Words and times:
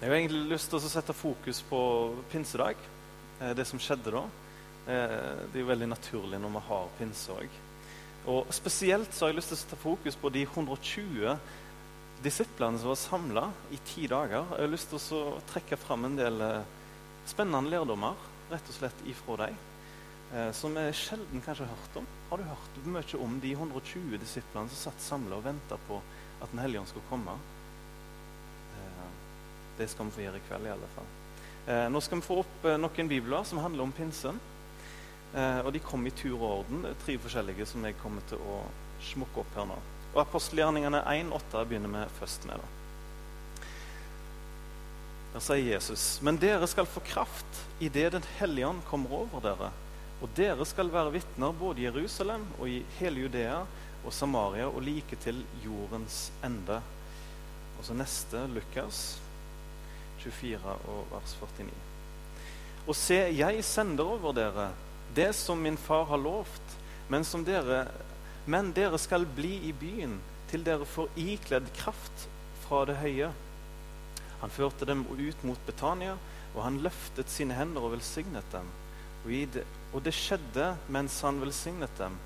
Jeg 0.00 0.08
har 0.08 0.16
egentlig 0.16 0.54
lyst 0.54 0.70
til 0.72 0.78
å 0.78 0.88
sette 0.88 1.12
fokus 1.12 1.58
på 1.68 1.78
pinsedag, 2.32 2.78
eh, 3.36 3.50
det 3.52 3.66
som 3.68 3.76
skjedde 3.76 4.14
da. 4.14 4.22
Eh, 4.88 5.42
det 5.52 5.58
er 5.58 5.60
jo 5.60 5.68
veldig 5.68 5.88
naturlig 5.90 6.40
når 6.40 6.54
vi 6.54 6.62
har 6.68 6.86
pinse 6.96 7.34
òg. 7.34 7.58
Og 8.32 8.48
spesielt 8.48 9.12
så 9.12 9.26
har 9.26 9.34
jeg 9.34 9.36
lyst 9.36 9.52
til 9.52 9.58
å 9.58 9.60
sette 9.60 9.76
fokus 9.82 10.16
på 10.16 10.32
de 10.32 10.46
120 10.46 11.36
disiplene 12.24 12.80
som 12.80 12.88
var 12.94 12.96
samla 12.96 13.44
i 13.76 13.82
ti 13.84 14.06
dager. 14.08 14.48
Jeg 14.56 14.64
har 14.64 14.72
lyst 14.72 14.88
til 14.88 15.20
å 15.20 15.36
trekke 15.52 15.76
fram 15.76 16.08
en 16.08 16.16
del 16.16 16.40
eh, 16.48 16.64
spennende 17.28 17.68
lærdommer 17.68 18.16
rett 18.48 18.72
og 18.72 18.80
slett 18.80 19.04
ifra 19.04 19.36
dem. 19.44 19.66
Som 20.54 20.76
vi 20.78 20.92
sjelden 20.94 21.42
kanskje 21.42 21.66
har 21.66 21.74
hørt 21.74 21.96
om. 21.98 22.04
Har 22.30 22.38
du 22.38 22.44
hørt 22.46 22.76
mye 22.86 23.18
om 23.18 23.40
de 23.42 23.50
120 23.52 24.14
disiplene 24.22 24.70
som 24.70 24.92
satt 24.92 25.02
samla 25.02 25.40
og 25.40 25.44
venta 25.44 25.76
på 25.88 25.98
at 26.40 26.52
Den 26.52 26.62
hellige 26.62 26.80
ånd 26.80 26.88
skulle 26.88 27.10
komme? 27.10 27.34
Det 29.80 29.88
skal 29.88 30.08
vi 30.10 30.18
få 30.18 30.24
gjøre 30.26 30.36
i 30.36 30.46
kveld. 30.48 30.66
i 30.68 30.72
alle 30.74 30.88
fall. 30.94 31.10
Eh, 31.66 31.86
nå 31.92 32.00
skal 32.04 32.20
vi 32.20 32.26
få 32.26 32.40
opp 32.42 32.66
eh, 32.68 32.76
noen 32.80 33.08
bibler 33.08 33.44
som 33.48 33.62
handler 33.64 33.86
om 33.86 33.94
pinsen. 33.96 34.40
Eh, 35.32 35.60
og 35.64 35.72
De 35.72 35.80
kom 35.80 36.04
i 36.06 36.12
tur 36.12 36.36
og 36.36 36.50
orden. 36.60 36.82
Det 36.84 36.92
er 36.92 37.00
tre 37.04 37.16
forskjellige 37.22 37.68
som 37.70 37.84
jeg 37.86 37.96
kommer 38.02 38.24
til 38.28 38.42
å 38.44 38.60
smukke 39.10 39.40
opp 39.44 39.56
her 39.56 39.68
nå. 39.70 39.78
Og 40.10 40.20
Apostelgjerningene 40.24 41.00
1,8 41.06 41.64
begynner 41.70 41.94
vi 41.94 42.18
først 42.18 42.44
med. 42.50 42.60
da. 42.60 43.66
Der 45.30 45.44
sier 45.46 45.62
Jesus.: 45.62 46.18
Men 46.26 46.40
dere 46.42 46.66
skal 46.66 46.88
få 46.90 47.00
kraft 47.06 47.62
idet 47.80 48.12
Den 48.12 48.26
hellige 48.40 48.66
ånd 48.66 48.82
kommer 48.90 49.22
over 49.22 49.40
dere. 49.44 49.70
Og 50.20 50.28
dere 50.36 50.66
skal 50.66 50.92
være 50.92 51.14
vitner 51.14 51.54
både 51.56 51.80
i 51.80 51.86
Jerusalem 51.86 52.44
og 52.58 52.68
i 52.68 52.82
hele 52.98 53.22
Judea 53.22 53.62
og 54.04 54.12
Samaria 54.12 54.66
og 54.66 54.82
like 54.82 55.16
til 55.22 55.44
jordens 55.64 56.32
ende. 56.44 56.82
Og 57.78 57.86
så 57.86 57.94
neste 57.96 58.42
Lukas 58.52 59.20
24 60.20 60.76
og 60.92 61.06
vers 61.12 61.36
49. 61.40 61.70
Og 62.86 62.96
se, 62.96 63.18
jeg 63.36 63.64
sender 63.64 64.16
over 64.16 64.34
dere 64.36 64.70
det 65.14 65.32
som 65.34 65.58
min 65.58 65.78
far 65.78 66.06
har 66.10 66.20
lovt, 66.22 66.76
men, 67.10 67.24
dere, 67.46 67.84
men 68.46 68.72
dere 68.72 68.98
skal 68.98 69.26
bli 69.26 69.56
i 69.68 69.72
byen 69.74 70.18
til 70.50 70.64
dere 70.66 70.86
får 70.86 71.10
ikledd 71.18 71.70
kraft 71.78 72.26
fra 72.64 72.84
det 72.88 72.98
høye. 73.02 73.30
Han 74.40 74.54
førte 74.54 74.86
dem 74.88 75.04
ut 75.10 75.44
mot 75.46 75.66
Betania, 75.66 76.16
og 76.54 76.62
han 76.64 76.80
løftet 76.82 77.30
sine 77.30 77.54
hender 77.54 77.84
og 77.86 77.94
velsignet 77.94 78.46
dem. 78.54 78.66
Og, 79.24 79.30
det, 79.54 79.64
og 79.92 80.02
det 80.06 80.14
skjedde 80.16 80.72
mens 80.90 81.20
han 81.26 81.42
velsignet 81.42 81.92
dem, 81.98 82.16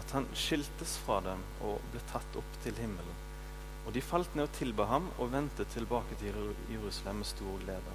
at 0.00 0.16
han 0.16 0.26
skiltes 0.34 0.96
fra 1.04 1.20
dem 1.24 1.42
og 1.64 1.80
ble 1.92 2.02
tatt 2.10 2.40
opp 2.40 2.60
til 2.64 2.76
himmelen. 2.80 3.26
Og 3.90 3.94
de 3.96 4.00
falt 4.06 4.36
ned 4.38 4.46
og 4.46 4.52
tilba 4.54 4.84
ham 4.86 5.08
og 5.18 5.32
vendte 5.32 5.64
tilbake 5.72 6.14
til 6.20 6.36
Jerusalem 6.70 7.16
med 7.24 7.26
stor 7.26 7.54
glede. 7.58 7.94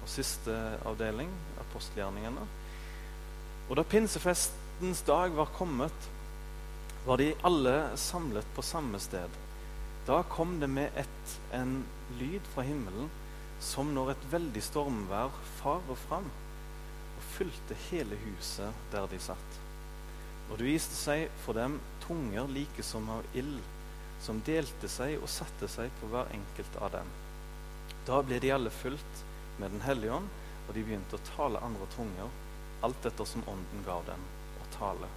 Og 0.00 0.08
Siste 0.08 0.54
avdeling, 0.88 1.28
apostelgjerningene. 1.60 2.46
Og 3.68 3.76
da 3.76 3.82
pinsefestens 3.84 5.02
dag 5.04 5.34
var 5.36 5.50
kommet, 5.52 6.06
var 7.04 7.20
de 7.20 7.34
alle 7.44 7.74
samlet 8.00 8.48
på 8.56 8.64
samme 8.64 8.96
sted. 8.96 9.34
Da 10.08 10.22
kom 10.32 10.54
det 10.62 10.70
med 10.72 10.96
ett 10.96 11.34
en 11.52 11.82
lyd 12.16 12.48
fra 12.54 12.64
himmelen 12.64 13.10
som 13.60 13.92
når 13.92 14.14
et 14.14 14.24
veldig 14.32 14.62
stormvær 14.64 15.36
farer 15.58 16.00
fram 16.06 16.30
og 16.30 17.26
fylte 17.34 17.76
hele 17.90 18.16
huset 18.22 18.88
der 18.94 19.04
de 19.12 19.20
satt. 19.20 19.60
Og 20.48 20.56
det 20.56 20.70
viste 20.70 20.96
seg 20.96 21.28
for 21.44 21.60
dem 21.60 21.76
tunger 22.06 22.48
like 22.56 22.88
som 22.88 23.12
av 23.12 23.28
ild 23.36 23.60
som 24.20 24.42
delte 24.46 24.88
seg 24.90 25.16
og 25.20 25.30
satte 25.32 25.68
seg 25.70 25.92
på 26.00 26.10
hver 26.12 26.30
enkelt 26.36 26.76
av 26.80 26.92
dem. 26.98 27.08
Da 28.08 28.20
ble 28.24 28.40
de 28.42 28.52
alle 28.54 28.72
fulgt 28.72 29.24
med 29.60 29.70
Den 29.74 29.82
hellige 29.84 30.16
ånd, 30.16 30.28
og 30.68 30.74
de 30.74 30.84
begynte 30.84 31.18
å 31.18 31.26
tale 31.34 31.60
andre 31.64 31.88
tunger, 31.96 32.30
alt 32.86 33.06
etter 33.06 33.28
som 33.28 33.44
ånden 33.48 33.82
gav 33.84 34.06
dem 34.06 34.22
å 34.60 34.68
tale. 34.76 35.08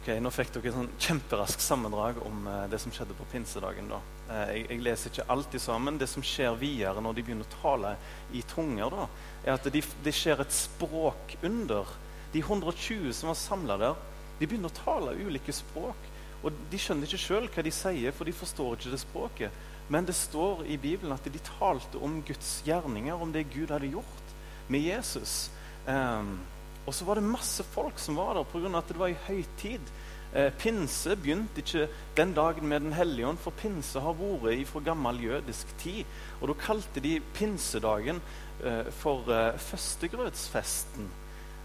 Ok, 0.00 0.08
Nå 0.24 0.30
fikk 0.32 0.54
dere 0.54 0.70
et 0.70 0.76
sånn 0.76 0.92
kjemperask 0.96 1.60
sammendrag 1.60 2.20
om 2.24 2.46
eh, 2.48 2.62
det 2.72 2.80
som 2.80 2.92
skjedde 2.94 3.16
på 3.18 3.26
pinsedagen. 3.32 3.90
da. 3.92 3.98
Eh, 4.30 4.52
jeg, 4.56 4.62
jeg, 4.70 4.84
leser 4.86 5.12
ikke 5.12 5.26
alltid 5.34 5.62
sammen. 5.62 5.98
Det 6.00 6.08
som 6.10 6.24
skjer 6.24 6.56
videre 6.60 7.02
når 7.04 7.18
de 7.18 7.26
begynner 7.26 7.48
å 7.48 7.58
tale 7.60 7.92
i 8.32 8.40
tunger, 8.54 8.88
da, 8.94 9.08
er 9.44 9.58
at 9.58 9.68
det 9.68 9.84
de 10.04 10.14
skjer 10.16 10.40
et 10.42 10.56
språkunder. 10.56 11.92
De 12.32 12.40
120 12.40 13.12
som 13.12 13.28
var 13.30 13.38
samla 13.38 13.76
der, 13.82 14.00
de 14.40 14.48
begynner 14.48 14.72
å 14.72 14.80
tale 14.80 15.18
ulike 15.20 15.52
språk. 15.54 16.08
Og 16.42 16.52
De 16.70 16.78
skjønner 16.80 17.06
ikke 17.06 17.22
sjøl 17.22 17.48
hva 17.52 17.62
de 17.64 17.72
sier, 17.74 18.14
for 18.14 18.28
de 18.28 18.34
forstår 18.34 18.76
ikke 18.76 18.94
det 18.94 19.02
språket. 19.02 19.60
Men 19.92 20.06
det 20.06 20.14
står 20.16 20.64
i 20.70 20.78
Bibelen 20.80 21.14
at 21.14 21.26
de 21.26 21.42
talte 21.46 22.00
om 22.02 22.20
Guds 22.26 22.62
gjerninger, 22.66 23.14
om 23.14 23.32
det 23.34 23.50
Gud 23.52 23.70
hadde 23.74 23.90
gjort 23.92 24.34
med 24.72 24.86
Jesus. 24.86 25.50
Um, 25.86 26.38
og 26.86 26.94
så 26.94 27.06
var 27.06 27.18
det 27.18 27.26
masse 27.26 27.64
folk 27.74 27.98
som 28.02 28.16
var 28.18 28.34
der 28.34 28.48
pga. 28.48 28.78
at 28.78 28.88
det 28.88 28.98
var 28.98 29.12
i 29.12 29.22
høytid. 29.26 29.92
Eh, 30.34 30.48
pinse 30.58 31.12
begynte 31.16 31.60
ikke 31.60 31.88
den 32.16 32.32
dagen 32.32 32.68
med 32.68 32.80
Den 32.80 32.92
hellige 32.92 33.26
ånd, 33.26 33.38
for 33.38 33.50
pinse 33.50 34.00
har 34.00 34.14
vært 34.16 34.66
fra 34.66 34.80
gammel 34.80 35.20
jødisk 35.20 35.76
tid. 35.78 36.04
Og 36.40 36.48
da 36.48 36.54
kalte 36.54 37.00
de 37.00 37.20
pinsedagen 37.34 38.20
eh, 38.64 38.88
for 38.90 39.28
eh, 39.28 39.58
førstegrøtsfesten. 39.58 41.10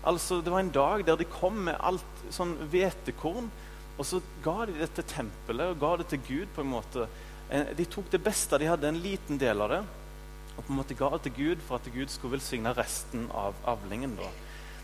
Altså, 0.04 0.42
det 0.42 0.52
var 0.52 0.60
en 0.60 0.72
dag 0.72 1.06
der 1.08 1.16
de 1.16 1.26
kom 1.26 1.54
med 1.54 1.80
alt 1.80 2.28
sånn 2.30 2.58
hvetekorn 2.70 3.50
og 3.98 4.06
så 4.06 4.22
ga 4.46 4.66
de 4.70 4.78
det 4.78 4.92
til 4.96 5.08
tempelet 5.10 5.74
og 5.74 5.80
ga 5.82 5.96
det 6.02 6.08
til 6.14 6.22
Gud. 6.28 6.48
på 6.56 6.62
en 6.62 6.74
måte. 6.74 7.08
De 7.78 7.86
tok 7.86 8.12
det 8.12 8.24
beste 8.24 8.58
de 8.58 8.68
hadde, 8.68 8.88
en 8.88 9.02
liten 9.02 9.38
del 9.38 9.62
av 9.62 9.70
det, 9.70 9.84
og 10.58 10.66
på 10.66 10.72
en 10.74 10.80
måte 10.80 10.98
ga 10.98 11.10
det 11.16 11.24
til 11.28 11.38
Gud 11.38 11.64
for 11.68 11.78
at 11.78 11.94
Gud 11.94 12.10
skulle 12.10 12.38
velsigne 12.38 12.74
resten 12.76 13.30
av 13.32 13.56
avlingen. 13.66 14.16
da. 14.16 14.30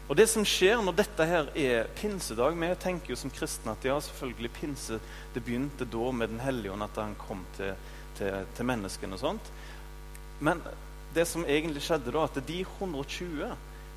Og 0.08 0.16
Det 0.16 0.28
som 0.30 0.46
skjer 0.46 0.82
når 0.84 0.96
dette 0.98 1.26
her 1.26 1.50
er 1.56 1.88
pinsedag 1.96 2.58
Vi 2.60 2.76
tenker 2.76 3.14
jo 3.14 3.16
som 3.16 3.32
kristne 3.32 3.72
at 3.72 3.86
ja, 3.86 4.00
selvfølgelig 4.00 4.52
pinse 4.52 5.00
det 5.34 5.44
begynte 5.44 5.86
da 5.86 6.12
med 6.12 6.30
Den 6.30 6.40
hellige 6.40 6.72
ånd, 6.72 6.84
at 6.84 6.96
han 6.96 7.16
kom 7.16 7.46
til, 7.58 7.76
til, 8.18 8.46
til 8.56 8.66
menneskene 8.66 9.14
og 9.14 9.20
sånt. 9.20 9.52
Men 10.40 10.62
det 11.16 11.28
som 11.28 11.46
egentlig 11.46 11.84
skjedde 11.86 12.12
da, 12.12 12.26
at 12.26 12.42
de 12.48 12.60
120 12.62 13.54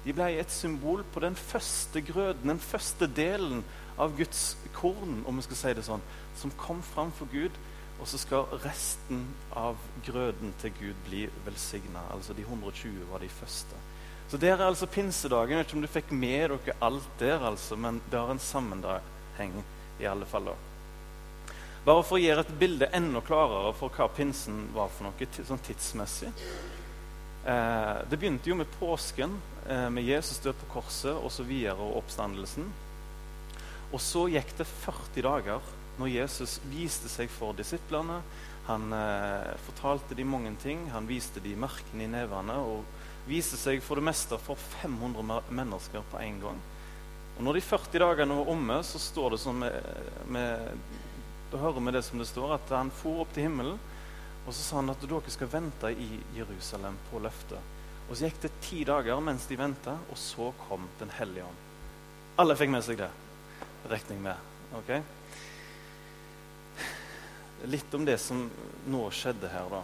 de 0.07 0.15
ble 0.15 0.29
et 0.39 0.53
symbol 0.55 1.03
på 1.13 1.21
den 1.21 1.35
første 1.35 2.01
grøden, 2.01 2.53
den 2.53 2.63
første 2.63 3.09
delen 3.11 3.65
av 3.99 4.13
Guds 4.15 4.57
korn, 4.77 5.23
om 5.27 5.41
vi 5.41 5.47
skal 5.47 5.61
si 5.61 5.75
det 5.79 5.87
sånn, 5.87 6.05
som 6.37 6.53
kom 6.61 6.85
fram 6.85 7.13
for 7.17 7.31
Gud. 7.33 7.57
Og 7.97 8.09
så 8.11 8.21
skal 8.21 8.51
resten 8.61 9.23
av 9.57 9.81
grøden 10.05 10.53
til 10.61 10.75
Gud 10.77 10.99
bli 11.09 11.23
velsigna. 11.47 12.03
Altså 12.13 12.37
de 12.37 12.45
120 12.45 13.07
var 13.11 13.25
de 13.25 13.31
første. 13.33 13.79
Så 14.29 14.37
der 14.43 14.57
er 14.59 14.67
altså 14.67 14.89
pinsedagen. 14.91 15.55
Jeg 15.55 15.59
vet 15.59 15.71
ikke 15.71 15.79
om 15.79 15.87
du 15.87 15.93
fikk 15.95 16.13
med 16.13 16.51
dere 16.51 16.77
alt 16.85 17.11
der, 17.21 17.41
altså, 17.41 17.77
men 17.77 18.03
det 18.11 18.21
har 18.21 18.33
en 18.35 18.43
sammenheng 18.43 19.61
i 20.01 20.09
alle 20.11 20.27
fall. 20.29 20.51
da. 20.51 20.57
Bare 21.87 22.03
for 22.03 22.19
å 22.19 22.21
gjøre 22.23 22.43
et 22.43 22.57
bilde 22.59 22.89
enda 22.99 23.23
klarere 23.23 23.71
for 23.79 23.95
hva 23.95 24.09
pinsen 24.11 24.65
var 24.75 24.91
for 24.91 25.07
noe 25.07 25.45
sånn 25.47 25.63
tidsmessig. 25.69 26.33
Eh, 27.47 27.99
det 28.11 28.19
begynte 28.19 28.51
jo 28.51 28.57
med 28.59 28.73
påsken, 28.81 29.39
eh, 29.69 29.89
med 29.91 30.05
Jesus 30.05 30.43
død 30.43 30.59
på 30.65 30.73
korset 30.73 31.15
osv. 31.15 31.53
Og, 31.71 31.79
og 31.79 32.01
oppstandelsen. 32.03 32.67
Og 33.95 34.03
så 34.03 34.27
gikk 34.31 34.53
det 34.59 34.67
40 34.67 35.27
dager 35.27 35.75
når 35.97 36.13
Jesus 36.13 36.59
viste 36.71 37.09
seg 37.11 37.31
for 37.33 37.57
disiplene. 37.57 38.21
Han 38.67 38.91
eh, 38.93 39.55
fortalte 39.69 40.17
dem 40.19 40.33
mange 40.35 40.53
ting. 40.63 40.89
Han 40.91 41.07
viste 41.09 41.43
dem 41.43 41.61
merkene 41.63 42.07
i 42.07 42.11
nevene 42.11 42.59
og 42.67 42.85
viste 43.31 43.59
seg 43.59 43.83
for 43.83 43.99
det 43.99 44.07
meste 44.09 44.39
for 44.43 44.59
500 44.83 45.53
mennesker 45.55 46.07
på 46.11 46.23
en 46.23 46.41
gang. 46.43 46.63
Og 47.37 47.45
når 47.45 47.59
de 47.59 47.67
40 47.69 48.01
dagene 48.03 48.39
var 48.39 48.51
omme, 48.51 48.79
så 48.87 49.01
står 49.03 49.35
det 49.35 49.43
som 49.43 49.59
med, 49.61 49.91
med, 50.33 50.71
Da 51.53 51.61
hører 51.61 51.85
vi 51.85 51.95
det 51.95 52.03
som 52.03 52.19
det 52.19 52.29
står, 52.31 52.57
at 52.57 52.73
han 52.75 52.91
for 52.91 53.23
opp 53.23 53.35
til 53.37 53.47
himmelen. 53.47 53.79
Og 54.47 54.55
så 54.55 54.63
sa 54.63 54.81
han 54.81 54.91
at 54.93 55.03
dere 55.03 55.35
skal 55.35 55.51
vente 55.51 55.91
i 55.91 56.21
Jerusalem 56.37 56.99
på 57.11 57.21
løftet. 57.23 57.75
Og 58.07 58.15
så 58.15 58.29
gikk 58.29 58.41
det 58.45 58.53
ti 58.63 58.83
dager 58.87 59.23
mens 59.23 59.47
de 59.51 59.59
venta, 59.59 59.97
og 60.11 60.19
så 60.19 60.53
kom 60.67 60.87
Den 61.01 61.11
hellige 61.19 61.47
ånd. 61.47 61.63
Alle 62.39 62.59
fikk 62.59 62.71
med 62.71 62.85
seg 62.87 63.01
det 63.01 63.11
regning 63.91 64.23
med. 64.23 64.37
Okay? 64.81 65.03
Litt 67.65 67.95
om 67.95 68.05
det 68.05 68.19
som 68.21 68.47
nå 68.87 69.03
skjedde 69.15 69.51
her, 69.51 69.71
da. 69.73 69.83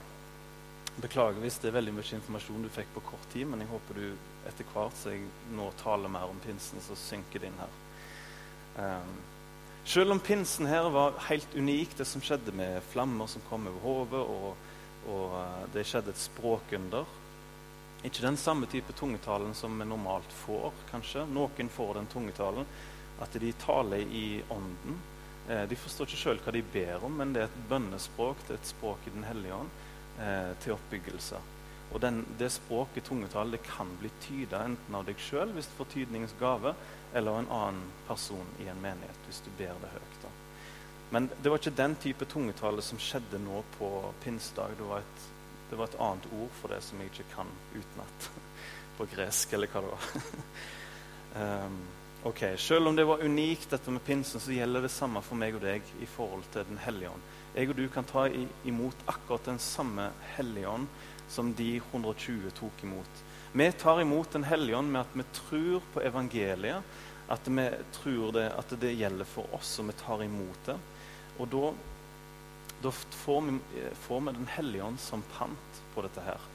Beklager 1.01 1.41
hvis 1.41 1.57
det 1.63 1.71
er 1.71 1.79
veldig 1.79 1.95
mye 1.97 2.17
informasjon 2.19 2.67
du 2.67 2.69
fikk 2.73 2.91
på 2.95 3.05
kort 3.07 3.29
tid, 3.33 3.47
men 3.49 3.63
jeg 3.65 3.71
håper 3.71 3.97
du 3.97 4.07
etter 4.49 4.67
hvert 4.75 4.97
så 4.99 5.15
jeg 5.15 5.25
nå 5.57 5.71
taler 5.81 6.13
mer 6.13 6.29
om 6.29 6.41
pinsen, 6.45 6.83
så 6.85 6.97
synker 6.99 7.41
det 7.41 7.49
inn 7.49 7.63
her. 7.63 7.79
Um, 8.77 9.15
selv 9.85 10.15
om 10.15 10.21
pinsen 10.21 10.69
her 10.69 10.91
var 10.93 11.17
helt 11.29 11.57
unik, 11.57 11.97
det 11.99 12.07
som 12.09 12.23
skjedde 12.25 12.53
med 12.57 12.85
flammer 12.93 13.27
som 13.31 13.45
kom 13.49 13.67
over 13.71 13.83
hodet, 13.87 14.21
og, 14.21 15.09
og 15.09 15.35
uh, 15.39 15.65
det 15.75 15.87
skjedde 15.89 16.13
et 16.13 16.23
språkunder 16.23 17.19
Ikke 18.05 18.23
den 18.25 18.37
samme 18.37 18.67
type 18.67 18.93
tungetalen 18.99 19.55
som 19.55 19.79
vi 19.79 19.87
normalt 19.87 20.33
får, 20.45 20.73
kanskje. 20.91 21.27
Noen 21.31 21.69
får 21.71 21.95
den 22.01 22.09
tungetalen, 22.11 22.67
at 23.23 23.41
de 23.41 23.53
taler 23.63 24.03
i 24.03 24.43
ånden. 24.51 25.01
Eh, 25.49 25.65
de 25.69 25.79
forstår 25.79 26.11
ikke 26.11 26.23
sjøl 26.25 26.43
hva 26.45 26.55
de 26.55 26.63
ber 26.75 27.07
om, 27.07 27.17
men 27.19 27.35
det 27.35 27.45
er 27.45 27.51
et 27.51 27.65
bønnespråk, 27.71 28.45
det 28.47 28.57
er 28.57 28.61
et 28.61 28.75
språk 28.75 29.07
i 29.07 29.15
Den 29.15 29.27
hellige 29.29 29.55
ånd. 29.55 29.73
eh, 30.21 30.53
til 30.61 30.73
oppbyggelse. 30.73 31.37
Og 31.93 32.01
den, 32.01 32.27
Det 32.39 32.53
språket 32.53 33.05
tungetall 33.05 33.51
det 33.51 33.63
kan 33.63 33.89
bli 34.01 34.11
tyda 34.21 34.65
enten 34.65 34.95
av 34.95 35.05
deg 35.05 35.17
sjøl 35.21 35.53
hvis 35.53 35.67
du 35.67 35.77
får 35.79 35.91
tydningens 35.93 36.35
gave, 36.41 36.75
eller 37.15 37.33
av 37.33 37.39
en 37.39 37.51
annen 37.51 37.93
person 38.09 38.47
i 38.61 38.69
en 38.69 38.81
menighet 38.81 39.27
hvis 39.27 39.43
du 39.45 39.51
ber 39.59 39.75
det 39.81 39.93
høyt. 39.93 40.23
da. 40.23 40.29
Men 41.11 41.29
det 41.43 41.51
var 41.51 41.59
ikke 41.59 41.77
den 41.77 41.97
type 41.97 42.25
tungetale 42.25 42.83
som 42.83 42.99
skjedde 42.99 43.39
nå 43.39 43.65
på 43.79 43.89
pinsedag. 44.25 44.77
Det 44.79 44.89
var, 44.89 44.99
et, 45.05 45.27
det 45.71 45.79
var 45.79 45.91
et 45.91 45.99
annet 46.01 46.29
ord 46.33 46.55
for 46.61 46.69
det 46.73 46.83
som 46.83 47.01
jeg 47.01 47.11
ikke 47.13 47.35
kan 47.35 47.51
utenat 47.75 48.31
på 48.99 49.09
gresk, 49.15 49.53
eller 49.53 49.67
hva 49.67 49.83
det 49.85 49.91
var. 49.93 51.67
um, 51.67 51.83
ok, 52.25 52.45
Selv 52.57 52.89
om 52.89 52.97
det 52.97 53.05
var 53.05 53.23
unikt, 53.25 53.71
dette 53.71 53.91
med 53.91 54.05
pinsen, 54.05 54.41
så 54.41 54.53
gjelder 54.53 54.83
det 54.83 54.93
samme 54.95 55.23
for 55.23 55.39
meg 55.39 55.57
og 55.59 55.65
deg 55.65 55.83
i 56.01 56.07
forhold 56.07 56.45
til 56.53 56.67
Den 56.69 56.79
hellige 56.79 57.11
ånd. 57.11 57.31
Jeg 57.55 57.69
og 57.69 57.77
du 57.77 57.89
kan 57.93 58.07
ta 58.09 58.27
imot 58.65 58.97
akkurat 59.07 59.45
den 59.51 59.59
samme 59.61 60.11
Hellige 60.37 60.69
ånd 60.69 60.87
som 61.29 61.51
de 61.55 61.77
120 61.77 62.51
tok 62.57 62.85
imot. 62.85 63.23
Vi 63.53 63.73
tar 63.73 64.01
imot 64.01 64.33
Den 64.33 64.45
hellige 64.45 64.77
ånd 64.77 64.93
med 64.93 65.03
at 65.03 65.17
vi 65.17 65.27
tror 65.37 65.83
på 65.93 66.01
evangeliet, 66.01 66.83
at 67.29 67.49
vi 67.49 67.69
tror 67.93 68.33
det, 68.33 68.47
at 68.57 68.75
det 68.81 68.95
gjelder 68.97 69.29
for 69.29 69.55
oss, 69.57 69.79
og 69.81 69.91
vi 69.91 69.99
tar 70.01 70.25
imot 70.25 70.67
det. 70.67 70.79
Og 71.41 71.49
da, 71.53 71.73
da 72.85 72.93
får, 72.93 73.41
vi, 73.49 73.59
får, 74.07 74.21
vi, 74.21 74.35
Den 74.39 74.51
hellige 74.57 74.85
ånd 74.85 75.01
som 75.01 75.25
pant 75.37 75.85
på 75.95 76.05
dette 76.05 76.25
her. 76.25 76.51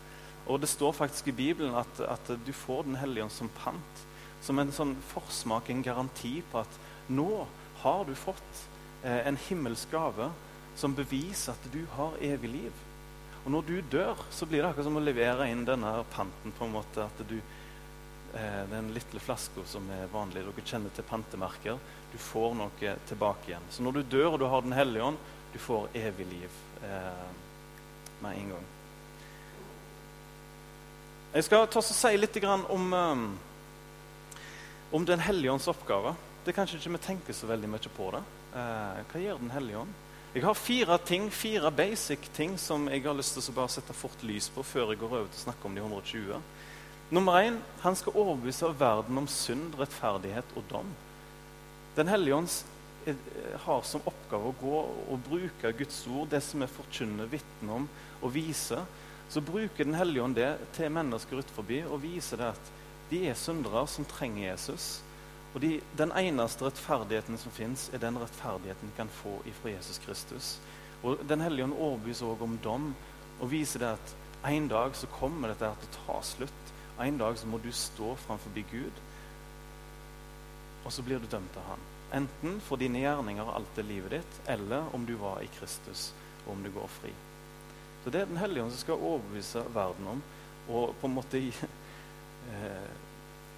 Og 0.48 0.62
det 0.62 0.70
står 0.72 0.94
faktisk 0.96 1.28
i 1.28 1.38
Bibelen 1.38 1.76
at, 1.76 2.00
at 2.02 2.38
du 2.46 2.54
får 2.54 2.86
Den 2.88 2.96
hellige 2.96 3.28
ånd 3.28 3.36
som 3.36 3.50
pant. 3.62 4.06
Som 4.48 4.62
en 4.64 4.72
sånn 4.72 4.96
forsmak, 5.12 5.70
en 5.70 5.84
garanti 5.84 6.38
på 6.52 6.64
at 6.64 6.82
nå 7.12 7.46
har 7.84 8.06
du 8.08 8.14
fått 8.16 8.68
eh, 9.04 9.28
en 9.28 9.40
himmelsk 9.48 9.92
gave 9.92 10.32
som 10.78 10.96
beviser 10.96 11.56
at 11.56 11.72
du 11.74 11.82
har 11.98 12.18
evig 12.24 12.52
liv. 12.54 12.84
Og 13.44 13.52
når 13.54 13.68
du 13.68 13.76
dør, 13.92 14.20
så 14.32 14.46
blir 14.46 14.62
det 14.62 14.70
akkurat 14.70 14.88
som 14.90 15.00
å 15.00 15.04
levere 15.04 15.48
inn 15.52 15.66
denne 15.66 15.92
panten. 16.14 16.52
på 16.52 16.66
en 16.66 16.74
måte, 16.74 17.06
at 17.06 17.28
du, 17.30 17.38
eh, 18.34 18.66
Den 18.70 18.94
lille 18.94 19.20
flaska 19.20 19.66
som 19.66 19.90
er 19.90 20.08
vanlig, 20.12 20.44
dere 20.44 20.66
kjenner 20.66 20.90
til 20.96 21.04
pantemerker. 21.04 21.80
Du 22.12 22.18
får 22.18 22.56
noe 22.56 22.96
tilbake 23.08 23.48
igjen. 23.48 23.68
Så 23.72 23.84
når 23.84 23.92
du 23.92 24.04
dør 24.04 24.34
og 24.34 24.40
du 24.40 24.46
har 24.46 24.62
Den 24.62 24.74
hellige 24.74 25.04
ånd, 25.04 25.18
du 25.54 25.60
får 25.60 25.90
evig 25.96 26.26
liv 26.28 26.50
eh, 26.84 27.30
med 28.22 28.38
en 28.38 28.50
gang. 28.50 28.66
Jeg 31.34 31.44
skal 31.44 31.68
ta 31.68 31.80
og 31.80 31.84
si 31.84 32.18
litt 32.18 32.44
om, 32.44 32.94
um, 32.94 33.40
om 34.92 35.06
Den 35.06 35.20
hellige 35.20 35.52
ånds 35.52 35.68
oppgave. 35.68 36.16
Det 36.44 36.54
er 36.54 36.60
kanskje 36.62 36.78
ikke 36.80 36.94
vi 36.96 37.04
tenker 37.04 37.36
så 37.36 37.48
veldig 37.50 37.70
mye 37.70 37.90
på 37.98 38.12
det. 38.16 38.22
Eh, 38.56 39.02
hva 39.12 39.24
gjør 39.24 39.42
Den 39.42 39.52
hellige 39.52 39.82
ånd? 39.84 39.96
Jeg 40.36 40.44
har 40.44 40.54
fire 40.54 40.98
ting, 41.02 41.32
fire 41.32 41.72
basic 41.72 42.28
ting 42.36 42.58
som 42.62 42.88
jeg 42.92 43.02
har 43.04 43.16
lyst 43.18 43.34
til 43.34 43.48
å 43.50 43.56
bare 43.56 43.74
sette 43.74 43.96
fort 43.96 44.24
lys 44.28 44.50
på 44.54 44.64
før 44.64 44.92
jeg 44.92 45.00
går 45.02 45.14
over 45.16 45.30
til 45.32 45.40
å 45.40 45.46
snakke 45.48 45.66
om 45.66 45.76
de 45.76 45.82
120. 45.82 46.42
Nummer 47.10 47.40
én 47.42 47.58
han 47.82 47.96
skal 47.96 48.16
overbevise 48.20 48.70
verden 48.78 49.18
om 49.18 49.28
synd, 49.32 49.78
rettferdighet 49.80 50.52
og 50.60 50.68
dom. 50.70 50.92
Den 51.96 52.12
hellige 52.12 52.36
ånd 52.36 52.52
har 53.64 53.84
som 53.88 54.04
oppgave 54.06 54.52
å 54.52 54.58
gå 54.60 54.80
og 55.08 55.24
bruke 55.30 55.72
Guds 55.80 56.02
ord, 56.12 56.28
det 56.30 56.44
som 56.44 56.62
vi 56.62 56.68
forkynner, 56.70 57.30
vitner 57.32 57.80
om 57.80 57.88
og 58.22 58.34
viser. 58.36 58.84
Så 59.30 59.42
bruker 59.42 59.86
Den 59.86 59.96
hellige 59.96 60.24
ånd 60.24 60.36
det 60.36 60.52
til 60.76 60.92
mennesker 60.92 61.40
utenfor 61.40 61.72
og 61.92 62.02
viser 62.04 62.38
det 62.38 62.52
at 62.54 62.74
de 63.10 63.28
er 63.30 63.38
syndere 63.40 63.86
som 63.88 64.06
trenger 64.06 64.50
Jesus. 64.50 65.02
Og 65.54 65.62
de, 65.62 65.82
Den 65.98 66.12
eneste 66.12 66.66
rettferdigheten 66.66 67.38
som 67.38 67.52
fins, 67.52 67.90
er 67.94 68.04
den 68.04 68.20
rettferdigheten 68.20 68.92
de 68.92 68.98
kan 68.98 69.10
få 69.10 69.40
ifra 69.46 69.70
Jesus 69.70 70.02
Kristus. 70.06 70.60
Og 71.04 71.20
Den 71.30 71.42
hellige 71.42 71.64
ånd 71.64 71.78
overbeviser 71.78 72.26
også 72.26 72.44
om 72.44 72.58
dom 72.64 72.96
og 73.40 73.52
viser 73.52 73.80
det 73.80 73.94
at 73.98 74.16
en 74.48 74.68
dag 74.68 74.96
så 74.96 75.08
kommer 75.08 75.52
dette 75.52 75.70
til 75.82 75.90
å 75.90 75.98
ta 76.06 76.22
slutt. 76.24 76.74
En 77.00 77.18
dag 77.18 77.38
så 77.38 77.48
må 77.48 77.58
du 77.62 77.72
stå 77.72 78.16
framfor 78.26 78.54
Gud 78.72 79.02
og 80.88 80.94
så 80.94 81.04
blir 81.04 81.20
du 81.20 81.28
dømt 81.28 81.56
av 81.60 81.74
han. 81.74 81.82
Enten 82.22 82.62
for 82.64 82.80
dine 82.80 83.02
gjerninger 83.02 83.44
og 83.44 83.58
alt 83.58 83.72
det 83.76 83.84
livet 83.90 84.14
ditt, 84.16 84.38
eller 84.48 84.88
om 84.96 85.04
du 85.04 85.18
var 85.20 85.42
i 85.44 85.50
Kristus, 85.58 86.14
og 86.46 86.54
om 86.54 86.62
du 86.64 86.72
går 86.72 86.88
fri. 87.02 87.12
Så 88.04 88.10
Det 88.10 88.22
er 88.22 88.26
Den 88.26 88.38
hellige 88.38 88.64
ånd 88.64 88.72
som 88.72 88.80
skal 88.80 89.04
overbevise 89.04 89.66
verden 89.74 90.08
om, 90.08 90.22
og 90.70 90.96
på 91.02 91.08
en 91.08 91.14
måte 91.14 91.42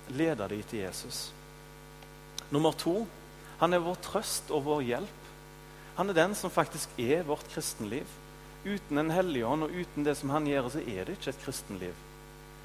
lede 0.09 0.47
dem 0.50 0.63
til 0.69 0.83
Jesus. 0.83 1.30
Nummer 2.50 2.74
to 2.74 3.03
han 3.59 3.75
er 3.75 3.83
vår 3.83 3.97
trøst 4.00 4.51
og 4.56 4.63
vår 4.69 4.83
hjelp. 4.88 5.25
Han 5.97 6.09
er 6.09 6.15
den 6.15 6.36
som 6.38 6.51
faktisk 6.51 6.94
er 7.01 7.25
vårt 7.27 7.44
kristenliv. 7.51 8.07
Uten 8.63 8.95
Den 8.95 9.12
hellige 9.12 9.47
ånd 9.47 9.65
og 9.68 9.74
uten 9.75 10.06
det 10.07 10.15
som 10.18 10.31
han 10.31 10.47
gjør, 10.47 10.69
så 10.71 10.80
er 10.80 11.06
det 11.06 11.18
ikke 11.18 11.33
et 11.33 11.44
kristenliv. 11.44 11.95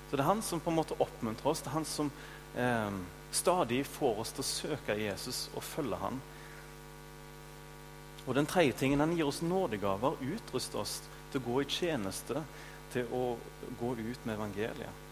Så 0.07 0.17
det 0.17 0.23
er 0.23 0.31
han 0.31 0.43
som 0.43 0.63
på 0.63 0.71
en 0.71 0.79
måte 0.79 0.99
oppmuntrer 1.03 1.51
oss. 1.51 1.63
Det 1.63 1.73
er 1.73 1.75
han 1.75 1.89
som 1.89 2.13
eh, 2.55 2.99
stadig 3.35 3.83
får 3.87 4.23
oss 4.23 4.33
til 4.35 4.45
å 4.45 4.51
søke 4.51 4.99
Jesus 5.01 5.49
og 5.55 5.67
følge 5.67 5.99
han. 5.99 6.21
Og 8.25 8.35
den 8.39 8.47
tredje 8.47 8.73
tingen, 8.79 9.01
Han 9.01 9.17
gir 9.17 9.27
oss 9.27 9.43
nådegaver, 9.43 10.15
utruster 10.23 10.79
oss 10.81 11.01
til 11.33 11.43
å 11.43 11.47
gå 11.49 11.63
i 11.63 11.69
tjeneste, 11.69 12.43
til 12.95 13.11
å 13.13 13.37
gå 13.81 13.91
ut 13.99 14.27
med 14.27 14.37
evangeliet. 14.39 15.04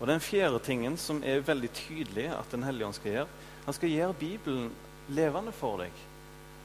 Og 0.00 0.06
Den 0.06 0.20
fjerde 0.20 0.58
tingen, 0.60 0.96
som 0.96 1.22
er 1.24 1.44
veldig 1.44 1.70
tydelig 1.72 2.26
at 2.36 2.50
Den 2.52 2.66
hellige 2.66 2.86
ånd 2.86 2.98
skal 2.98 3.12
gjøre, 3.12 3.28
han 3.66 3.74
skal 3.74 3.90
gjøre 3.90 4.18
Bibelen 4.20 4.70
levende 5.08 5.52
for 5.52 5.80
deg. 5.80 6.02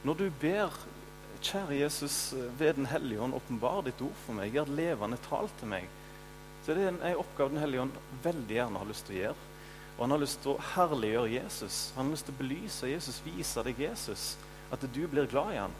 Når 0.04 0.18
du 0.18 0.26
ber 0.40 0.74
Kjære 1.42 1.74
Jesus, 1.80 2.34
ved 2.58 2.74
Den 2.74 2.86
hellige 2.86 3.20
ånd, 3.20 3.34
åpenbar 3.34 3.80
ditt 3.82 4.00
ord 4.00 4.14
for 4.26 4.36
meg. 4.38 4.52
Gjør 4.54 4.70
levende 4.78 5.18
tall 5.24 5.48
til 5.58 5.72
meg. 5.72 5.88
Så 6.62 6.76
det 6.76 6.84
er 6.84 6.92
en 6.92 7.18
oppgave 7.18 7.50
Den 7.50 7.58
hellige 7.58 7.82
ånd 7.82 7.98
veldig 8.22 8.54
gjerne 8.54 8.78
har 8.78 8.86
lyst 8.86 9.08
til 9.08 9.16
å 9.16 9.22
gjøre. 9.24 9.48
Og 9.96 10.04
han 10.04 10.14
har 10.14 10.22
lyst 10.22 10.40
til 10.44 10.52
å 10.52 10.62
herliggjøre 10.76 11.34
Jesus. 11.34 11.80
Han 11.96 12.06
har 12.06 12.14
lyst 12.14 12.28
til 12.28 12.36
å 12.36 12.40
belyse 12.44 12.92
Jesus, 12.92 13.20
vise 13.26 13.66
deg 13.66 13.82
Jesus. 13.88 14.28
At 14.72 14.86
du 14.94 15.02
blir 15.10 15.26
glad 15.26 15.52
i 15.56 15.60
han. 15.64 15.76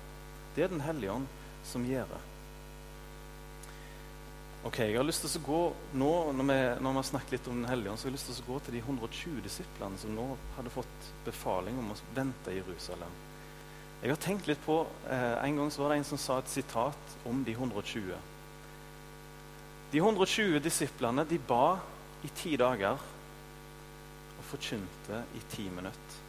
Det 0.57 0.67
er 0.67 0.75
Den 0.75 0.85
hellige 0.85 1.15
ånd 1.21 1.31
som 1.65 1.87
gjør 1.87 2.11
det. 2.11 2.23
Ok, 4.63 4.79
Jeg 4.79 4.95
har 4.95 5.03
lyst 5.03 5.25
til 5.25 5.41
å 5.41 5.43
gå 5.43 5.61
nå, 5.99 6.11
når 6.39 6.47
vi, 6.47 6.57
når 6.85 6.93
vi 6.93 7.01
har 7.01 7.07
snakket 7.09 7.33
litt 7.35 7.49
om 7.51 7.57
Den 7.59 7.67
hellige 7.67 7.91
ånd, 7.91 7.99
så 7.99 8.07
har 8.07 8.13
jeg 8.13 8.15
lyst 8.15 8.29
til 8.31 8.45
å 8.45 8.53
gå 8.53 8.59
til 8.63 8.77
de 8.77 8.83
120 8.85 9.41
disiplene 9.43 9.99
som 9.99 10.13
nå 10.15 10.27
hadde 10.55 10.71
fått 10.71 11.09
befaling 11.27 11.81
om 11.83 11.91
å 11.91 11.97
vente 12.15 12.53
i 12.53 12.61
Jerusalem. 12.61 13.17
Jeg 14.05 14.13
har 14.13 14.23
tenkt 14.23 14.47
litt 14.47 14.63
på, 14.63 14.87
eh, 15.11 15.45
En 15.45 15.57
gang 15.57 15.71
så 15.71 15.83
var 15.83 15.91
det 15.91 15.99
en 15.99 16.05
som 16.05 16.19
sa 16.19 16.39
et 16.39 16.49
sitat 16.49 17.17
om 17.27 17.43
de 17.43 17.53
120. 17.53 18.15
De 19.91 19.99
120 19.99 20.61
disiplene 20.63 21.27
de 21.27 21.39
ba 21.39 21.81
i 22.23 22.29
ti 22.29 22.57
dager 22.57 23.03
og 24.39 24.45
forkynte 24.47 25.25
i 25.35 25.43
ti 25.51 25.69
minutter, 25.71 26.23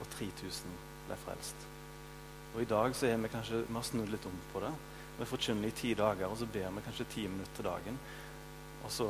og 0.00 0.06
3000 0.18 0.74
ble 1.06 1.16
frelst. 1.16 1.54
Og 2.56 2.62
I 2.62 2.70
dag 2.74 2.94
så 2.94 3.06
er 3.06 3.16
vi 3.16 3.28
kanskje, 3.28 3.66
vi 3.68 3.74
har 3.74 3.82
snudd 3.82 4.10
litt 4.10 4.26
om 4.26 4.38
på 4.52 4.66
det. 4.66 4.74
Vi 5.18 5.26
forkynner 5.26 5.68
i 5.68 5.74
ti 5.74 5.92
dager, 5.98 6.26
og 6.30 6.38
så 6.38 6.46
ber 6.46 6.70
vi 6.70 6.84
kanskje 6.86 7.10
ti 7.14 7.26
minutter 7.26 7.56
til 7.56 7.66
dagen. 7.66 7.98
Og 8.84 8.90
så 8.94 9.08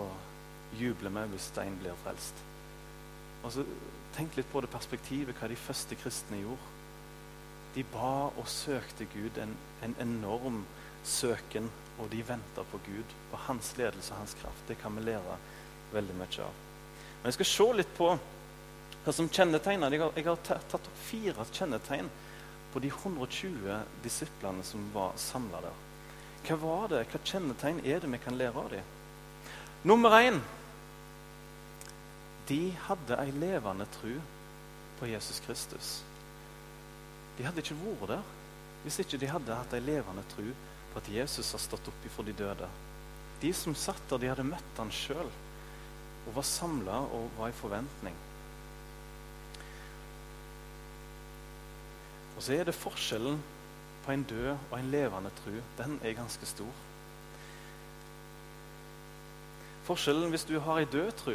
jubler 0.80 1.12
vi 1.14 1.26
hvis 1.34 1.50
Stein 1.52 1.76
blir 1.80 1.96
frelst. 2.04 2.44
Og 3.44 3.52
så 3.52 3.64
Tenk 4.16 4.34
litt 4.34 4.48
på 4.50 4.62
det 4.64 4.70
perspektivet, 4.72 5.36
hva 5.38 5.46
de 5.50 5.56
første 5.60 5.94
kristne 6.00 6.40
gjorde. 6.40 6.70
De 7.74 7.84
ba 7.92 8.30
og 8.32 8.48
søkte 8.50 9.06
Gud, 9.12 9.36
en, 9.38 9.52
en 9.84 9.94
enorm 10.02 10.62
søken, 11.06 11.68
og 11.98 12.08
de 12.10 12.22
venta 12.26 12.64
på 12.72 12.80
Gud. 12.86 13.14
På 13.30 13.38
hans 13.46 13.74
ledelse 13.78 14.14
og 14.14 14.22
hans 14.24 14.34
kraft. 14.40 14.64
Det 14.66 14.78
kan 14.80 14.96
vi 14.96 15.04
lære 15.06 15.36
veldig 15.92 16.16
mye 16.18 16.48
av. 16.48 16.64
Men 17.20 17.30
jeg 17.30 17.38
skal 17.38 17.50
se 17.52 17.68
litt 17.78 17.92
på 17.98 18.10
hva 19.04 19.14
som 19.14 19.28
kjennetegner 19.30 19.94
Jeg 19.94 20.02
har, 20.02 20.10
jeg 20.16 20.26
har 20.26 20.40
tatt 20.48 20.74
opp 20.74 20.98
fire 21.06 21.46
kjennetegn 21.52 22.10
på 22.72 22.82
de 22.82 22.90
120 22.90 23.78
disiplene 24.04 24.64
som 24.66 24.82
var 24.94 25.14
samla 25.20 25.62
der. 25.64 25.84
Hva 26.46 26.56
var 26.62 26.86
det? 26.92 27.04
Hva 27.10 27.20
kjennetegn 27.24 27.82
er 27.84 28.00
det 28.02 28.10
vi 28.12 28.20
kan 28.22 28.38
lære 28.38 28.62
av 28.62 28.70
dem? 28.72 28.94
Nummer 29.84 30.16
én 30.18 30.40
De 32.48 32.72
hadde 32.86 33.18
ei 33.20 33.30
levende 33.30 33.84
tru 33.98 34.14
på 34.98 35.06
Jesus 35.06 35.40
Kristus. 35.44 35.98
De 37.36 37.44
hadde 37.44 37.60
ikke 37.60 37.76
vært 37.82 38.14
der 38.14 38.34
hvis 38.82 39.00
ikke 39.02 39.18
de 39.20 39.28
hadde 39.28 39.56
hatt 39.58 39.74
ei 39.74 39.82
levende 39.82 40.22
tru 40.32 40.46
på 40.92 41.00
at 41.00 41.10
Jesus 41.12 41.50
har 41.52 41.60
stått 41.60 41.90
opp 41.90 42.06
ifra 42.06 42.24
de 42.24 42.32
døde. 42.32 42.68
De 43.42 43.50
som 43.54 43.74
satt 43.76 44.00
der, 44.10 44.22
de 44.22 44.30
hadde 44.30 44.46
møtt 44.46 44.80
han 44.80 44.90
sjøl 44.94 45.28
og 46.28 46.34
var 46.36 46.46
samla 46.46 47.02
og 47.14 47.28
var 47.38 47.52
i 47.52 47.56
forventning. 47.58 48.16
Og 52.36 52.44
så 52.44 52.54
er 52.54 52.68
det 52.68 52.76
forskjellen 52.78 53.38
på 54.08 54.14
en 54.16 54.22
død 54.24 54.54
og 54.70 54.78
en 54.78 54.86
levende 54.88 55.30
tru. 55.42 55.58
Den 55.76 55.98
er 56.00 56.14
ganske 56.16 56.46
stor. 56.48 56.70
Forskjellen 59.84 60.32
hvis 60.32 60.46
du 60.48 60.54
har 60.64 60.80
ei 60.80 60.88
død 60.88 61.10
tru, 61.18 61.34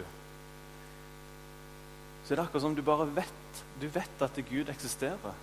så 2.24 2.34
er 2.34 2.40
det 2.40 2.46
akkurat 2.48 2.66
som 2.66 2.74
du 2.74 2.82
bare 2.82 3.06
vet. 3.14 3.62
Du 3.82 3.86
vet 3.94 4.26
at 4.26 4.42
Gud 4.50 4.74
eksisterer. 4.74 5.38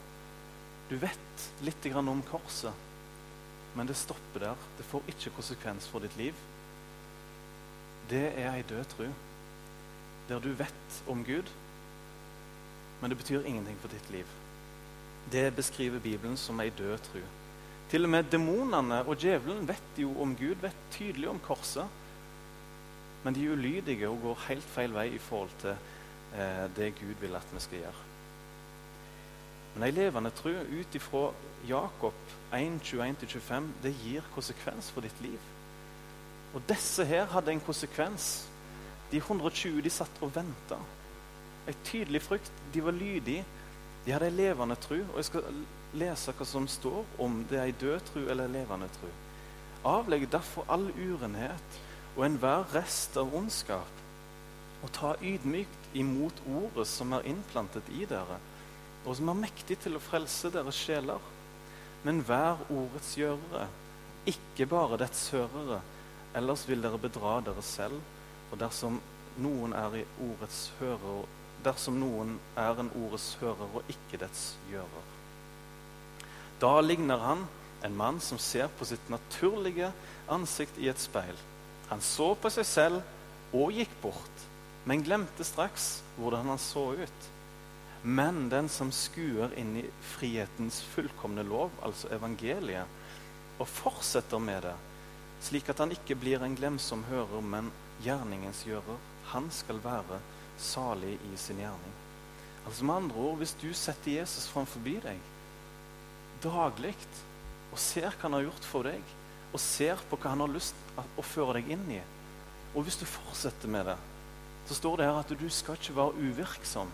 Du 0.91 0.97
vet 0.99 1.47
litt 1.63 1.87
om 1.95 2.23
korset. 2.23 2.73
men 3.75 3.87
det 3.87 3.97
stopper 3.97 4.41
der. 4.41 4.57
Det 4.79 4.85
får 4.85 5.03
ikke 5.07 5.31
konsekvens 5.31 5.87
for 5.87 6.01
ditt 6.01 6.17
liv. 6.17 6.35
Det 8.11 8.35
er 8.35 8.55
ei 8.57 8.63
død 8.63 8.85
tro. 8.85 9.07
Der 10.29 10.41
du 10.41 10.53
vet 10.53 11.03
om 11.07 11.25
Gud, 11.25 11.47
men 13.01 13.11
det 13.11 13.19
betyr 13.19 13.45
ingenting 13.45 13.79
for 13.79 13.89
ditt 13.89 14.11
liv. 14.11 14.27
Det 15.33 15.55
beskriver 15.55 16.03
Bibelen 16.03 16.37
som 16.37 16.61
ei 16.61 16.71
død 16.71 16.99
tru. 17.07 17.21
Til 17.91 18.07
og 18.07 18.11
med 18.11 18.29
demonene 18.31 19.03
og 19.05 19.19
djevelen 19.19 19.69
vet 19.69 19.99
jo 19.99 20.11
om 20.23 20.35
Gud, 20.37 20.59
vet 20.63 20.77
tydelig 20.95 21.29
om 21.29 21.41
korset. 21.43 21.87
Men 23.25 23.35
de 23.35 23.45
er 23.45 23.53
ulydige 23.53 24.09
og 24.09 24.21
går 24.23 24.45
helt 24.49 24.69
feil 24.75 24.95
vei 24.95 25.09
i 25.15 25.19
forhold 25.19 25.51
til 25.61 25.75
eh, 25.75 26.67
det 26.77 26.95
Gud 26.99 27.15
vil 27.21 27.37
at 27.37 27.55
vi 27.55 27.61
skal 27.61 27.83
gjøre. 27.85 28.07
Men 29.75 29.87
ei 29.87 29.95
levende 29.95 30.31
tru 30.35 30.51
ut 30.51 30.95
ifra 30.95 31.25
Jakob 31.69 32.15
1.21-25, 32.53 33.69
det 33.83 33.95
gir 34.03 34.31
konsekvens 34.35 34.91
for 34.91 35.05
ditt 35.07 35.21
liv. 35.23 35.39
Og 36.55 36.63
disse 36.69 37.05
her 37.07 37.29
hadde 37.31 37.53
en 37.53 37.63
konsekvens. 37.63 38.49
De 39.11 39.19
120 39.19 39.83
de 39.83 39.91
satt 39.91 40.23
og 40.23 40.35
venta. 40.35 40.79
Ei 41.69 41.75
tydelig 41.85 42.23
frukt. 42.23 42.53
De 42.75 42.83
var 42.85 42.95
lydige. 42.95 43.45
De 44.05 44.13
hadde 44.13 44.31
ei 44.31 44.37
levende 44.37 44.77
tru, 44.81 45.03
Og 45.13 45.17
jeg 45.21 45.29
skal 45.29 45.65
lese 45.93 46.33
hva 46.33 46.47
som 46.47 46.69
står 46.71 47.05
om 47.19 47.43
det 47.51 47.59
er 47.59 47.69
ei 47.69 47.77
død 47.81 48.01
tru 48.09 48.21
eller 48.23 48.47
ei 48.47 48.61
levende 48.61 48.89
tru. 48.95 49.09
Avlegg 49.85 50.29
derfor 50.31 50.69
all 50.69 50.91
urenhet 50.93 51.81
og 52.17 52.25
enhver 52.27 52.67
rest 52.75 53.17
av 53.17 53.35
ondskap, 53.35 54.01
og 54.83 54.93
ta 54.93 55.15
ydmykt 55.23 55.95
imot 55.95 56.41
ordet 56.49 56.87
som 56.89 57.13
er 57.17 57.27
innplantet 57.31 57.89
i 57.97 58.05
dere, 58.09 58.39
og 59.05 59.17
som 59.17 59.31
er 59.33 59.41
mektig 59.47 59.79
til 59.81 59.97
å 59.97 60.03
frelse 60.03 60.51
deres 60.53 60.77
sjeler. 60.77 61.21
Men 62.05 62.23
vær 62.25 62.61
ordets 62.73 63.15
gjørere, 63.19 63.67
ikke 64.29 64.67
bare 64.69 64.99
dets 65.01 65.29
hørere, 65.35 65.81
ellers 66.37 66.67
vil 66.69 66.83
dere 66.85 67.01
bedra 67.01 67.39
dere 67.45 67.65
selv. 67.65 68.01
Og 68.51 68.59
dersom 68.61 68.99
noen 69.41 69.75
er 69.77 70.01
i 70.01 70.07
ordets 70.27 70.71
hører, 70.81 71.25
dersom 71.65 71.99
noen 72.01 72.37
er 72.59 72.81
en 72.81 72.91
ordets 73.05 73.33
hører 73.41 73.79
og 73.81 73.93
ikke 73.93 74.21
dets 74.23 74.55
gjører. 74.71 75.09
Da 76.61 76.75
ligner 76.85 77.23
han 77.23 77.47
en 77.87 77.97
mann 77.97 78.21
som 78.21 78.39
ser 78.39 78.69
på 78.79 78.85
sitt 78.89 79.09
naturlige 79.13 79.93
ansikt 80.31 80.79
i 80.79 80.91
et 80.93 81.01
speil. 81.01 81.37
Han 81.89 82.03
så 82.05 82.35
på 82.39 82.51
seg 82.53 82.69
selv 82.69 83.57
og 83.57 83.73
gikk 83.75 83.93
bort, 84.03 84.45
men 84.85 85.05
glemte 85.05 85.45
straks 85.47 86.01
hvordan 86.19 86.53
han 86.53 86.61
så 86.61 86.91
ut. 87.01 87.31
Men 88.03 88.47
den 88.53 88.69
som 88.73 88.93
skuer 88.95 89.53
inn 89.61 89.75
i 89.77 89.87
frihetens 90.15 90.81
fullkomne 90.95 91.45
lov, 91.45 91.73
altså 91.85 92.09
evangeliet, 92.17 92.89
og 93.61 93.69
fortsetter 93.69 94.41
med 94.41 94.63
det, 94.65 94.77
slik 95.45 95.69
at 95.73 95.83
han 95.83 95.93
ikke 95.93 96.17
blir 96.21 96.45
en 96.45 96.57
glemsom 96.57 97.03
hører, 97.11 97.43
men 97.45 97.69
gjerningens 98.05 98.63
gjører, 98.69 99.01
han 99.33 99.51
skal 99.53 99.83
være 99.85 100.21
salig 100.61 101.17
i 101.31 101.37
sin 101.41 101.61
gjerning. 101.61 101.97
Altså 102.67 102.85
med 102.85 102.95
andre 102.95 103.17
ord, 103.17 103.37
Hvis 103.41 103.57
du 103.61 103.73
setter 103.75 104.21
Jesus 104.21 104.49
framfor 104.49 104.81
deg 104.85 105.19
daglig 106.43 106.95
og 107.71 107.79
ser 107.79 108.09
hva 108.11 108.27
han 108.27 108.37
har 108.39 108.47
gjort 108.49 108.67
for 108.67 108.89
deg, 108.89 109.03
og 109.51 109.61
ser 109.61 109.99
på 110.11 110.19
hva 110.19 110.33
han 110.33 110.43
har 110.45 110.53
lyst 110.53 110.75
å 110.99 111.25
føre 111.27 111.59
deg 111.59 111.71
inn 111.75 111.87
i, 111.93 112.01
og 112.75 112.87
hvis 112.87 112.99
du 113.01 113.07
fortsetter 113.07 113.71
med 113.71 113.87
det, 113.91 113.97
så 114.69 114.77
står 114.79 115.01
det 115.01 115.09
her 115.09 115.19
at 115.21 115.35
du 115.35 115.49
skal 115.51 115.79
ikke 115.79 115.97
være 115.97 116.29
uvirksom. 116.31 116.91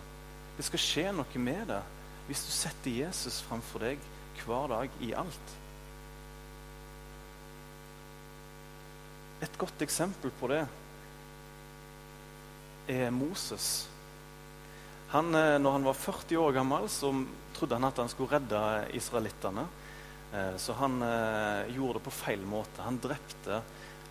Det 0.57 0.65
skal 0.65 0.81
skje 0.81 1.05
noe 1.13 1.41
med 1.41 1.67
det 1.69 1.83
hvis 2.27 2.43
du 2.43 2.51
setter 2.51 2.91
Jesus 3.05 3.39
framfor 3.45 3.85
deg 3.85 4.01
hver 4.41 4.71
dag 4.71 4.97
i 5.05 5.13
alt. 5.17 5.53
Et 9.45 9.57
godt 9.61 9.81
eksempel 9.85 10.33
på 10.39 10.49
det 10.51 10.63
er 12.87 13.11
Moses. 13.11 13.87
Han, 15.11 15.35
eh, 15.35 15.57
når 15.59 15.71
han 15.71 15.87
var 15.87 15.93
40 15.93 16.37
år 16.37 16.55
gammel, 16.55 16.89
så 16.91 17.13
trodde 17.55 17.77
han 17.79 17.87
at 17.87 17.99
han 18.01 18.09
skulle 18.11 18.33
redde 18.35 18.61
israelittene. 18.97 19.67
Eh, 20.33 20.55
så 20.59 20.75
han 20.79 20.99
eh, 21.01 21.69
gjorde 21.75 21.99
det 21.99 22.05
på 22.07 22.15
feil 22.15 22.43
måte. 22.47 22.83
Han 22.83 22.99
drepte, 23.03 23.61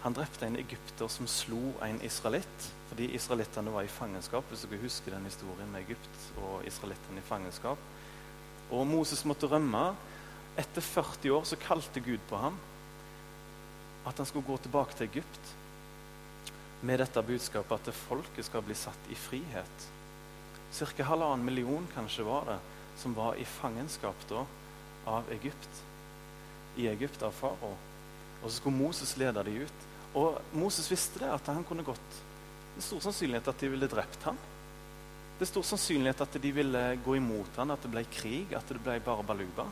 han 0.03 0.17
drepte 0.17 0.47
en 0.47 0.57
egypter 0.61 1.11
som 1.13 1.29
slo 1.29 1.75
en 1.85 2.01
israelitt 2.05 2.73
fordi 2.87 3.09
israelittene 3.19 3.73
var 3.75 3.83
i 3.83 3.91
fangenskap. 3.91 4.45
hvis 4.49 4.63
dere 4.63 4.79
husker 4.79 5.11
den 5.11 5.25
historien 5.27 5.73
med 5.73 5.83
Egypt 5.83 6.29
og 6.39 6.63
israelittene 6.65 7.19
i 7.19 7.29
fangenskap. 7.29 7.79
Og 8.71 8.87
Moses 8.87 9.25
måtte 9.27 9.51
rømme. 9.51 9.91
Etter 10.57 10.81
40 10.81 11.35
år 11.35 11.45
så 11.45 11.59
kalte 11.61 12.01
Gud 12.01 12.23
på 12.31 12.39
ham 12.41 12.57
at 14.07 14.17
han 14.17 14.27
skulle 14.27 14.47
gå 14.47 14.57
tilbake 14.63 14.95
til 14.95 15.11
Egypt 15.11 15.51
med 16.87 17.01
dette 17.03 17.23
budskapet 17.27 17.89
at 17.91 17.99
folket 18.07 18.47
skal 18.47 18.63
bli 18.65 18.77
satt 18.79 19.11
i 19.11 19.19
frihet. 19.19 19.89
Ca. 20.77 21.03
halvannen 21.09 21.45
million 21.47 21.87
kanskje 21.95 22.27
var 22.27 22.47
det 22.51 22.59
som 23.01 23.15
var 23.17 23.37
i 23.37 23.45
fangenskap 23.45 24.29
da 24.31 24.45
av 25.07 25.29
Egypt. 25.35 25.83
I 26.77 26.89
Egypt 26.93 27.23
av 27.23 27.35
farao. 27.35 27.75
Og 28.43 28.49
så 28.49 28.59
skulle 28.59 28.77
Moses 28.77 29.17
lede 29.17 29.43
dem 29.47 29.67
ut. 29.67 29.85
Og 30.17 30.39
Moses 30.57 30.89
visste 30.91 31.23
det, 31.25 31.31
at 31.33 31.49
han 31.51 31.65
kunne 31.67 31.85
gått 31.87 32.23
det 32.77 32.83
er 32.83 32.91
stor 32.91 33.05
sannsynlighet 33.07 33.47
at 33.49 33.63
de 33.63 33.69
ville 33.73 33.87
drept 33.89 34.25
ham. 34.29 34.37
Det 35.39 35.47
er 35.47 35.49
stor 35.49 35.65
sannsynlighet 35.65 36.19
at 36.21 36.35
de 36.43 36.51
ville 36.53 36.81
gå 37.07 37.15
imot 37.17 37.57
ham, 37.57 37.71
at 37.73 37.81
det 37.81 37.89
ble 37.89 38.03
krig, 38.13 38.53
at 38.53 38.69
det 38.69 38.83
ble 38.85 38.99
bare 39.01 39.25
baluba. 39.25 39.65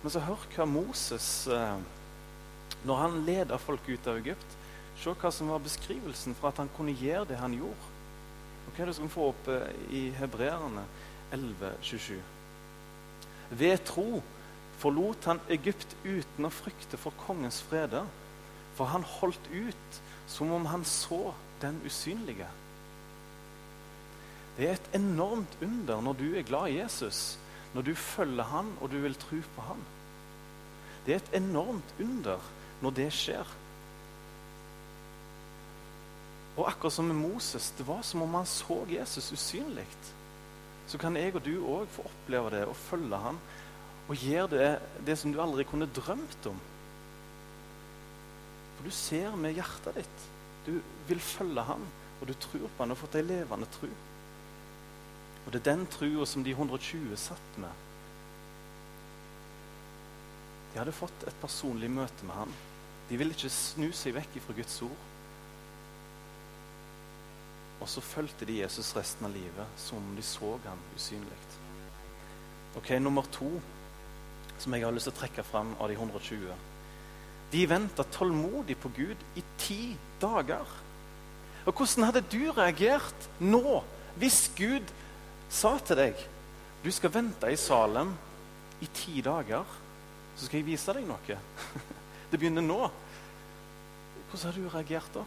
Men 0.00 0.12
så 0.12 0.22
hør 0.24 0.46
hva 0.54 0.64
Moses 0.68 1.26
eh, 1.52 1.82
Når 2.88 2.96
han 3.00 3.18
leder 3.26 3.60
folk 3.60 3.84
ut 3.88 4.08
av 4.08 4.22
Egypt, 4.22 4.56
se 4.98 5.14
hva 5.20 5.30
som 5.34 5.50
var 5.52 5.62
beskrivelsen 5.64 6.36
for 6.38 6.50
at 6.50 6.60
han 6.62 6.70
kunne 6.76 6.94
gjøre 6.96 7.28
det 7.32 7.40
han 7.40 7.56
gjorde. 7.56 7.90
Og 8.64 8.72
hva 8.72 8.84
er 8.84 8.90
det 8.90 8.96
som 8.98 9.10
får 9.12 9.32
opp 9.32 9.50
eh, 9.52 9.68
i 9.90 10.02
Hebreerne 10.16 10.84
11,27? 11.34 12.14
Ved 13.54 13.84
tro 13.86 14.22
forlot 14.80 15.28
han 15.28 15.42
Egypt 15.52 15.94
uten 16.04 16.48
å 16.48 16.52
frykte 16.52 16.98
for 17.00 17.14
kongens 17.26 17.60
frede, 17.68 18.02
for 18.74 18.90
han 18.90 19.06
holdt 19.06 19.50
ut 19.52 20.00
som 20.30 20.50
om 20.52 20.66
han 20.66 20.84
så 20.88 21.34
den 21.62 21.78
usynlige. 21.86 22.48
Det 24.56 24.68
er 24.68 24.76
et 24.78 24.96
enormt 24.96 25.56
under 25.62 26.02
når 26.02 26.18
du 26.18 26.26
er 26.34 26.46
glad 26.46 26.70
i 26.70 26.78
Jesus, 26.78 27.38
når 27.74 27.88
du 27.88 27.94
følger 27.98 28.46
han 28.50 28.70
og 28.80 28.90
du 28.90 29.00
vil 29.02 29.16
tro 29.18 29.40
på 29.56 29.66
han. 29.68 29.82
Det 31.06 31.14
er 31.14 31.22
et 31.22 31.36
enormt 31.42 31.94
under 32.00 32.42
når 32.82 32.94
det 32.98 33.10
skjer. 33.14 33.48
Og 36.54 36.68
akkurat 36.70 36.94
som 36.94 37.08
med 37.10 37.18
Moses, 37.18 37.72
det 37.78 37.86
var 37.86 38.02
som 38.06 38.22
om 38.22 38.36
han 38.38 38.46
så 38.46 38.84
Jesus 38.90 39.32
usynlig. 39.34 39.86
Så 40.86 41.00
kan 41.00 41.16
jeg 41.16 41.34
og 41.34 41.42
du 41.42 41.54
òg 41.64 41.88
få 41.90 42.04
oppleve 42.06 42.52
det 42.54 42.62
og 42.68 42.76
følge 42.76 43.18
han 43.18 43.40
og 44.04 44.20
gjøre 44.20 44.50
det, 44.52 44.70
det 45.06 45.16
som 45.18 45.32
du 45.32 45.40
aldri 45.40 45.64
kunne 45.66 45.88
drømt 45.88 46.48
om. 46.50 46.58
For 48.76 48.86
du 48.86 48.92
ser 48.92 49.36
med 49.40 49.56
hjertet 49.56 49.96
ditt. 49.96 50.26
Du 50.66 50.74
vil 51.08 51.20
følge 51.20 51.64
ham, 51.64 51.86
og 52.20 52.28
du 52.28 52.34
tror 52.36 52.68
på 52.68 52.82
ham 52.82 52.92
og 52.92 52.96
har 52.96 53.00
fått 53.00 53.16
ei 53.20 53.24
levende 53.24 53.68
tro. 53.78 53.88
Og 55.44 55.52
det 55.52 55.60
er 55.60 55.70
den 55.72 55.86
trua 55.92 56.26
som 56.28 56.44
de 56.44 56.52
120 56.52 57.16
satt 57.20 57.58
med. 57.60 57.82
De 60.72 60.80
hadde 60.80 60.94
fått 60.96 61.26
et 61.28 61.40
personlig 61.40 61.90
møte 61.92 62.28
med 62.28 62.34
ham. 62.34 62.54
De 63.08 63.18
ville 63.20 63.36
ikke 63.36 63.52
snu 63.52 63.90
seg 63.94 64.16
vekk 64.16 64.40
fra 64.44 64.56
Guds 64.56 64.78
ord. 64.84 65.02
Og 67.82 67.88
så 67.90 68.02
fulgte 68.04 68.46
de 68.48 68.60
Jesus 68.60 68.94
resten 68.96 69.26
av 69.26 69.34
livet 69.34 69.80
som 69.80 69.98
om 69.98 70.14
de 70.16 70.22
så 70.24 70.54
ham 70.66 70.84
usynlig. 70.96 71.40
Ok, 72.78 72.94
Nummer 72.98 73.26
to 73.32 73.50
som 74.58 74.74
jeg 74.74 74.84
har 74.84 74.94
lyst 74.94 75.10
til 75.10 75.14
å 75.14 75.18
trekke 75.18 75.42
fram 75.46 75.74
av 75.82 75.90
de 75.90 75.98
120 75.98 76.54
de 77.54 77.66
venta 77.70 78.02
tålmodig 78.10 78.74
på 78.82 78.90
Gud 78.96 79.20
i 79.38 79.42
ti 79.58 79.94
dager. 80.20 80.66
Og 81.64 81.72
Hvordan 81.72 82.08
hadde 82.08 82.24
du 82.32 82.50
reagert 82.50 83.28
nå 83.38 83.82
hvis 84.18 84.48
Gud 84.58 84.90
sa 85.50 85.76
til 85.78 86.00
deg 86.00 86.24
du 86.84 86.90
skal 86.92 87.12
vente 87.14 87.48
i 87.48 87.56
Salem 87.56 88.10
i 88.84 88.88
ti 88.92 89.22
dager, 89.24 89.64
så 90.36 90.44
skal 90.44 90.60
jeg 90.60 90.66
vise 90.66 90.92
deg 90.92 91.06
noe? 91.08 91.38
Det 92.30 92.40
begynner 92.40 92.64
nå. 92.66 92.90
Hvordan 94.28 94.50
hadde 94.50 94.64
du 94.64 94.68
reagert 94.74 95.14
da? 95.14 95.22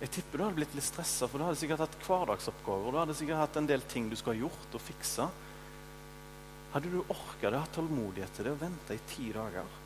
Jeg 0.00 0.12
tipper 0.14 0.40
du 0.40 0.44
hadde 0.46 0.56
blitt 0.56 0.74
litt 0.76 0.86
stressa, 0.86 1.28
for 1.28 1.36
du 1.36 1.44
hadde 1.44 1.60
sikkert 1.60 1.82
hatt 1.84 1.98
hverdagsoppgaver. 2.06 2.94
Du 2.94 2.98
hadde 3.02 3.16
sikkert 3.18 3.42
hatt 3.42 3.58
en 3.60 3.68
del 3.68 3.84
ting 3.90 4.08
du 4.08 4.16
skulle 4.16 4.38
ha 4.38 4.46
gjort 4.46 4.76
og 4.78 4.84
fiksa. 4.84 5.28
Hadde 6.72 6.92
du 6.92 7.02
orka 7.02 7.50
det, 7.50 7.60
hatt 7.60 7.76
tålmodighet 7.76 8.32
til 8.36 8.48
det 8.48 8.54
og 8.54 8.62
vente 8.62 8.96
i 8.96 9.04
ti 9.10 9.28
dager? 9.34 9.76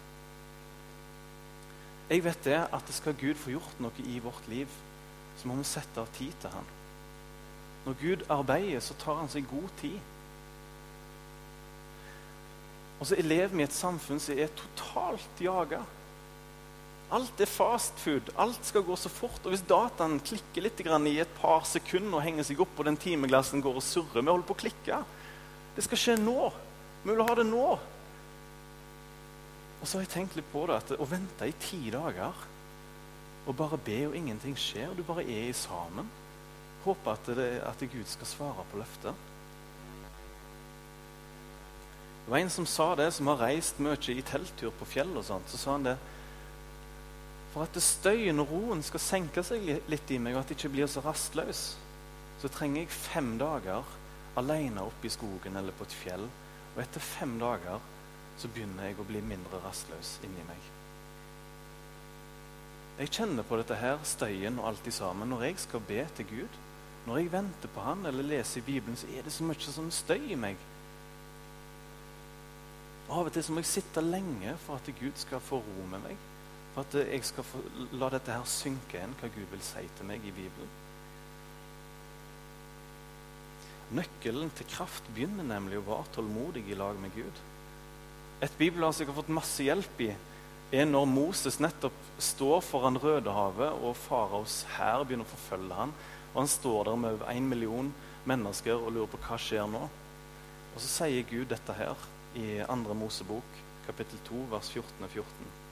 Jeg 2.13 2.23
vet 2.27 2.47
det 2.47 2.61
at 2.63 2.87
det 2.87 2.95
skal 2.95 3.17
Gud 3.19 3.39
få 3.41 3.55
gjort 3.55 3.79
noe 3.83 4.07
i 4.07 4.19
vårt 4.23 4.49
liv, 4.53 4.71
så 5.41 5.49
må 5.49 5.57
vi 5.59 5.67
sette 5.67 6.03
av 6.03 6.11
tid 6.15 6.35
til 6.43 6.53
Han. 6.53 6.73
Når 7.85 7.97
Gud 8.01 8.25
arbeider, 8.33 8.81
så 8.81 8.95
tar 9.01 9.19
han 9.19 9.29
seg 9.33 9.49
god 9.51 9.73
tid. 9.81 9.99
Og 13.01 13.09
så 13.09 13.19
lever 13.21 13.53
vi 13.53 13.65
i 13.65 13.67
et 13.67 13.77
samfunn 13.77 14.23
som 14.23 14.39
er 14.39 14.53
totalt 14.57 15.43
jaga. 15.43 15.83
Alt 17.15 17.41
er 17.41 17.51
fast 17.51 18.01
food. 18.03 18.31
Alt 18.41 18.67
skal 18.67 18.83
gå 18.83 18.97
så 18.99 19.11
fort. 19.13 19.43
Og 19.45 19.55
hvis 19.55 19.65
dataen 19.69 20.17
klikker 20.25 20.65
litt 20.65 20.81
i 20.81 21.19
et 21.23 21.35
par 21.39 21.63
sekunder 21.69 22.19
og 22.19 22.25
henger 22.25 22.47
seg 22.49 22.63
opp, 22.65 22.75
og 22.79 22.89
den 22.89 22.99
timeglassen 22.99 23.63
går 23.63 23.79
og 23.79 23.87
surrer 23.87 24.23
Vi 24.23 24.31
holder 24.31 24.49
på 24.49 24.57
å 24.57 24.63
klikke. 24.65 25.03
Det 25.77 25.85
skal 25.87 26.01
skje 26.01 26.17
nå. 26.19 26.51
Vi 27.05 27.13
vil 27.13 27.23
ha 27.23 27.35
det 27.39 27.47
nå. 27.47 27.69
Og 29.81 29.87
så 29.87 29.99
har 29.99 30.07
jeg 30.07 30.15
tenkt 30.15 30.37
litt 30.39 30.51
på 30.51 30.65
det, 30.67 30.81
at 30.81 30.95
å 30.97 31.07
vente 31.07 31.47
i 31.47 31.55
ti 31.61 31.91
dager 31.93 32.35
og 33.45 33.57
bare 33.59 33.77
be, 33.77 33.99
og 34.09 34.17
ingenting 34.17 34.55
skjer 34.57 34.95
Du 34.97 35.03
bare 35.05 35.27
er 35.29 35.53
sammen. 35.53 36.09
Håper 36.87 37.13
at, 37.13 37.31
det, 37.37 37.51
at 37.61 37.85
Gud 37.93 38.09
skal 38.09 38.29
svare 38.29 38.65
på 38.71 38.81
løftet. 38.81 39.15
Det 42.25 42.33
var 42.33 42.41
en 42.41 42.51
som 42.51 42.67
sa 42.67 42.95
det, 42.97 43.11
som 43.13 43.29
har 43.29 43.43
reist 43.45 43.81
mye 43.85 44.01
i 44.17 44.25
telttur 44.25 44.73
på 44.73 44.89
fjell. 44.89 45.13
og 45.17 45.27
sånt, 45.29 45.51
så 45.53 45.61
sa 45.61 45.77
han 45.77 45.85
det 45.85 45.99
For 47.55 47.63
at 47.63 47.77
støyen 47.79 48.43
og 48.43 48.51
roen 48.51 48.81
skal 48.83 49.01
senke 49.03 49.45
seg 49.47 49.69
litt 49.87 50.11
i 50.11 50.19
meg, 50.19 50.35
og 50.35 50.43
at 50.43 50.51
jeg 50.51 50.59
ikke 50.59 50.73
blir 50.75 50.89
så 50.91 51.05
rastløs, 51.05 51.61
så 52.43 52.51
trenger 52.51 52.83
jeg 52.83 52.91
fem 52.91 53.37
dager 53.39 53.87
alene 54.37 54.83
oppe 54.83 55.07
i 55.07 55.13
skogen 55.15 55.55
eller 55.57 55.77
på 55.79 55.87
et 55.87 55.95
fjell. 55.95 56.27
Og 56.75 56.81
etter 56.83 57.05
fem 57.15 57.37
dager 57.39 57.79
så 58.43 58.51
begynner 58.51 58.89
jeg 58.89 58.99
å 58.99 59.07
bli 59.07 59.23
mindre 59.23 59.63
rastløs 59.63 60.17
inni 60.27 60.43
meg. 60.49 60.67
Jeg 62.99 63.15
kjenner 63.15 63.47
på 63.47 63.59
dette 63.59 63.79
her, 63.79 64.03
støyen 64.07 64.59
og 64.59 64.73
alt 64.73 64.91
i 64.91 64.95
sammen. 64.95 65.31
Når 65.31 65.47
jeg 65.49 65.63
skal 65.63 65.87
be 65.87 66.03
til 66.19 66.31
Gud, 66.31 66.61
når 67.07 67.21
jeg 67.21 67.33
venter 67.33 67.71
på 67.75 67.87
Han 67.87 68.07
eller 68.07 68.27
leser 68.27 68.61
i 68.61 68.67
Bibelen, 68.67 68.99
så 68.99 69.07
er 69.15 69.23
det 69.23 69.33
så 69.33 69.47
mye 69.47 69.73
som 69.79 69.91
støy 69.95 70.31
i 70.31 70.39
meg. 70.39 70.59
Av 73.11 73.27
og 73.27 73.33
til 73.35 73.45
så 73.45 73.55
må 73.55 73.63
jeg 73.63 73.71
sitte 73.77 74.03
lenge 74.03 74.55
for 74.67 74.79
at 74.79 74.95
Gud 74.99 75.19
skal 75.23 75.43
få 75.43 75.63
ro 75.63 75.89
med 75.91 76.03
meg. 76.07 76.23
For 76.75 76.83
at 76.83 76.97
jeg 77.07 77.23
skal 77.27 77.47
få, 77.47 77.61
la 77.95 78.11
dette 78.11 78.35
her 78.35 78.49
synke 78.51 78.99
inn, 78.99 79.15
hva 79.21 79.31
Gud 79.31 79.47
vil 79.53 79.63
si 79.63 79.85
til 79.95 80.09
meg 80.09 80.25
i 80.27 80.35
Bibelen. 80.35 80.73
Nøkkelen 83.95 84.51
til 84.59 84.67
kraft 84.73 85.07
begynner 85.15 85.47
nemlig 85.47 85.79
å 85.79 85.87
være 85.87 86.17
tålmodig 86.17 86.65
i 86.67 86.79
lag 86.79 86.99
med 86.99 87.15
Gud. 87.15 87.43
Et 88.43 88.57
bibelvers 88.59 88.99
jeg 88.99 89.07
har 89.07 89.17
fått 89.21 89.31
masse 89.31 89.63
hjelp 89.63 90.01
i, 90.03 90.11
er 90.75 90.89
når 90.89 91.07
Moses 91.07 91.61
nettopp 91.63 91.95
står 92.19 92.65
foran 92.67 92.99
Rødehavet, 92.99 93.77
og 93.85 93.95
faraos 94.09 94.65
hær 94.75 95.05
begynner 95.05 95.29
å 95.29 95.35
forfølge 95.37 95.79
ham. 95.79 95.93
Og 96.33 96.41
han 96.43 96.51
står 96.51 96.89
der 96.89 96.99
med 96.99 97.15
over 97.15 97.31
én 97.31 97.47
million 97.47 97.93
mennesker 98.27 98.75
og 98.75 98.91
lurer 98.97 99.13
på 99.13 99.21
hva 99.29 99.39
skjer 99.39 99.69
nå. 99.71 99.85
Og 100.75 100.81
så 100.83 100.91
sier 100.91 101.29
Gud 101.31 101.53
dette 101.53 101.77
her 101.79 102.09
i 102.35 102.49
2. 102.67 102.97
Mosebok, 102.99 103.61
kapittel 103.87 104.19
2, 104.27 104.49
vers 104.51 104.73
14 104.75 105.07
og 105.07 105.13
14. 105.13 105.64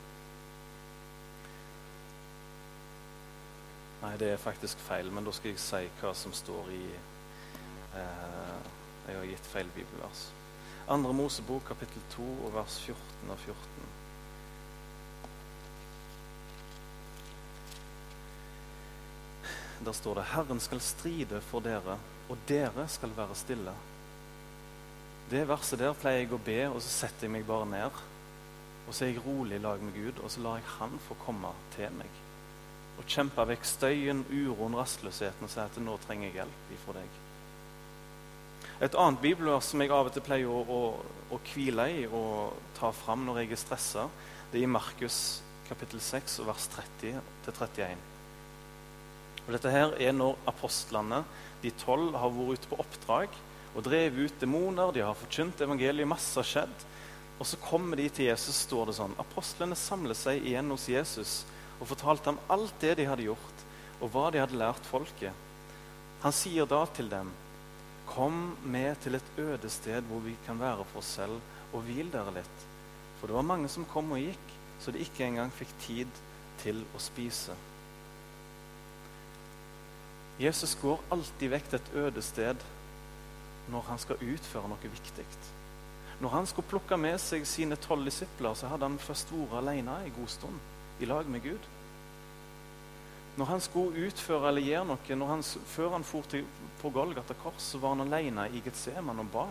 Nei, 4.02 4.16
det 4.18 4.32
er 4.32 4.40
faktisk 4.40 4.80
feil, 4.82 5.12
men 5.14 5.22
da 5.22 5.30
skal 5.34 5.52
jeg 5.52 5.62
si 5.62 5.82
hva 6.00 6.10
som 6.18 6.32
står 6.34 6.70
i 6.74 6.84
eh, 6.90 8.54
Jeg 9.06 9.18
har 9.18 9.26
gitt 9.30 9.50
feil 9.52 9.70
bibelvers. 9.76 10.24
2. 10.88 11.12
Mosebok, 11.14 11.62
kapittel 11.68 12.02
2, 12.16 12.26
og 12.46 12.54
vers 12.56 12.78
14 12.82 13.30
og 13.30 13.38
14. 13.38 13.62
Der 19.84 19.92
står 19.92 20.14
det 20.14 20.24
'Herren 20.24 20.60
skal 20.60 20.80
stride 20.80 21.40
for 21.40 21.60
dere, 21.60 21.98
og 22.28 22.38
dere 22.48 22.88
skal 22.88 23.16
være 23.16 23.34
stille'. 23.34 23.78
Det 25.30 25.48
verset 25.48 25.78
der 25.78 25.92
pleier 25.92 26.18
jeg 26.18 26.32
å 26.32 26.38
be, 26.38 26.68
og 26.68 26.82
så 26.82 26.88
setter 26.88 27.26
jeg 27.26 27.30
meg 27.30 27.46
bare 27.46 27.66
ned. 27.66 28.02
Og 28.86 28.94
så 28.94 29.04
er 29.04 29.08
jeg 29.08 29.26
rolig 29.26 29.56
i 29.56 29.62
lag 29.62 29.82
med 29.82 29.94
Gud, 29.94 30.22
og 30.22 30.30
så 30.30 30.40
lar 30.40 30.54
jeg 30.54 30.64
Han 30.78 30.98
få 30.98 31.14
komme 31.14 31.48
til 31.76 31.90
meg. 31.92 32.31
Og 33.02 33.10
kjempe 33.10 33.42
vekk 33.50 33.64
støyen, 33.66 34.22
uroen, 34.30 34.78
rastløsheten 34.78 35.48
og 35.48 35.50
si 35.50 35.58
at 35.58 35.78
nå 35.82 35.98
trenger 36.04 36.28
jeg 36.28 36.38
hjelp 36.38 36.74
ifra 36.76 36.94
deg. 37.00 37.16
Et 38.82 38.94
annet 38.98 39.22
bibelvers 39.22 39.72
som 39.72 39.82
jeg 39.82 39.90
av 39.94 40.06
og 40.06 40.14
til 40.14 40.22
pleier 40.22 40.50
å, 40.50 40.78
å, 41.34 41.40
hvile 41.50 41.88
i 41.90 42.04
og 42.06 42.54
ta 42.78 42.92
fram 42.94 43.26
når 43.26 43.42
jeg 43.42 43.52
er 43.56 43.60
stressa, 43.60 44.06
det 44.52 44.60
er 44.60 44.66
i 44.66 44.70
Markus 44.70 45.18
kapittel 45.66 46.02
6 46.02 46.40
vers 46.46 46.68
30-31. 46.76 48.06
Og 49.42 49.50
Dette 49.56 49.74
her 49.74 49.94
er 49.98 50.14
når 50.14 50.38
apostlene, 50.50 51.22
de 51.62 51.70
tolv, 51.82 52.14
har 52.18 52.30
vært 52.34 52.62
ute 52.62 52.70
på 52.70 52.78
oppdrag 52.82 53.38
og 53.72 53.86
drevet 53.86 54.28
ut 54.30 54.42
demoner. 54.42 54.94
De 54.94 55.02
har 55.02 55.18
forkynt 55.18 55.62
evangeliet. 55.64 56.06
Masse 56.06 56.38
har 56.38 56.46
skjedd. 56.46 56.86
Og 57.40 57.48
så 57.48 57.58
kommer 57.62 57.98
de 57.98 58.06
til 58.12 58.28
Jesus, 58.28 58.64
står 58.68 58.90
det 58.90 58.98
sånn. 58.98 59.18
Apostlene 59.18 59.78
samler 59.78 60.18
seg 60.18 60.44
igjen 60.46 60.70
hos 60.70 60.86
Jesus 60.90 61.40
og 61.82 61.88
fortalte 61.90 62.30
ham 62.30 62.38
alt 62.54 62.74
det 62.80 62.94
de 63.00 63.08
hadde 63.10 63.26
gjort, 63.26 63.62
og 63.98 64.12
hva 64.14 64.28
de 64.30 64.38
hadde 64.38 64.58
lært 64.58 64.86
folket. 64.86 65.34
Han 66.22 66.34
sier 66.34 66.68
da 66.70 66.84
til 66.94 67.10
dem, 67.10 67.32
Kom 68.12 68.56
med 68.68 68.98
til 69.00 69.14
et 69.16 69.28
øde 69.40 69.68
sted 69.70 70.04
hvor 70.04 70.20
vi 70.20 70.34
kan 70.44 70.58
være 70.60 70.84
for 70.90 71.00
oss 71.00 71.14
selv, 71.16 71.38
og 71.72 71.84
hvil 71.86 72.10
dere 72.12 72.34
litt. 72.34 72.64
For 73.18 73.30
det 73.30 73.36
var 73.38 73.46
mange 73.46 73.70
som 73.72 73.86
kom 73.88 74.10
og 74.12 74.20
gikk, 74.20 74.50
så 74.82 74.92
de 74.92 75.00
ikke 75.00 75.24
engang 75.24 75.52
fikk 75.54 75.70
tid 75.86 76.18
til 76.60 76.82
å 76.92 77.00
spise. 77.00 77.54
Jesus 80.42 80.74
går 80.82 81.00
alltid 81.14 81.54
vekk 81.54 81.70
til 81.70 81.78
et 81.78 81.94
øde 82.02 82.26
sted 82.26 82.66
når 83.72 83.88
han 83.88 84.02
skal 84.02 84.20
utføre 84.26 84.68
noe 84.68 84.92
viktig. 84.98 85.26
Når 86.20 86.36
han 86.36 86.50
skulle 86.50 86.68
plukke 86.68 86.98
med 87.00 87.16
seg 87.22 87.46
sine 87.48 87.78
tolv 87.80 88.04
disipler, 88.10 88.58
så 88.58 88.68
hadde 88.68 88.90
han 88.90 89.00
først 89.00 89.32
vært 89.32 89.58
alene 89.62 90.02
en 90.02 90.16
god 90.18 90.36
stund 90.36 90.71
i 91.02 91.08
lag 91.08 91.28
med 91.28 91.42
Gud. 91.44 91.66
Når 93.36 93.48
han 93.48 93.62
skulle 93.64 94.06
utføre 94.06 94.50
eller 94.50 94.64
gjøre 94.66 94.86
noe, 94.90 95.28
han, 95.28 95.42
før 95.42 95.94
han 95.96 96.04
for 96.04 96.28
til, 96.28 96.46
på 96.82 96.92
Golgata 96.92 97.36
kors, 97.42 97.60
så 97.72 97.80
var 97.80 97.96
han 97.96 98.06
alene 98.06 98.48
i 98.52 98.62
Getseman 98.64 99.22
og 99.24 99.30
ba. 99.32 99.46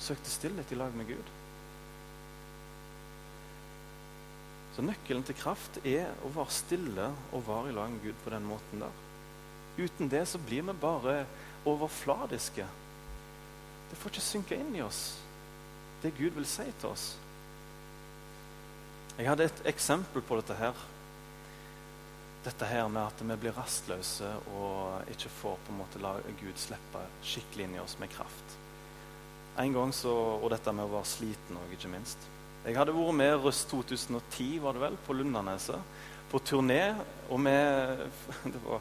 Søkte 0.00 0.30
stillhet 0.30 0.72
i 0.72 0.78
lag 0.78 0.94
med 0.96 1.10
Gud. 1.10 1.32
Så 4.76 4.84
nøkkelen 4.86 5.26
til 5.26 5.36
kraft 5.36 5.80
er 5.84 6.12
å 6.24 6.30
være 6.34 6.54
stille 6.54 7.08
og 7.34 7.48
være 7.48 7.72
i 7.72 7.76
lag 7.76 7.90
med 7.92 8.04
Gud 8.06 8.20
på 8.24 8.32
den 8.32 8.46
måten 8.46 8.84
der. 8.84 9.00
Uten 9.80 10.10
det 10.12 10.22
så 10.28 10.38
blir 10.38 10.62
vi 10.66 10.76
bare 10.80 11.24
overfladiske 11.68 12.66
det 13.90 13.98
får 13.98 14.14
ikke 14.14 14.22
synke 14.22 14.58
inn 14.58 14.76
i 14.78 14.84
oss, 14.84 15.18
det 16.02 16.14
Gud 16.14 16.36
vil 16.36 16.46
si 16.46 16.66
til 16.78 16.92
oss. 16.92 17.10
Jeg 19.20 19.28
hadde 19.28 19.44
et 19.50 19.66
eksempel 19.68 20.22
på 20.24 20.36
dette 20.38 20.54
her. 20.56 20.76
Dette 22.40 22.64
her 22.64 22.86
med 22.88 23.02
at 23.02 23.18
vi 23.20 23.34
blir 23.42 23.52
rastløse 23.52 24.30
og 24.56 25.10
ikke 25.12 25.28
får 25.42 25.58
på 25.60 25.74
en 25.74 25.80
måte 25.82 26.00
la 26.00 26.14
Gud 26.38 26.56
slippe 26.56 27.02
skikkelig 27.20 27.66
inn 27.66 27.74
i 27.76 27.82
oss 27.82 27.98
med 28.00 28.08
kraft. 28.14 28.54
En 29.60 29.74
gang 29.76 29.92
så, 29.92 30.14
Og 30.40 30.48
dette 30.54 30.72
med 30.72 30.86
å 30.86 30.94
være 30.94 31.10
sliten 31.10 31.58
òg, 31.60 31.74
ikke 31.76 31.92
minst. 31.92 32.24
Jeg 32.64 32.78
hadde 32.78 32.96
vært 32.96 33.18
med 33.18 33.44
Røst 33.44 33.68
2010 33.68 34.48
var 34.64 34.72
det 34.72 34.84
vel, 34.86 34.96
på 35.04 35.18
Lundaneset, 35.18 35.92
på 36.32 36.40
turné. 36.40 36.96
Og 37.28 37.44
vi, 37.44 37.54
var, 38.70 38.80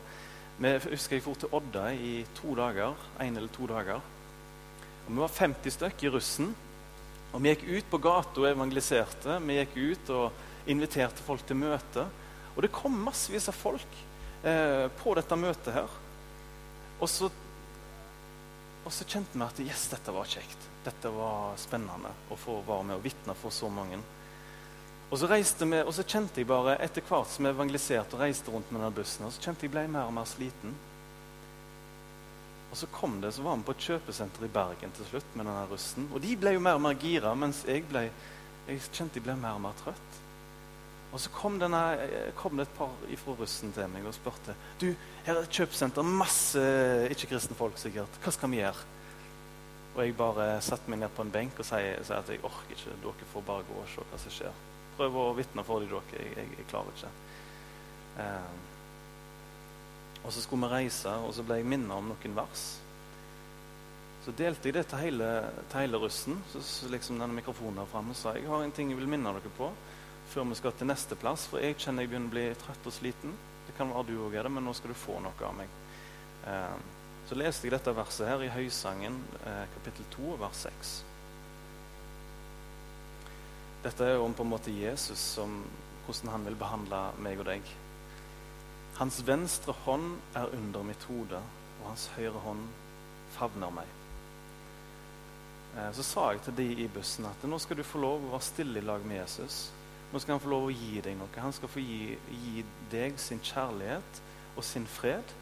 vi 0.55 0.73
husker 0.87 1.17
jeg 1.19 1.27
dro 1.27 1.35
til 1.35 1.51
Odda 1.59 1.89
i 1.91 2.15
to 2.39 2.55
dager. 2.55 2.95
En 3.19 3.35
eller 3.35 3.51
to 3.51 3.67
dager. 3.67 3.99
Og 5.03 5.11
Vi 5.11 5.19
var 5.19 5.37
50 5.43 5.79
stykk 5.81 6.07
i 6.07 6.15
russen. 6.15 6.55
Og 7.33 7.41
Vi 7.41 7.51
gikk 7.51 7.65
ut 7.67 7.89
på 7.91 8.01
gata 8.01 8.41
og 8.41 8.47
evangeliserte. 8.49 9.37
Vi 9.45 9.57
gikk 9.59 9.75
ut 9.77 10.13
og 10.15 10.69
inviterte 10.69 11.23
folk 11.25 11.45
til 11.45 11.59
møte. 11.59 12.05
Og 12.55 12.63
det 12.65 12.73
kom 12.73 12.95
massevis 13.05 13.49
av 13.51 13.57
folk 13.57 13.99
eh, 14.43 14.87
på 14.99 15.13
dette 15.17 15.37
møtet 15.37 15.75
her. 15.75 15.99
Og 16.99 17.07
så, 17.07 17.29
og 18.83 18.91
så 18.91 19.07
kjente 19.07 19.37
vi 19.37 19.45
at 19.45 19.61
yes, 19.63 19.87
dette 19.93 20.15
var 20.15 20.27
kjekt. 20.27 20.65
Dette 20.83 21.11
var 21.13 21.53
spennende 21.61 22.11
å 22.31 22.39
få 22.39 22.59
være 22.67 22.89
med 22.89 22.97
og 22.97 23.05
vitne 23.05 23.37
for 23.37 23.53
så 23.53 23.69
mange. 23.71 24.01
Og 25.09 25.17
så, 25.17 25.25
vi, 25.29 25.79
og 25.81 25.93
så 25.95 26.05
kjente 26.05 26.41
jeg 26.41 26.49
bare, 26.49 26.75
etter 26.85 27.05
hvert 27.05 27.31
som 27.31 27.47
jeg 27.47 27.55
evangeliserte 27.55 28.17
og 28.17 28.21
reiste 28.21 28.51
rundt 28.53 28.69
med 28.69 28.81
denne 28.81 28.93
bussen, 28.93 29.25
og 29.25 29.33
så 29.33 29.41
kjente 29.47 29.65
jeg 29.65 29.73
ble 29.73 29.87
mer 29.89 30.09
og 30.09 30.13
mer 30.13 30.27
sliten. 30.29 30.75
Og 32.69 32.77
så 32.77 32.89
kom 32.93 33.17
det, 33.21 33.31
så 33.33 33.43
var 33.45 33.57
vi 33.57 33.65
på 33.65 33.73
et 33.73 33.85
kjøpesenter 33.87 34.45
i 34.45 34.51
Bergen 34.53 34.91
til 34.93 35.07
slutt 35.09 35.35
med 35.35 35.47
denne 35.47 35.65
russen. 35.71 36.05
Og 36.13 36.21
de 36.21 36.35
ble 36.37 36.53
jo 36.53 36.61
mer 36.61 36.77
og 36.77 36.83
mer 36.85 36.97
gira, 37.01 37.33
mens 37.37 37.63
jeg, 37.65 37.85
ble, 37.89 38.05
jeg 38.67 38.83
kjente 38.91 39.17
de 39.17 39.25
ble 39.25 39.35
mer 39.39 39.57
og 39.57 39.63
mer 39.65 39.77
trøtt. 39.81 40.19
Og 41.09 41.17
så 41.17 41.31
kom, 41.33 41.57
denne, 41.57 41.81
kom 42.37 42.59
det 42.59 42.67
et 42.67 42.75
par 42.77 42.93
fra 43.23 43.33
russen 43.39 43.73
til 43.73 43.89
meg 43.89 44.05
og 44.05 44.13
spurte 44.13 44.53
du, 44.77 44.91
her 45.25 45.39
er 45.39 45.41
et 45.41 45.57
kjøpesenter, 45.57 46.05
masse 46.05 46.61
ikke-kristne 47.15 47.57
folk 47.57 47.79
sikkert. 47.81 48.19
Hva 48.21 48.33
skal 48.35 48.53
vi 48.53 48.61
gjøre? 48.61 48.85
Og 49.95 50.03
jeg 50.03 50.13
bare 50.19 50.51
satte 50.61 50.91
meg 50.91 51.01
ned 51.01 51.13
på 51.15 51.25
en 51.25 51.33
benk 51.33 51.57
og 51.59 51.65
sa 51.65 51.81
at 51.81 52.29
jeg 52.29 52.43
orker 52.45 52.75
ikke. 52.75 52.93
Dere 53.01 53.29
får 53.33 53.47
bare 53.47 53.65
gå 53.67 53.79
og 53.81 53.89
se 53.89 54.05
hva 54.11 54.19
som 54.21 54.35
skjer. 54.35 54.59
Prøv 54.99 55.17
å 55.17 55.29
vitne 55.37 55.65
for 55.65 55.81
dem, 55.81 55.89
dere. 55.89 56.21
Jeg, 56.21 56.35
jeg, 56.37 56.51
jeg 56.59 56.67
klarer 56.69 56.93
ikke. 56.93 57.09
Um, 58.19 58.61
og 60.23 60.33
så 60.33 60.43
skulle 60.43 60.67
vi 60.67 60.73
reise, 60.73 61.11
og 61.23 61.33
så 61.33 61.45
ble 61.45 61.61
jeg 61.61 61.69
minnet 61.69 61.95
om 61.95 62.11
noen 62.11 62.35
vers. 62.37 62.65
Så 64.25 64.33
delte 64.35 64.67
jeg 64.67 64.75
det 64.75 64.83
til 64.91 64.99
hele, 65.01 65.27
til 65.71 65.81
hele 65.85 65.99
russen. 66.01 66.41
Så, 66.51 66.89
liksom 66.91 67.21
denne 67.21 67.33
mikrofonen 67.33 67.79
her 67.81 67.95
og 68.01 68.17
sa 68.19 68.35
jeg 68.35 68.49
har 68.49 68.61
en 68.63 68.75
ting 68.75 68.91
jeg 68.91 68.99
vil 68.99 69.09
minne 69.09 69.31
dere 69.33 69.53
på 69.57 69.71
før 70.29 70.45
vi 70.51 70.59
skal 70.59 70.75
til 70.77 70.89
neste 70.91 71.17
plass. 71.17 71.47
For 71.49 71.63
jeg 71.63 71.79
kjenner 71.79 72.05
jeg 72.05 72.11
begynner 72.11 72.29
å 72.29 72.35
bli 72.35 72.45
trøtt 72.61 72.89
og 72.91 72.93
sliten. 72.93 73.33
Det 73.65 73.73
kan 73.77 73.89
være 73.89 74.11
du 74.11 74.19
òg 74.27 74.35
er 74.37 74.45
det, 74.45 74.53
men 74.53 74.67
nå 74.67 74.75
skal 74.77 74.93
du 74.93 74.99
få 74.99 75.17
noe 75.23 75.45
av 75.47 75.55
meg. 75.57 75.71
Eh, 76.45 76.77
så 77.29 77.37
leste 77.37 77.67
jeg 77.67 77.73
dette 77.73 77.95
verset 77.95 78.29
her 78.29 78.43
i 78.45 78.51
Høysangen, 78.53 79.17
eh, 79.45 79.65
kapittel 79.75 80.05
2, 80.13 80.35
vers 80.41 80.63
6. 80.67 80.93
Dette 83.83 84.05
er 84.11 84.21
om 84.21 84.33
på 84.35 84.43
en 84.43 84.51
måte 84.51 84.73
Jesus, 84.75 85.19
som, 85.37 85.61
hvordan 86.05 86.33
han 86.35 86.47
vil 86.49 86.57
behandle 86.59 87.03
meg 87.23 87.39
og 87.39 87.49
deg. 87.49 87.77
Hans 88.99 89.21
venstre 89.23 89.71
hånd 89.85 90.17
er 90.35 90.51
under 90.57 90.83
mitt 90.83 91.05
hode, 91.07 91.39
og 91.79 91.85
hans 91.87 92.09
høyre 92.17 92.41
hånd 92.43 92.65
favner 93.37 93.71
meg. 93.71 93.91
Eh, 95.77 95.91
så 95.95 96.03
sa 96.03 96.25
jeg 96.33 96.41
til 96.43 96.57
de 96.57 96.65
i 96.83 96.87
bussen 96.91 97.27
at 97.29 97.45
nå 97.47 97.59
skal 97.63 97.79
du 97.79 97.85
få 97.87 98.01
lov 98.03 98.25
å 98.25 98.33
være 98.33 98.47
stille 98.49 98.81
i 98.81 98.85
lag 98.85 99.05
med 99.07 99.21
Jesus. 99.21 99.69
Nå 100.11 100.19
skal 100.19 100.35
han 100.35 100.43
få 100.43 100.51
lov 100.51 100.67
å 100.67 100.73
gi 100.73 100.99
deg 101.05 101.15
noe. 101.15 101.31
Han 101.37 101.55
skal 101.55 101.71
få 101.71 101.83
gi, 101.83 102.17
gi 102.41 102.65
deg 102.91 103.19
sin 103.21 103.39
kjærlighet 103.45 104.21
og 104.57 104.65
sin 104.65 104.87
fred. 104.89 105.35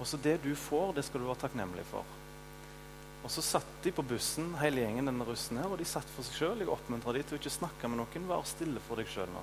Og 0.00 0.08
så 0.08 0.16
det 0.22 0.38
du 0.44 0.54
får, 0.56 0.94
det 0.96 1.04
skal 1.04 1.20
du 1.20 1.28
være 1.28 1.42
takknemlig 1.42 1.84
for. 1.90 2.18
Og 3.20 3.28
så 3.28 3.42
satt 3.44 3.72
de 3.84 3.92
på 3.92 4.04
bussen, 4.06 4.54
hele 4.62 4.80
gjengen, 4.80 5.10
denne 5.10 5.26
russen 5.28 5.58
her, 5.60 5.68
og 5.68 5.76
de 5.76 5.84
satt 5.84 6.08
for 6.14 6.24
seg 6.24 6.38
sjøl. 6.38 6.62
Jeg 6.62 6.72
oppmuntra 6.72 7.12
de 7.12 7.24
til 7.26 7.36
å 7.36 7.40
ikke 7.42 7.58
snakke 7.58 7.90
med 7.90 8.00
noen. 8.00 8.30
Vær 8.30 8.46
stille 8.48 8.80
for 8.86 9.02
deg 9.02 9.10
sjøl 9.12 9.28
nå. 9.34 9.42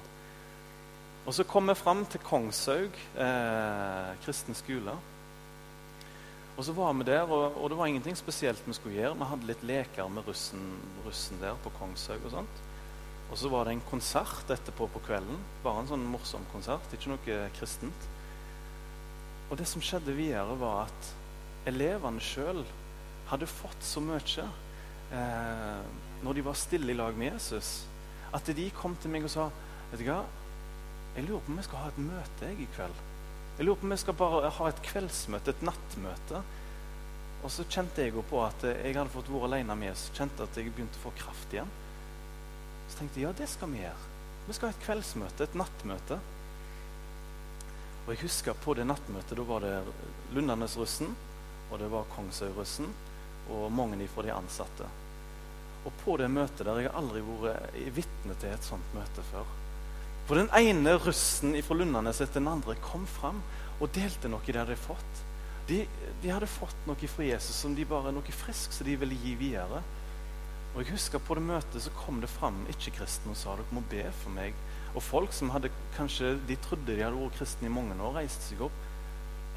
Og 1.27 1.35
så 1.35 1.43
kom 1.43 1.67
vi 1.67 1.75
fram 1.75 2.05
til 2.07 2.21
Kongshaug 2.23 2.93
eh, 3.19 4.11
kristen 4.23 4.55
skole. 4.55 4.93
Og 6.55 6.63
så 6.63 6.71
var 6.73 6.93
vi 6.95 7.05
der, 7.09 7.27
og, 7.27 7.57
og, 7.59 7.67
det 7.69 7.77
var 7.77 7.89
ingenting 7.91 8.15
spesielt 8.17 8.63
vi 8.65 8.75
skulle 8.77 8.95
gjøre. 8.95 9.17
Vi 9.19 9.27
hadde 9.29 9.49
litt 9.49 9.65
leker 9.67 10.07
med 10.09 10.23
russen, 10.25 10.63
russen 11.05 11.41
der 11.43 11.59
på 11.65 11.73
Kongshaug 11.75 12.23
og 12.29 12.33
sånt. 12.37 12.63
Og 13.27 13.35
så 13.41 13.51
var 13.51 13.67
det 13.67 13.75
en 13.75 13.83
konsert 13.89 14.55
etterpå 14.55 14.87
på 14.93 15.03
kvelden. 15.03 15.43
Bare 15.65 15.83
en 15.83 15.91
sånn 15.91 16.07
morsom 16.07 16.47
konsert, 16.53 16.95
ikke 16.95 17.11
noe 17.11 17.41
kristent. 17.59 18.07
Og 19.51 19.59
det 19.59 19.67
som 19.67 19.83
skjedde 19.83 20.15
videre, 20.15 20.55
var 20.63 20.87
at 20.87 21.13
elevene 21.67 22.23
sjøl 22.23 22.63
hadde 23.27 23.51
fått 23.51 23.83
så 23.83 23.99
mye 23.99 24.47
eh, 25.11 25.87
når 26.23 26.39
de 26.39 26.47
var 26.47 26.55
stille 26.55 26.95
i 26.95 26.97
lag 26.97 27.19
med 27.19 27.33
Jesus, 27.33 27.81
at 28.31 28.47
de 28.55 28.71
kom 28.75 28.95
til 28.95 29.11
meg 29.11 29.27
og 29.27 29.33
sa 29.33 29.51
vet 29.91 29.99
du 30.01 30.07
hva, 30.07 30.21
jeg 31.17 31.25
lurer 31.25 31.41
på 31.41 31.51
om 31.51 31.57
vi 31.57 31.65
skal 31.65 31.81
ha 31.81 31.89
et 31.89 31.99
møte 32.05 32.45
jeg, 32.45 32.59
i 32.61 32.67
kveld. 32.75 32.97
Jeg 33.57 33.65
lurer 33.65 33.79
på 33.81 33.87
om 33.87 33.93
vi 33.95 33.97
skal 34.03 34.17
bare 34.19 34.51
ha 34.53 34.69
et 34.69 34.81
kveldsmøte, 34.85 35.55
et 35.55 35.65
nattmøte. 35.65 36.41
Og 37.41 37.53
så 37.53 37.65
kjente 37.65 38.05
jeg 38.05 38.25
på 38.29 38.41
at 38.45 38.65
jeg 38.69 38.93
hadde 38.93 39.13
fått 39.13 39.31
være 39.33 39.49
alene 39.49 39.77
med 39.79 39.91
Jesus, 39.91 40.13
kjente 40.13 40.45
at 40.45 40.57
jeg 40.57 40.69
begynte 40.69 41.01
å 41.01 41.07
få 41.07 41.15
kraft 41.17 41.57
igjen. 41.57 41.73
Så 42.91 42.99
tenkte 42.99 43.17
jeg 43.17 43.25
ja, 43.25 43.33
det 43.41 43.49
skal 43.49 43.73
vi 43.73 43.81
gjøre. 43.81 44.13
Vi 44.45 44.55
skal 44.59 44.69
ha 44.69 44.77
et 44.77 44.85
kveldsmøte, 44.85 45.47
et 45.47 45.57
nattmøte. 45.57 46.21
Og 48.05 48.13
jeg 48.13 48.21
husker 48.21 48.61
på 48.63 48.77
det 48.77 48.85
nattmøtet, 48.87 49.35
da 49.41 49.49
var 49.49 49.65
det 49.65 49.73
Lundanesrussen, 50.37 51.17
og 51.67 51.79
det 51.81 51.89
var 51.91 52.09
Kongsøyrussen, 52.13 52.93
og 53.51 53.71
mange 53.73 54.05
fra 54.13 54.23
de 54.23 54.37
ansatte. 54.37 54.87
Og 55.81 55.95
på 56.03 56.17
det 56.21 56.29
møtet 56.29 56.65
der 56.67 56.83
Jeg 56.83 56.91
har 56.91 56.99
aldri 57.01 57.25
vært 57.25 57.73
vitne 57.95 58.35
til 58.37 58.53
et 58.53 58.69
sånt 58.69 58.93
møte 58.93 59.25
før. 59.31 59.49
For 60.27 60.35
den 60.35 60.49
ene 60.51 60.97
russen 60.99 61.55
fra 61.63 61.75
Lundanes 61.79 62.19
etter 62.19 62.41
den 62.41 62.49
andre 62.51 62.73
kom 62.83 63.05
fram 63.07 63.37
og 63.79 63.93
delte 63.95 64.27
noe 64.27 64.43
de 64.43 64.57
hadde 64.59 64.75
fått. 64.79 65.21
De, 65.69 65.85
de, 66.21 66.31
hadde 66.31 66.49
fått 66.51 66.87
noe 66.87 67.09
fra 67.11 67.23
Jesus 67.23 67.61
som 67.63 67.75
de 67.75 67.85
bare 67.87 68.11
noe 68.11 68.35
friskt 68.35 68.75
som 68.75 68.87
de 68.87 68.97
ville 68.99 69.15
gi 69.21 69.37
videre. 69.39 69.79
Og 70.73 70.81
jeg 70.81 70.91
husker 70.91 71.23
På 71.23 71.37
det 71.37 71.45
møtet 71.47 71.79
så 71.81 71.93
kom 71.95 72.19
det 72.21 72.29
fram 72.29 72.59
ikke-kristne 72.73 73.31
og 73.31 73.39
sa 73.39 73.55
dere 73.55 73.75
må 73.75 73.83
be 73.87 74.03
for 74.19 74.35
meg. 74.35 74.57
Og 74.95 75.05
folk 75.05 75.31
som 75.35 75.53
hadde 75.55 75.71
kanskje, 75.95 76.35
de 76.47 76.57
trodde 76.65 76.91
de 76.91 77.03
hadde 77.05 77.21
vært 77.21 77.39
kristne 77.39 77.69
i 77.69 77.73
mange 77.73 77.95
år, 77.95 78.19
reiste 78.19 78.49
seg 78.49 78.65
opp. 78.67 78.83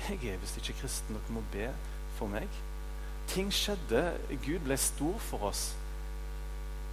Jeg 0.06 0.22
er 0.30 0.38
visst 0.42 0.61
ikke 0.62 0.78
kristen, 0.85 1.18
dere 1.18 1.35
må 1.35 1.42
be 1.50 1.66
for 2.18 2.30
meg. 2.30 2.61
Ting 3.30 3.50
skjedde. 3.54 4.04
Gud 4.46 4.62
ble 4.68 4.78
stor 4.78 5.18
for 5.33 5.50
oss 5.50 5.72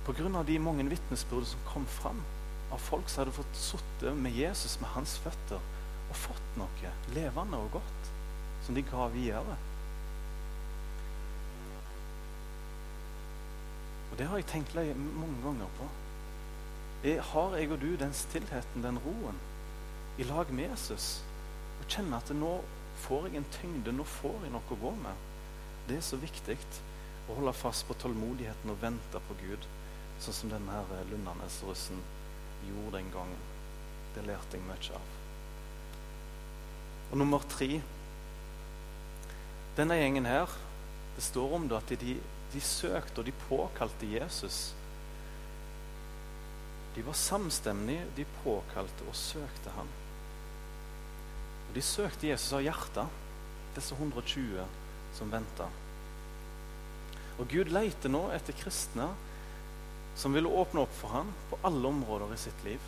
pga. 0.08 0.44
de 0.48 0.60
mange 0.60 0.90
vitnesbyrd 0.90 1.46
som 1.46 1.64
kom 1.70 1.86
fram 1.86 2.26
av 2.72 2.82
folk 2.84 3.10
som 3.10 3.24
hadde 3.24 3.36
fått 3.38 3.60
sittet 3.60 4.18
med 4.18 4.36
Jesus 4.36 4.80
med 4.82 4.92
hans 4.96 5.18
føtter 5.24 5.62
og 6.08 6.16
fått 6.16 6.60
noe 6.60 6.92
levende 7.16 7.60
og 7.64 7.78
godt 7.80 8.12
som 8.66 8.76
de 8.76 8.84
ga 8.84 9.08
videre. 9.14 9.56
Og 14.12 14.18
Det 14.18 14.28
har 14.28 14.42
jeg 14.42 14.50
tenkt 14.50 14.76
mange 14.76 15.42
ganger 15.44 15.72
på. 15.78 15.88
Har 17.32 17.56
jeg 17.56 17.72
og 17.72 17.82
du 17.82 17.96
den 17.96 18.14
stillheten, 18.14 18.84
den 18.84 19.00
roen, 19.06 19.40
i 20.18 20.24
lag 20.24 20.52
med 20.52 20.70
Jesus? 20.70 21.22
Og 21.80 21.88
kjenner 21.88 22.18
at 22.18 22.34
nå 22.36 22.58
får 23.04 23.28
jeg 23.28 23.38
en 23.38 23.52
tyngde, 23.60 23.94
nå 23.94 24.04
får 24.04 24.40
jeg 24.44 24.52
noe 24.56 24.74
å 24.74 24.80
gå 24.82 24.94
med. 25.04 25.26
Det 25.88 26.00
er 26.00 26.08
så 26.08 26.18
viktig 26.20 26.58
å 27.30 27.38
holde 27.38 27.54
fast 27.54 27.86
på 27.88 27.96
tålmodigheten 28.02 28.74
og 28.74 28.82
vente 28.82 29.22
på 29.30 29.38
Gud, 29.44 29.68
sånn 30.20 30.40
som 30.40 30.52
denne 30.52 30.82
her 30.82 31.12
Lundanes-russen 31.12 32.02
gjorde 32.66 32.98
den 32.98 33.12
gangen. 33.14 33.44
Det 34.16 34.26
lærte 34.26 34.58
jeg 34.58 34.66
mye 34.66 34.98
av. 34.98 35.14
Og 37.12 37.22
nummer 37.22 37.46
tre 37.48 37.78
Denne 39.78 39.94
gjengen 40.00 40.26
her, 40.26 40.50
det 41.16 41.22
står 41.22 41.52
om 41.54 41.68
det 41.70 41.78
at 41.78 41.92
de, 42.02 42.16
de 42.50 42.62
søkte 42.66 43.22
og 43.22 43.28
de 43.28 43.34
påkalte 43.44 44.10
Jesus. 44.10 44.72
De 46.96 47.04
var 47.06 47.14
samstemmige, 47.14 48.08
de 48.18 48.26
påkalte 48.42 49.06
og 49.06 49.16
søkte 49.16 49.70
ham. 49.76 49.90
Og 51.68 51.76
De 51.76 51.84
søkte 51.86 52.32
Jesus 52.32 52.56
av 52.58 52.64
hjertet, 52.66 53.20
disse 53.76 53.94
120 53.94 54.66
som 55.14 55.30
venta. 55.30 55.70
Og 57.38 57.46
Gud 57.52 57.70
leiter 57.70 58.10
nå 58.10 58.24
etter 58.34 58.58
kristne 58.58 59.12
som 60.18 60.34
vil 60.34 60.50
åpne 60.50 60.82
opp 60.82 60.94
for 60.98 61.14
ham 61.14 61.32
på 61.50 61.60
alle 61.68 61.88
områder 61.88 62.34
i 62.34 62.42
sitt 62.42 62.64
liv. 62.66 62.86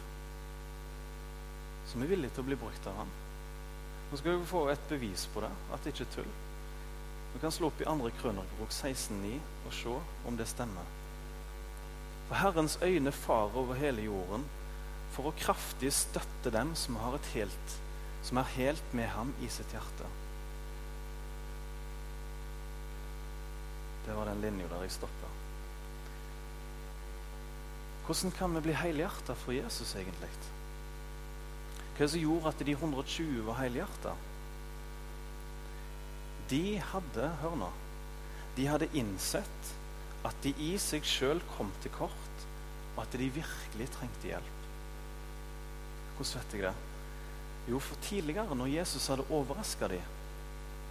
Som 1.89 2.01
er 2.01 2.09
villige 2.09 2.33
til 2.33 2.43
å 2.45 2.49
bli 2.49 2.57
brukt 2.57 2.87
av 2.89 3.03
ham. 3.03 3.11
Nå 4.09 4.17
skal 4.17 4.39
vi 4.39 4.49
få 4.49 4.63
et 4.71 4.87
bevis 4.89 5.27
på 5.29 5.43
det, 5.45 5.51
at 5.69 5.83
det 5.83 5.93
ikke 5.93 6.07
er 6.07 6.15
tull. 6.15 6.31
Vi 7.33 7.41
kan 7.43 7.53
slå 7.53 7.69
opp 7.69 7.81
i 7.81 7.85
2. 7.85 8.09
Krønerbok 8.21 8.73
16,9 8.73 9.35
og 9.69 9.75
se 9.77 9.97
om 10.27 10.39
det 10.39 10.49
stemmer. 10.49 10.95
For 12.29 12.41
Herrens 12.41 12.79
øyne 12.81 13.13
farer 13.13 13.57
over 13.61 13.77
hele 13.77 14.07
jorden 14.09 14.45
for 15.13 15.29
å 15.29 15.37
kraftig 15.37 15.91
støtte 15.93 16.53
dem 16.53 16.73
som, 16.77 16.97
helt, 17.33 17.75
som 18.25 18.41
er 18.41 18.55
helt 18.55 18.93
med 18.97 19.09
ham 19.13 19.33
i 19.45 19.49
sitt 19.53 19.73
hjerte. 19.73 20.09
Det 24.05 24.17
var 24.17 24.29
den 24.29 24.41
linja 24.41 24.69
der 24.71 24.85
jeg 24.85 24.97
stoppa. 24.97 25.28
Hvordan 28.09 28.31
kan 28.33 28.55
vi 28.55 28.61
bli 28.65 28.73
helhjerta 28.73 29.35
for 29.37 29.53
Jesus, 29.53 29.91
egentlig? 29.93 30.31
Hva 31.93 32.07
som 32.09 32.17
gjorde 32.23 32.49
at 32.49 32.63
de 32.65 32.73
120 32.73 33.43
var 33.45 33.59
helhjerta? 33.59 34.15
De 36.49 36.63
hadde 36.89 37.27
hør 37.43 37.53
nå, 37.61 37.67
de 38.57 38.65
hadde 38.65 38.87
innsett 38.97 39.69
at 40.25 40.41
de 40.41 40.55
i 40.57 40.71
seg 40.81 41.05
sjøl 41.05 41.43
kom 41.51 41.69
til 41.83 41.93
kort, 41.99 42.45
og 42.95 43.03
at 43.03 43.13
de 43.21 43.29
virkelig 43.35 43.91
trengte 43.93 44.31
hjelp. 44.31 44.65
Hvordan 46.17 46.41
vet 46.41 46.55
jeg 46.57 46.65
det? 46.65 46.73
Jo, 47.69 47.83
for 47.91 48.01
tidligere, 48.09 48.57
når 48.57 48.73
Jesus 48.73 49.05
hadde 49.13 49.27
overraska 49.29 49.91
dem, 49.93 50.09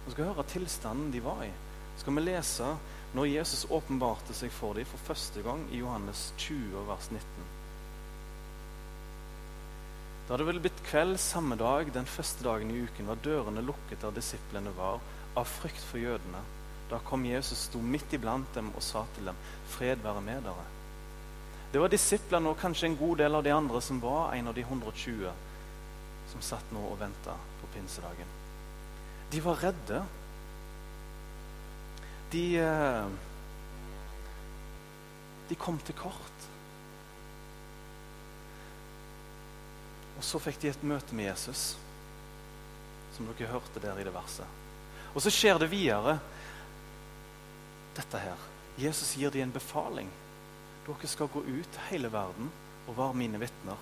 og 0.05 0.15
skal 0.15 0.31
høre 0.31 0.47
tilstanden 0.55 1.11
de 1.11 1.19
var 1.27 1.43
i, 1.43 1.51
skal 1.99 2.15
vi 2.15 2.23
lese 2.29 2.71
når 3.17 3.31
Jesus 3.31 3.65
åpenbarte 3.73 4.35
seg 4.37 4.51
for 4.53 4.77
dem 4.77 4.85
for 4.89 5.01
første 5.09 5.41
gang 5.45 5.63
i 5.73 5.81
Johannes 5.81 6.29
20, 6.37 6.83
vers 6.87 7.09
19. 7.11 7.47
Da 10.29 10.37
det 10.37 10.45
ville 10.45 10.61
blitt 10.61 10.83
kveld 10.85 11.17
samme 11.17 11.57
dag, 11.57 11.89
den 11.93 12.05
første 12.05 12.45
dagen 12.45 12.69
i 12.69 12.83
uken, 12.85 13.07
var 13.09 13.21
dørene 13.25 13.65
lukket 13.65 14.03
der 14.03 14.13
disiplene 14.13 14.73
var, 14.77 15.01
av 15.33 15.49
frykt 15.49 15.81
for 15.89 16.01
jødene. 16.01 16.41
Da 16.89 16.99
kom 17.05 17.25
Jesus, 17.25 17.65
sto 17.69 17.81
midt 17.81 18.13
iblant 18.13 18.49
dem 18.53 18.69
og 18.75 18.83
sa 18.85 19.05
til 19.15 19.25
dem, 19.25 19.35
'Fred 19.69 20.03
være 20.03 20.21
med 20.21 20.43
dere'. 20.45 20.69
Det 21.73 21.81
var 21.81 21.87
disiplene 21.87 22.49
og 22.49 22.57
kanskje 22.57 22.87
en 22.87 22.97
god 22.97 23.17
del 23.17 23.35
av 23.35 23.43
de 23.43 23.53
andre 23.53 23.81
som 23.81 24.01
var 24.01 24.33
en 24.33 24.47
av 24.47 24.55
de 24.55 24.61
120 24.61 25.31
som 26.31 26.41
satt 26.41 26.71
nå 26.73 26.79
og 26.79 26.99
venta 26.99 27.33
på 27.61 27.69
pinsedagen. 27.73 28.29
De 29.31 29.41
var 29.45 29.63
redde 29.63 30.03
de, 32.31 32.45
eh, 32.61 33.05
de 35.49 35.57
kom 35.57 35.79
til 35.85 35.97
kort. 35.97 36.47
Og 40.19 40.25
så 40.25 40.41
fikk 40.43 40.59
de 40.61 40.71
et 40.73 40.83
møte 40.83 41.15
med 41.15 41.29
Jesus, 41.29 41.77
som 43.15 43.29
dere 43.29 43.51
hørte 43.53 43.81
der 43.83 43.99
i 43.99 44.05
det 44.07 44.13
verset. 44.13 44.47
Og 45.15 45.23
så 45.23 45.31
skjer 45.33 45.59
det 45.59 45.71
videre. 45.71 46.19
dette 47.99 48.19
her. 48.21 48.37
Jesus 48.79 49.17
gir 49.17 49.29
dem 49.29 49.41
en 49.41 49.51
befaling. 49.51 50.07
Dere 50.85 51.07
skal 51.07 51.27
gå 51.27 51.41
ut 51.43 51.79
hele 51.89 52.07
verden 52.07 52.47
og 52.87 52.95
være 52.95 53.17
mine 53.17 53.41
vitner. 53.41 53.81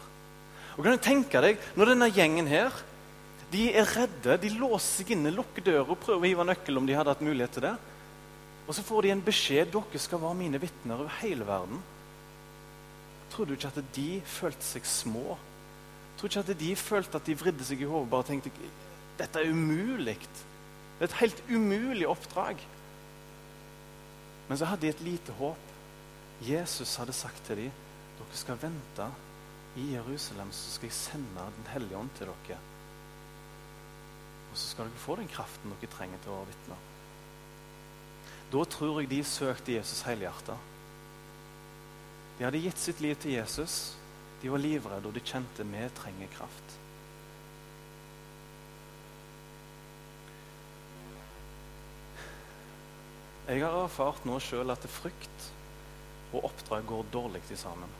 Og 0.73 0.83
kan 0.83 0.95
du 0.95 0.97
tenke 0.97 1.41
deg, 1.41 1.59
Når 1.75 1.85
denne 1.85 2.09
gjengen 2.09 2.47
her 2.47 2.71
de 3.51 3.69
er 3.71 3.85
redde, 3.85 4.37
de 4.41 4.49
låser 4.57 5.03
seg 5.03 5.13
inne, 5.15 5.31
lukker 5.31 5.63
døra 5.63 5.85
og 5.93 5.99
prøver 6.01 6.19
å 6.19 6.27
hive 6.27 6.47
nøkkel 6.49 6.77
om 6.77 6.87
de 6.87 6.95
hadde 6.97 7.13
hatt 7.13 7.23
mulighet 7.23 7.53
til 7.55 7.63
det. 7.63 7.75
Og 8.67 8.75
så 8.75 8.83
får 8.83 9.05
de 9.05 9.13
en 9.13 9.23
beskjed 9.23 9.71
dere 9.71 10.01
skal 10.03 10.21
være 10.21 10.39
mine 10.41 10.59
vitner 10.59 10.99
over 10.99 11.19
hele 11.21 11.47
verden. 11.47 11.79
Tror 13.31 13.47
du 13.47 13.55
ikke 13.55 13.71
at 13.71 13.93
de 13.95 14.09
følte 14.27 14.65
seg 14.65 14.87
små? 14.87 15.37
Tror 16.17 16.27
du 16.27 16.33
ikke 16.33 16.51
at 16.51 16.59
de 16.59 16.73
følte 16.79 17.19
at 17.19 17.27
de 17.27 17.37
vridde 17.39 17.67
seg 17.67 17.81
i 17.83 17.87
hodet 17.87 18.07
og 18.07 18.11
bare 18.11 18.27
tenkte 18.31 18.51
dette 19.17 19.39
er 19.39 19.53
umulig? 19.53 20.17
Det 20.97 21.05
er 21.05 21.09
et 21.09 21.21
helt 21.21 21.43
umulig 21.49 22.07
oppdrag. 22.09 22.59
Men 24.47 24.59
så 24.59 24.67
hadde 24.69 24.87
de 24.87 24.91
et 24.93 25.05
lite 25.05 25.35
håp. 25.39 25.63
Jesus 26.43 26.95
hadde 26.99 27.15
sagt 27.15 27.39
til 27.47 27.63
dem 27.63 27.83
dere 28.17 28.37
skal 28.39 28.57
vente 28.57 29.05
i 29.77 29.91
Jerusalem, 29.93 30.49
så 30.51 30.71
skal 30.73 30.89
jeg 30.89 30.97
sende 30.97 31.43
Den 31.59 31.67
hellige 31.69 31.97
ånd 31.97 32.09
til 32.17 32.31
dere. 32.31 32.57
Og 34.51 34.57
så 34.57 34.71
skal 34.71 34.89
dere 34.89 35.03
få 35.05 35.15
den 35.19 35.29
kraften 35.29 35.73
dere 35.75 35.91
trenger 35.93 36.23
til 36.23 36.33
å 36.33 36.39
være 36.39 36.49
vitner. 36.51 36.86
Da 38.51 38.63
tror 38.63 39.01
jeg 39.01 39.11
de 39.11 39.21
søkte 39.27 39.75
Jesus 39.75 40.05
helhjerta. 40.07 40.55
De 42.37 42.45
hadde 42.45 42.61
gitt 42.63 42.79
sitt 42.79 43.01
liv 43.03 43.15
til 43.19 43.35
Jesus. 43.35 43.95
De 44.41 44.51
var 44.53 44.61
livredde, 44.61 45.09
og 45.09 45.15
de 45.15 45.23
kjente 45.25 45.65
vi 45.67 45.87
trenger 45.97 46.35
kraft. 46.37 46.75
Jeg 53.47 53.63
har 53.63 53.77
erfart 53.79 54.25
nå 54.27 54.41
sjøl 54.43 54.73
at 54.73 54.83
frykt 54.91 55.45
og 56.35 56.49
oppdrag 56.49 56.83
går 56.87 57.05
dårlig 57.13 57.41
til 57.47 57.59
sammen. 57.59 57.91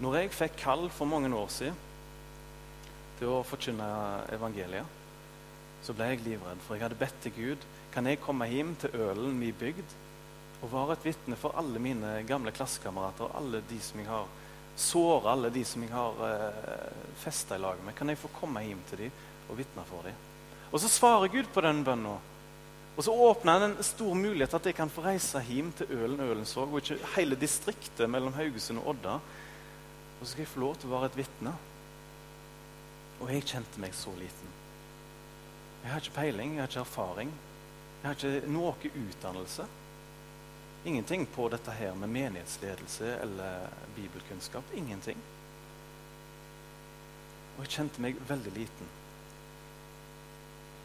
Når 0.00 0.16
jeg 0.16 0.32
fikk 0.32 0.54
kall 0.62 0.86
for 0.88 1.08
mange 1.08 1.28
år 1.36 1.50
siden 1.52 1.76
til 3.18 3.28
å 3.28 3.42
forkynne 3.44 3.88
evangeliet, 4.32 4.96
så 5.84 5.92
ble 5.96 6.08
jeg 6.08 6.24
livredd. 6.24 6.62
For 6.64 6.76
jeg 6.76 6.86
hadde 6.86 7.00
bedt 7.00 7.20
til 7.20 7.36
Gud 7.36 7.66
kan 7.94 8.06
jeg 8.06 8.20
komme 8.22 8.46
hjem 8.50 8.74
til 8.78 8.94
Ølen, 8.94 9.38
min 9.38 9.56
bygd, 9.58 9.96
og 10.60 10.72
være 10.72 10.96
et 10.96 11.06
vitne 11.10 11.38
for 11.40 11.56
alle 11.58 11.80
mine 11.82 12.20
gamle 12.28 12.52
klassekamerater 12.54 13.26
og 13.26 13.36
alle 13.38 13.62
de 13.70 13.78
som 13.82 14.02
jeg 14.02 14.10
har 14.10 14.26
såra, 14.80 15.32
alle 15.32 15.50
de 15.52 15.62
som 15.64 15.82
jeg 15.84 15.92
har 15.92 16.20
eh, 16.26 16.90
festa 17.20 17.56
i 17.56 17.62
lag 17.62 17.80
med. 17.84 17.96
Kan 17.96 18.12
jeg 18.12 18.20
få 18.20 18.32
komme 18.36 18.62
hjem 18.64 18.82
til 18.90 19.06
dem 19.06 19.22
og 19.48 19.58
vitne 19.58 19.86
for 19.88 20.06
dem? 20.06 20.26
Og 20.70 20.82
så 20.82 20.90
svarer 20.92 21.32
Gud 21.32 21.48
på 21.52 21.64
den 21.64 21.82
bønna. 21.84 22.18
Og 22.96 23.04
så 23.06 23.14
åpner 23.14 23.56
han 23.56 23.70
en 23.70 23.86
stor 23.86 24.14
mulighet 24.14 24.54
at 24.54 24.66
jeg 24.68 24.76
kan 24.76 24.92
få 24.92 25.04
reise 25.06 25.40
hjem 25.48 25.70
til 25.78 25.92
Ølen 25.96 26.20
Ølensvåg, 26.20 26.72
og 26.74 26.82
ikke 26.82 27.14
hele 27.16 27.38
distriktet 27.38 28.10
mellom 28.10 28.34
Haugesund 28.36 28.82
og 28.82 28.94
Odda. 28.94 29.18
Og 30.20 30.22
så 30.22 30.32
skal 30.32 30.44
jeg 30.44 30.52
få 30.52 30.60
lov 30.66 30.76
til 30.76 30.90
å 30.90 30.96
være 30.98 31.10
et 31.10 31.20
vitne. 31.22 31.54
Og 33.20 33.30
jeg 33.32 33.46
kjente 33.48 33.80
meg 33.80 33.96
så 33.96 34.12
liten. 34.18 34.56
Jeg 35.80 35.94
har 35.94 36.02
ikke 36.02 36.18
peiling, 36.18 36.58
jeg 36.58 36.62
har 36.62 36.68
ikke 36.68 36.84
erfaring. 36.84 37.32
Jeg 38.00 38.08
har 38.08 38.16
ikke 38.16 38.48
noe 38.48 38.72
utdannelse. 38.88 39.66
Ingenting 40.88 41.26
på 41.28 41.48
dette 41.52 41.74
her 41.76 41.94
med 41.94 42.08
menighetsledelse 42.08 43.18
eller 43.20 43.68
bibelkunnskap. 43.96 44.64
Ingenting. 44.74 45.18
Og 47.58 47.66
jeg 47.66 47.74
kjente 47.74 48.00
meg 48.00 48.16
veldig 48.28 48.52
liten. 48.56 48.88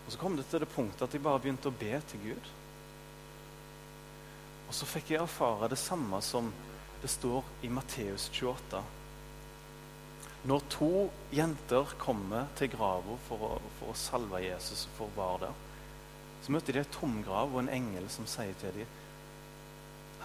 Og 0.06 0.12
Så 0.12 0.20
kom 0.20 0.36
det 0.38 0.46
til 0.52 0.60
det 0.60 0.70
punktet 0.70 1.08
at 1.08 1.14
jeg 1.16 1.24
bare 1.24 1.40
begynte 1.40 1.72
å 1.72 1.80
be 1.80 1.96
til 2.12 2.26
Gud. 2.28 2.52
Og 4.68 4.74
så 4.76 4.88
fikk 4.90 5.14
jeg 5.14 5.22
erfare 5.24 5.70
det 5.72 5.80
samme 5.80 6.20
som 6.22 6.52
det 7.02 7.10
står 7.14 7.48
i 7.64 7.70
Matteus 7.72 8.28
28. 8.34 8.84
Når 10.46 10.66
to 10.70 10.92
jenter 11.34 11.96
kommer 11.98 12.52
til 12.58 12.70
grava 12.76 13.16
for, 13.30 13.62
for, 13.80 13.94
å 13.94 13.98
salve 13.98 14.44
Jesus 14.44 14.86
og 14.90 14.98
for 14.98 15.08
å 15.08 15.18
være 15.18 15.48
der, 15.48 15.64
så 16.46 16.54
møter 16.54 16.78
de 16.78 16.84
et 16.86 16.94
tom 16.94 17.18
grav 17.26 17.50
og 17.50 17.64
en 17.64 17.74
engel 17.74 18.06
som 18.14 18.28
sier 18.30 18.54
til 18.62 18.76
dem 18.78 19.02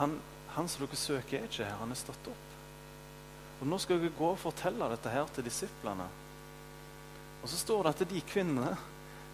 han, 0.00 0.14
han 0.54 0.68
som 0.68 0.86
dere 0.86 0.96
søker, 0.96 1.42
er 1.42 1.48
ikke 1.48 1.66
her. 1.66 1.76
Han 1.82 1.92
er 1.92 1.98
stått 2.00 2.28
opp. 2.30 2.52
Og 3.60 3.68
Nå 3.68 3.76
skal 3.82 4.00
dere 4.00 4.16
gå 4.16 4.30
og 4.32 4.40
fortelle 4.40 4.88
dette 4.88 5.12
her 5.12 5.28
til 5.34 5.44
disiplene. 5.44 6.06
Og 7.42 7.50
så 7.52 7.58
står 7.60 7.84
det 7.84 7.92
at 7.92 8.06
de 8.08 8.22
kvinnene 8.24 8.70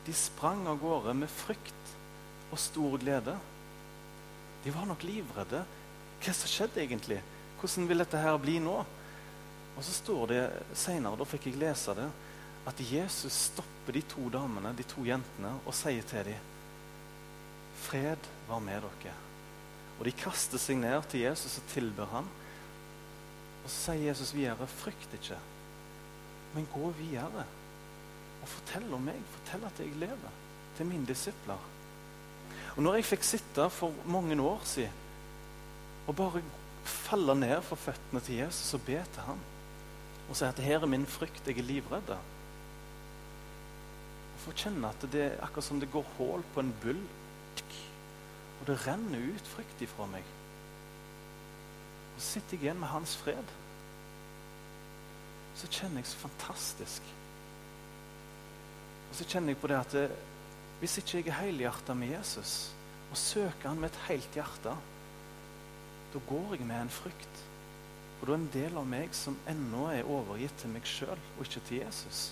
de 0.06 0.14
sprang 0.14 0.64
av 0.70 0.80
gårde 0.82 1.14
med 1.18 1.30
frykt 1.30 1.92
og 2.50 2.58
stor 2.58 2.98
glede. 3.02 3.36
De 4.64 4.74
var 4.74 4.90
nok 4.90 5.06
livredde. 5.06 5.62
Hva 6.22 6.34
som 6.34 6.50
skjedde 6.50 6.82
egentlig? 6.82 7.20
Hvordan 7.60 7.86
vil 7.86 8.02
dette 8.02 8.22
her 8.22 8.38
bli 8.42 8.58
nå? 8.62 8.76
Og 9.76 9.86
så 9.86 9.94
står 9.94 10.26
det 10.32 10.42
senere, 10.78 11.18
da 11.18 11.28
fikk 11.28 11.46
jeg 11.50 11.60
lese 11.60 11.94
det, 11.94 12.10
at 12.66 12.82
Jesus 12.82 13.38
stopper 13.52 13.94
de 13.94 14.02
to 14.10 14.26
damene, 14.32 14.74
de 14.74 14.86
to 14.88 15.04
jentene, 15.06 15.52
og 15.62 15.74
sier 15.76 16.06
til 16.10 16.32
dem 16.32 16.52
Fred 17.86 18.28
var 18.48 18.62
med 18.64 18.82
dere. 18.82 19.14
Og 19.96 20.04
de 20.08 20.12
kaster 20.18 20.60
seg 20.60 20.80
ned 20.80 21.06
til 21.10 21.24
Jesus 21.24 21.58
og 21.60 21.70
tilber 21.72 22.10
ham. 22.10 22.26
Og 23.62 23.70
så 23.70 23.92
sier 23.92 24.10
Jesus 24.10 24.34
videre, 24.34 24.68
frykt 24.70 25.14
ikke, 25.16 25.38
men 26.54 26.68
gå 26.72 26.90
videre. 26.98 27.46
Og 28.42 28.50
fortell 28.50 28.92
om 28.94 29.08
meg. 29.08 29.18
Fortell 29.38 29.64
at 29.66 29.80
jeg 29.82 29.96
lever. 30.02 30.42
Til 30.76 30.86
mine 30.90 31.08
disipler. 31.08 31.72
Og 32.76 32.84
når 32.84 32.98
jeg 32.98 33.08
fikk 33.08 33.24
sitte 33.24 33.70
for 33.72 33.94
mange 34.04 34.36
år 34.42 34.64
siden 34.68 35.02
og 36.06 36.14
bare 36.14 36.42
falle 36.86 37.34
ned 37.34 37.62
for 37.66 37.80
føttene 37.80 38.20
til 38.22 38.42
Jesus 38.42 38.74
og 38.76 38.84
be 38.86 38.98
til 39.14 39.24
ham 39.26 39.40
og 40.28 40.36
si 40.36 40.44
at 40.44 40.58
'her 40.58 40.82
er 40.82 40.86
min 40.86 41.06
frykt, 41.06 41.46
jeg 41.46 41.58
er 41.58 41.62
livredd'. 41.62 42.16
Få 44.38 44.52
kjenne 44.52 44.88
at 44.88 45.12
det 45.12 45.22
er 45.22 45.42
akkurat 45.42 45.64
som 45.64 45.80
det 45.80 45.90
går 45.90 46.04
hull 46.18 46.42
på 46.54 46.60
en 46.60 46.74
bull, 46.82 47.02
og 48.60 48.66
det 48.68 48.78
renner 48.86 49.30
ut 49.36 49.48
frykt 49.52 49.82
ifra 49.84 50.08
meg. 50.10 50.26
Og 52.14 52.20
så 52.20 52.36
sitter 52.36 52.56
jeg 52.56 52.66
igjen 52.66 52.80
med 52.80 52.88
hans 52.88 53.16
fred. 53.20 53.52
Så 55.56 55.68
kjenner 55.72 56.00
jeg 56.00 56.10
så 56.10 56.22
fantastisk. 56.24 57.10
Og 59.10 59.18
så 59.18 59.26
kjenner 59.28 59.52
jeg 59.52 59.60
på 59.60 59.70
det 59.70 59.78
at 59.80 59.96
det, 59.96 60.06
hvis 60.80 60.98
ikke 61.00 61.20
jeg 61.20 61.28
er 61.30 61.40
helhjerta 61.40 61.94
med 61.96 62.14
Jesus 62.16 62.56
og 63.10 63.16
søker 63.20 63.68
han 63.68 63.78
med 63.80 63.92
et 63.92 64.00
helt 64.08 64.34
hjerte, 64.34 64.72
da 66.12 66.22
går 66.28 66.56
jeg 66.56 66.66
med 66.66 66.80
en 66.80 66.92
frykt. 66.92 67.44
Og 68.20 68.26
da 68.26 68.32
er 68.32 68.40
en 68.40 68.50
del 68.52 68.76
av 68.80 68.88
meg 68.88 69.14
som 69.16 69.36
ennå 69.48 69.86
er 69.92 70.08
overgitt 70.08 70.56
til 70.60 70.72
meg 70.72 70.88
sjøl 70.88 71.16
og 71.36 71.44
ikke 71.44 71.62
til 71.68 71.82
Jesus. 71.84 72.30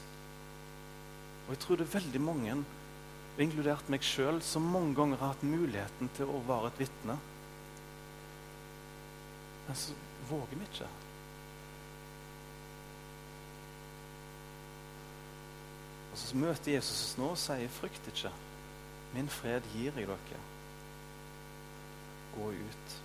Og 1.45 1.53
jeg 1.55 1.61
tror 1.63 1.79
det 1.79 1.87
er 1.87 1.99
veldig 1.99 2.23
mange, 2.25 2.57
inkludert 3.43 3.89
meg 3.91 4.05
sjøl, 4.07 4.39
som 4.45 4.67
mange 4.71 4.95
ganger 4.95 5.19
har 5.19 5.33
hatt 5.35 5.47
muligheten 5.47 6.11
til 6.15 6.31
å 6.31 6.43
være 6.47 6.71
et 6.71 6.85
vitne. 6.85 7.17
Men 9.67 9.79
så 9.81 9.97
våger 10.29 10.61
vi 10.61 10.69
ikke. 10.69 10.91
Og 16.13 16.19
Så 16.19 16.37
møter 16.39 16.77
Jesus 16.77 16.95
oss 16.95 17.17
nå 17.19 17.31
og 17.35 17.41
sier, 17.43 17.69
'Frykt 17.69 18.07
ikke. 18.07 18.31
Min 19.15 19.29
fred 19.29 19.63
gir 19.75 19.93
jeg 19.99 20.07
dere. 20.07 20.43
Gå 22.37 22.51
ut.' 22.51 23.01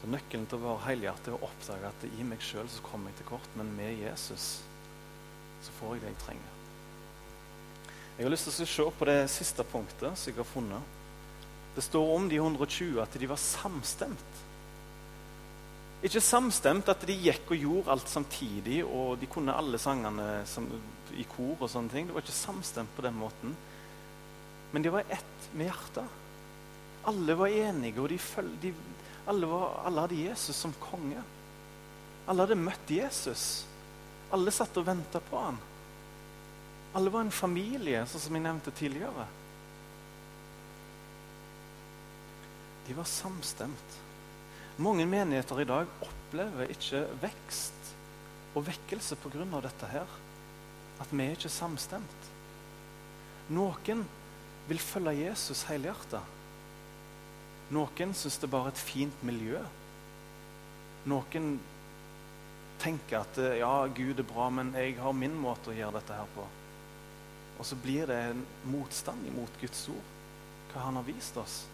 Så 0.00 0.06
Nøkkelen 0.06 0.46
til 0.46 0.58
å 0.58 0.64
være 0.64 0.86
helhjertet 0.86 1.28
er 1.28 1.36
å 1.36 1.44
oppdage 1.50 1.90
at 1.90 2.04
i 2.08 2.22
meg 2.22 2.40
sjøl 2.40 2.70
kommer 2.82 3.10
jeg 3.10 3.18
til 3.18 3.26
kort, 3.34 3.56
men 3.56 3.76
med 3.76 3.98
Jesus 3.98 4.62
så 5.62 5.74
får 5.80 5.94
jeg 5.94 6.02
det 6.04 6.14
jeg 6.14 6.24
trenger. 6.24 6.57
Jeg 8.18 8.26
har 8.26 8.32
lyst 8.34 8.48
til 8.48 8.64
å 8.64 8.66
se 8.66 8.84
på 8.98 9.06
det 9.06 9.20
siste 9.30 9.62
punktet 9.62 10.18
som 10.18 10.32
jeg 10.32 10.34
har 10.40 10.46
funnet. 10.50 10.94
Det 11.76 11.84
står 11.86 12.08
om 12.16 12.24
de 12.26 12.40
120 12.40 12.96
at 12.98 13.14
de 13.14 13.28
var 13.30 13.38
samstemt. 13.38 14.40
Ikke 16.02 16.22
samstemt 16.22 16.90
at 16.90 17.06
de 17.06 17.14
gikk 17.14 17.52
og 17.54 17.62
gjorde 17.62 17.94
alt 17.94 18.10
samtidig, 18.10 18.80
og 18.82 19.20
de 19.22 19.28
kunne 19.30 19.54
alle 19.54 19.78
sangene 19.78 20.26
i 21.14 21.28
kor 21.30 21.62
og 21.62 21.70
sånne 21.70 21.94
ting. 21.94 22.08
Det 22.08 22.16
var 22.16 22.26
ikke 22.26 22.34
samstemt 22.40 22.90
på 22.96 23.06
den 23.06 23.14
måten. 23.22 23.54
Men 24.74 24.82
de 24.82 24.94
var 24.98 25.06
ett 25.06 25.48
med 25.54 25.70
hjertet. 25.70 26.18
Alle 27.06 27.38
var 27.38 27.54
enige, 27.54 28.02
og 28.02 28.10
de, 28.10 28.18
føl 28.18 28.50
de, 28.58 28.74
alle, 29.30 29.46
var, 29.46 29.78
alle, 29.86 30.08
hadde 30.08 30.22
Jesus 30.26 30.58
som 30.58 30.74
konge. 30.82 31.22
Alle 32.26 32.48
hadde 32.48 32.58
møtt 32.66 32.94
Jesus. 32.98 33.46
Alle 34.34 34.50
satt 34.50 34.74
og 34.82 34.90
venta 34.90 35.22
på 35.22 35.38
han. 35.46 35.62
Alle 36.96 37.12
var 37.12 37.26
en 37.26 37.34
familie, 37.34 38.00
sånn 38.08 38.22
som 38.24 38.36
jeg 38.38 38.44
nevnte 38.46 38.72
tidligere. 38.72 39.26
De 42.88 42.96
var 42.96 43.04
samstemt. 43.04 43.98
Mange 44.80 45.04
menigheter 45.10 45.60
i 45.60 45.68
dag 45.68 45.90
opplever 46.00 46.70
ikke 46.72 47.02
vekst 47.20 47.92
og 48.56 48.64
vekkelse 48.68 49.18
pga. 49.20 49.60
dette 49.60 49.86
her. 49.86 50.06
At 51.00 51.12
vi 51.12 51.24
er 51.24 51.36
ikke 51.36 51.52
samstemt. 51.52 52.30
Noen 53.50 54.06
vil 54.68 54.78
følge 54.78 55.12
Jesus 55.28 55.64
helhjertet. 55.68 56.22
Noen 57.70 58.14
syns 58.14 58.38
det 58.40 58.50
bare 58.50 58.70
er 58.70 58.76
et 58.76 58.80
fint 58.80 59.22
miljø. 59.22 59.60
Noen 61.04 61.58
tenker 62.80 63.20
at 63.20 63.40
ja, 63.58 63.86
Gud 63.86 64.18
er 64.18 64.28
bra, 64.28 64.48
men 64.50 64.72
jeg 64.74 64.96
har 64.98 65.12
min 65.12 65.36
måte 65.36 65.70
å 65.70 65.76
gjøre 65.76 66.00
dette 66.00 66.16
her 66.16 66.32
på. 66.34 66.46
Og 67.58 67.66
så 67.66 67.76
blir 67.82 68.06
det 68.06 68.18
en 68.30 68.44
motstand 68.70 69.26
imot 69.26 69.60
Guds 69.60 69.88
ord, 69.90 70.14
hva 70.72 70.86
han 70.86 70.98
har 71.00 71.06
vist 71.06 71.36
oss. 71.40 71.64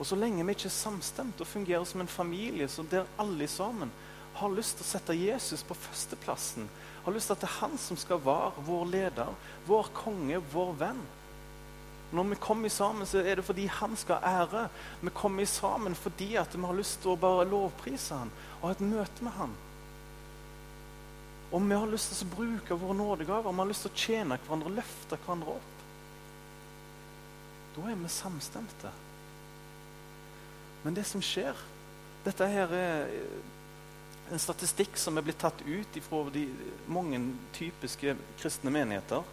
Og 0.00 0.06
så 0.08 0.16
lenge 0.16 0.44
vi 0.44 0.56
ikke 0.56 0.68
er 0.70 0.76
samstemt 0.76 1.40
og 1.40 1.48
fungerer 1.48 1.84
som 1.88 2.00
en 2.00 2.08
familie 2.08 2.68
der 2.90 3.08
alle 3.20 3.48
sammen 3.48 3.92
har 4.34 4.52
lyst 4.54 4.78
til 4.78 4.86
å 4.86 4.90
sette 4.94 5.16
Jesus 5.16 5.62
på 5.66 5.76
førsteplassen, 5.76 6.68
har 7.04 7.12
lyst 7.12 7.28
til 7.28 7.36
at 7.36 7.42
det 7.42 7.48
er 7.48 7.60
han 7.60 7.78
som 7.80 7.98
skal 8.00 8.20
være 8.24 8.64
vår 8.64 8.84
leder, 8.92 9.32
vår 9.66 9.90
konge, 9.96 10.40
vår 10.52 10.76
venn 10.80 11.00
Når 12.12 12.24
vi 12.24 12.36
kommer 12.42 12.68
sammen, 12.68 13.06
så 13.06 13.20
er 13.22 13.36
det 13.36 13.44
fordi 13.46 13.66
han 13.70 13.92
skal 13.96 14.18
ha 14.18 14.42
ære. 14.42 14.68
Vi 15.00 15.10
kommer 15.14 15.44
sammen 15.46 15.94
fordi 15.94 16.32
vi 16.52 16.64
har 16.64 16.74
lyst 16.74 17.02
til 17.02 17.12
å 17.12 17.20
bare 17.20 17.44
lovprise 17.46 18.14
han 18.14 18.32
og 18.60 18.64
ha 18.64 18.72
et 18.74 18.80
møte 18.82 19.24
med 19.24 19.32
han. 19.36 19.52
Og 21.50 21.62
vi 21.66 21.74
har 21.74 21.90
lyst 21.90 22.12
til 22.14 22.28
å 22.28 22.34
bruke 22.36 22.78
våre 22.78 22.94
nådegaver, 22.94 23.50
vi 23.50 23.62
har 23.62 23.70
lyst 23.70 23.86
til 23.86 23.90
å 23.92 24.00
tjene 24.04 24.38
hverandre, 24.44 24.74
løfte 24.78 25.18
hverandre 25.24 25.54
opp. 25.56 25.78
Da 27.74 27.86
er 27.90 27.98
vi 27.98 28.10
samstemte. 28.12 28.92
Men 30.84 30.96
det 30.96 31.06
som 31.08 31.22
skjer 31.24 31.58
Dette 32.20 32.46
her 32.52 32.72
er 32.76 33.12
en 34.30 34.40
statistikk 34.42 34.98
som 35.00 35.16
er 35.16 35.24
blitt 35.24 35.38
tatt 35.40 35.62
ut 35.64 35.94
fra 36.04 36.18
de 36.34 36.42
mange 36.92 37.18
typiske 37.56 38.12
kristne 38.42 38.72
menigheter. 38.74 39.24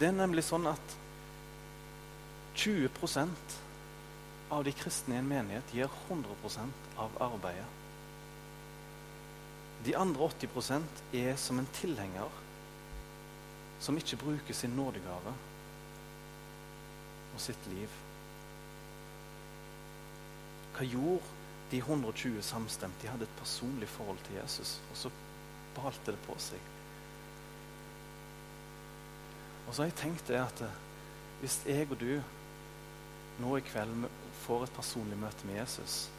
Det 0.00 0.08
er 0.08 0.16
nemlig 0.16 0.42
sånn 0.48 0.66
at 0.66 0.96
20% 2.58 3.54
av 4.50 4.66
de 4.66 4.74
kristne 4.74 5.16
i 5.16 5.22
en 5.22 5.30
menighet 5.30 5.76
gir 5.76 5.92
100% 6.10 6.90
av 6.98 7.14
arbeidet. 7.30 7.79
De 9.84 9.96
andre 9.96 10.28
80% 10.28 11.02
er 11.16 11.36
som 11.40 11.58
en 11.58 11.68
tilhenger 11.72 12.28
som 13.80 13.96
ikke 13.96 14.18
bruker 14.20 14.54
sin 14.54 14.74
nådegave 14.76 15.32
og 17.34 17.40
sitt 17.40 17.68
liv. 17.72 17.88
Hva 20.76 20.84
gjorde 20.84 21.38
de 21.70 21.80
120 21.80 22.42
samstemt? 22.44 23.00
De 23.02 23.08
hadde 23.08 23.24
et 23.24 23.38
personlig 23.38 23.88
forhold 23.88 24.20
til 24.26 24.36
Jesus, 24.36 24.80
og 24.90 24.96
så 24.96 25.12
balte 25.76 26.12
det 26.12 26.20
på 26.26 26.36
seg. 26.38 26.68
Og 29.66 29.74
så 29.74 29.82
har 29.82 29.88
jeg 29.88 29.98
tenkt 30.02 30.28
det 30.28 30.40
at 30.42 30.64
eh, 30.66 30.78
hvis 31.40 31.60
jeg 31.66 31.86
og 31.88 32.00
du 32.00 32.20
nå 33.40 33.54
i 33.56 33.64
kveld 33.64 34.08
får 34.42 34.66
et 34.66 34.76
personlig 34.76 35.16
møte 35.16 35.46
med 35.48 35.60
Jesus, 35.62 36.10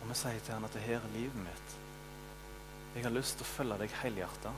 og 0.00 0.08
vi 0.08 0.16
sier 0.18 0.42
til 0.42 0.56
han 0.56 0.66
at 0.66 0.74
det 0.74 0.82
her 0.82 0.98
er 0.98 1.14
livet 1.14 1.38
mitt 1.44 1.76
jeg 2.94 3.04
har 3.06 3.14
lyst 3.14 3.38
til 3.38 3.46
å 3.46 3.50
følge 3.52 3.78
deg 3.84 3.92
helhjerta. 4.00 4.52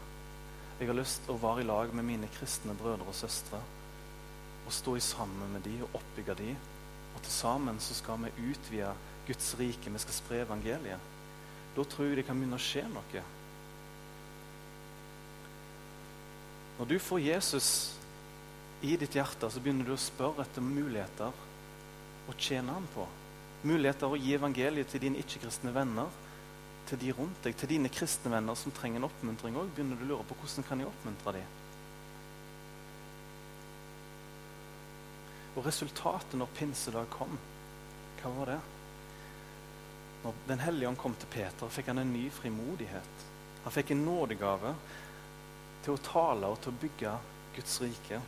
Jeg 0.81 0.89
har 0.89 0.97
lyst 0.97 1.21
til 1.27 1.35
å 1.35 1.41
være 1.43 1.63
i 1.63 1.67
lag 1.69 1.93
med 1.95 2.07
mine 2.09 2.31
kristne 2.33 2.75
brødre 2.79 3.05
og 3.11 3.17
søstre. 3.17 3.61
Og 4.65 4.73
stå 4.73 4.97
i 4.97 5.05
sammen 5.05 5.53
med 5.53 5.67
de 5.67 5.75
og 5.85 5.99
oppbygge 6.01 6.39
de. 6.41 6.55
Og 7.13 7.21
til 7.21 7.35
sammen 7.35 7.81
så 7.83 7.95
skal 7.99 8.23
vi 8.25 8.49
utvide 8.49 8.95
Guds 9.27 9.53
rike. 9.59 9.93
Vi 9.93 10.03
skal 10.03 10.17
spre 10.17 10.41
evangeliet. 10.47 11.11
Da 11.77 11.85
tror 11.85 12.09
jeg 12.09 12.21
det 12.21 12.27
kan 12.29 12.41
begynne 12.41 12.57
å 12.57 12.63
skje 12.63 12.87
noe. 12.89 13.25
Når 16.79 16.89
du 16.89 16.99
får 17.05 17.21
Jesus 17.21 17.69
i 18.83 18.97
ditt 18.99 19.15
hjerte, 19.15 19.53
så 19.53 19.61
begynner 19.61 19.87
du 19.87 19.93
å 19.95 20.01
spørre 20.01 20.47
etter 20.47 20.65
muligheter 20.65 21.37
å 22.33 22.35
tjene 22.41 22.75
ham 22.75 22.89
på. 22.97 23.05
Muligheter 23.69 24.11
å 24.11 24.19
gi 24.19 24.33
evangeliet 24.35 24.89
til 24.91 25.05
dine 25.05 25.21
ikke-kristne 25.21 25.71
venner 25.77 26.22
til 26.89 27.01
de 27.01 27.13
rundt 27.17 27.45
deg, 27.45 27.57
til 27.57 27.71
dine 27.71 27.91
kristne 27.93 28.33
venner 28.33 28.57
som 28.59 28.75
trenger 28.75 29.01
en 29.01 29.09
oppmuntring 29.09 29.57
òg, 29.59 29.71
begynner 29.75 30.01
du 30.01 30.07
å 30.07 30.11
lure 30.13 30.27
på 30.29 30.37
hvordan 30.41 30.67
kan 30.69 30.83
jeg 30.83 30.91
oppmuntre 30.91 31.37
dem. 31.39 31.59
Og 35.53 35.67
resultatet 35.67 36.39
når 36.41 36.55
pinsedag 36.57 37.11
kom, 37.13 37.35
hva 38.23 38.31
var 38.39 38.55
det? 38.55 38.61
Når 40.23 40.45
Den 40.49 40.63
hellige 40.63 40.89
ånd 40.89 41.01
kom 41.01 41.15
til 41.19 41.31
Peter, 41.33 41.73
fikk 41.73 41.91
han 41.91 41.99
en 41.99 42.13
ny 42.15 42.29
frimodighet. 42.31 43.27
Han 43.65 43.75
fikk 43.75 43.91
en 43.93 44.05
nådegave 44.07 44.75
til 45.83 45.97
å 45.97 46.03
tale 46.07 46.51
og 46.51 46.61
til 46.63 46.73
å 46.73 46.81
bygge 46.85 47.17
Guds 47.57 47.81
rike. 47.83 48.21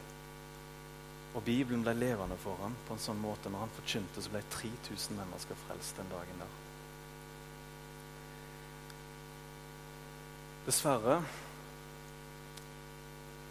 Og 1.35 1.43
Bibelen 1.47 1.83
ble 1.87 1.95
levende 1.97 2.37
for 2.43 2.59
ham 2.63 2.75
på 2.87 2.95
en 2.95 3.03
sånn 3.03 3.23
måte 3.23 3.51
når 3.51 3.65
han 3.65 3.75
forkynte, 3.79 4.23
så 4.23 4.35
ble 4.35 4.43
3000 4.55 5.19
mennesker 5.19 5.59
frelst 5.67 5.99
den 5.99 6.13
dagen 6.13 6.43
der. 6.43 6.64
Dessverre 10.65 11.19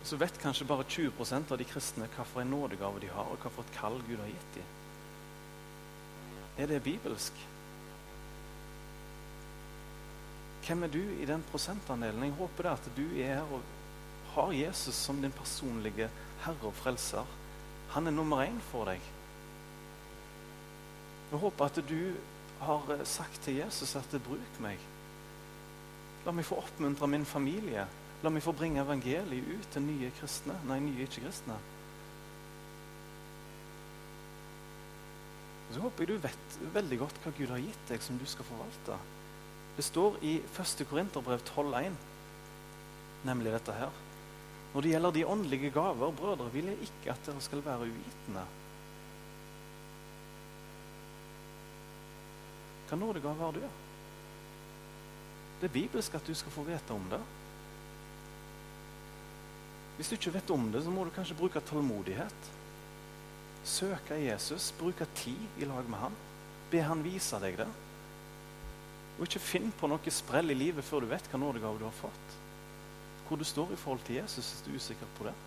så 0.03 0.17
vet 0.19 0.39
kanskje 0.41 0.67
bare 0.67 0.83
20% 0.83 1.51
av 1.51 1.57
de 1.57 1.65
kristne 1.67 2.07
hvilken 2.11 2.49
nådegave 2.51 2.99
de 2.99 3.11
har, 3.13 3.29
og 3.31 3.39
hvilket 3.39 3.75
kall 3.77 4.01
Gud 4.07 4.19
har 4.19 4.31
gitt 4.31 4.55
dem. 4.57 4.71
Er 6.57 6.69
det 6.69 6.83
bibelsk? 6.83 7.37
Hvem 10.63 10.83
er 10.83 10.91
du 10.91 10.99
i 10.99 11.25
den 11.25 11.43
prosentandelen? 11.51 12.23
Jeg 12.23 12.37
håper 12.37 12.63
det 12.67 12.73
at 12.73 12.89
du 12.97 13.03
er 13.19 13.39
her 13.39 13.55
og 13.55 13.63
har 14.33 14.53
Jesus 14.55 14.95
som 14.95 15.21
din 15.21 15.31
personlige 15.31 16.09
herre 16.45 16.69
og 16.69 16.75
frelser. 16.77 17.25
Han 17.95 18.07
er 18.07 18.15
nummer 18.15 18.45
én 18.45 18.59
for 18.71 18.89
deg. 18.89 19.01
Jeg 21.31 21.39
håper 21.39 21.65
at 21.65 21.79
du 21.89 22.13
har 22.61 23.05
sagt 23.05 23.41
til 23.43 23.55
Jesus 23.55 23.95
at 23.95 24.13
'bruk 24.13 24.59
meg'. 24.61 24.92
La 26.23 26.31
meg 26.31 26.47
få 26.47 26.61
oppmuntre 26.61 27.09
min 27.11 27.25
familie. 27.27 27.85
La 28.23 28.31
meg 28.31 28.43
få 28.45 28.53
bringe 28.55 28.79
evangeliet 28.79 29.49
ut 29.51 29.71
til 29.73 29.83
nye 29.83 30.11
kristne, 30.15 30.55
nei, 30.69 30.79
nye 30.83 31.03
ikke-kristne. 31.03 31.57
Så 35.73 35.81
håper 35.81 36.05
jeg 36.05 36.13
du 36.13 36.23
vet 36.23 36.57
veldig 36.75 36.99
godt 37.01 37.19
hva 37.23 37.33
Gud 37.35 37.51
har 37.51 37.61
gitt 37.63 37.89
deg, 37.89 38.01
som 38.05 38.19
du 38.21 38.25
skal 38.29 38.47
forvalte. 38.47 38.97
Det 39.73 39.83
står 39.83 40.19
i 40.21 40.37
1. 40.45 40.83
Korinterbrev 40.87 41.41
12,1, 41.49 41.95
nemlig 43.25 43.55
dette 43.55 43.75
her. 43.75 44.01
Når 44.73 44.85
det 44.85 44.91
gjelder 44.93 45.15
de 45.15 45.25
åndelige 45.25 45.71
gaver, 45.73 46.13
brødre, 46.17 46.51
vil 46.53 46.69
jeg 46.71 46.87
ikke 46.87 47.13
at 47.13 47.25
dere 47.25 47.41
skal 47.41 47.65
være 47.65 47.89
uvitende. 47.89 48.45
Hva 52.89 52.99
nådegave 53.01 53.41
har 53.41 53.57
du? 53.57 53.65
Det 55.63 55.69
er 55.69 55.77
bibelsk 55.77 56.15
at 56.17 56.25
du 56.27 56.33
skal 56.35 56.51
få 56.51 56.65
vite 56.67 56.91
om 56.91 57.03
det. 57.07 57.21
Hvis 59.95 60.09
du 60.11 60.17
ikke 60.17 60.33
vet 60.33 60.51
om 60.51 60.65
det, 60.73 60.81
så 60.83 60.91
må 60.91 61.05
du 61.07 61.13
kanskje 61.15 61.37
bruke 61.39 61.61
tålmodighet. 61.63 62.49
Søke 63.63 64.17
Jesus, 64.19 64.73
bruke 64.75 65.07
tid 65.15 65.63
i 65.63 65.69
lag 65.69 65.87
med 65.87 66.01
han. 66.01 66.19
Be 66.67 66.83
han 66.83 67.05
vise 67.05 67.39
deg 67.39 67.55
det. 67.61 67.69
Og 69.15 69.23
ikke 69.23 69.43
finn 69.45 69.71
på 69.79 69.87
noe 69.87 70.11
sprell 70.11 70.51
i 70.51 70.59
livet 70.65 70.83
før 70.83 71.05
du 71.05 71.11
vet 71.13 71.31
hva 71.31 71.39
nådegave 71.39 71.79
du 71.79 71.87
har 71.87 71.95
fått. 71.95 72.37
Hvor 73.29 73.39
du 73.39 73.47
står 73.47 73.71
i 73.71 73.79
forhold 73.79 74.03
til 74.03 74.19
Jesus 74.19 74.43
hvis 74.43 74.67
du 74.67 74.71
er 74.73 74.83
usikker 74.83 75.15
på 75.15 75.31
det. 75.31 75.37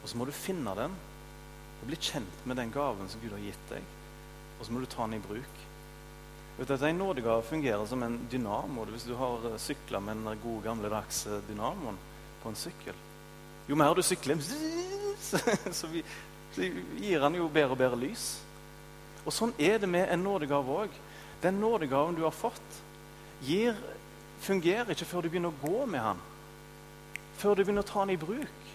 Og 0.00 0.08
så 0.08 0.16
må 0.16 0.24
du 0.24 0.32
finne 0.32 0.72
den 0.86 0.96
og 0.96 1.88
bli 1.90 2.00
kjent 2.00 2.46
med 2.48 2.56
den 2.64 2.72
gaven 2.72 3.12
som 3.12 3.20
Gud 3.20 3.36
har 3.36 3.44
gitt 3.50 3.74
deg 3.76 3.96
og 4.60 4.66
så 4.66 4.72
må 4.72 4.80
du 4.80 4.86
ta 4.86 5.06
den 5.08 5.16
i 5.16 5.24
bruk. 5.24 5.60
Vet 6.58 6.70
at 6.70 6.82
En 6.82 6.98
nådegave 7.00 7.42
fungerer 7.42 7.86
som 7.86 8.02
en 8.02 8.28
dynamo. 8.30 8.84
Hvis 8.84 9.08
du 9.08 9.14
har 9.16 9.46
eh, 9.48 9.58
sykla 9.58 10.00
med 10.00 10.14
den 10.14 10.38
gode, 10.42 10.62
gamle 10.62 10.90
dags 10.92 11.26
eh, 11.26 11.40
dynamoen 11.48 11.96
på 12.42 12.48
en 12.48 12.56
sykkel 12.56 12.94
Jo 13.68 13.76
mer 13.76 13.94
du 13.94 14.02
sykler, 14.02 14.36
så, 15.72 15.88
gir 16.98 17.22
han 17.22 17.34
jo 17.34 17.48
bedre 17.48 17.70
og 17.70 17.78
bedre 17.78 17.96
lys. 17.96 18.40
Og 19.24 19.32
Sånn 19.32 19.54
er 19.58 19.78
det 19.78 19.88
med 19.88 20.10
en 20.10 20.24
nådegave 20.24 20.76
òg. 20.84 20.96
Den 21.40 21.60
nådegaven 21.62 22.18
du 22.18 22.24
har 22.26 22.34
fått, 22.34 22.80
gir, 23.46 23.76
fungerer 24.42 24.90
ikke 24.90 25.06
før 25.08 25.22
du 25.24 25.30
begynner 25.30 25.54
å 25.54 25.60
gå 25.62 25.86
med 25.86 26.02
han. 26.02 26.20
Før 27.38 27.54
du 27.54 27.62
begynner 27.62 27.86
å 27.86 27.88
ta 27.88 28.02
den 28.04 28.16
i 28.16 28.20
bruk. 28.20 28.72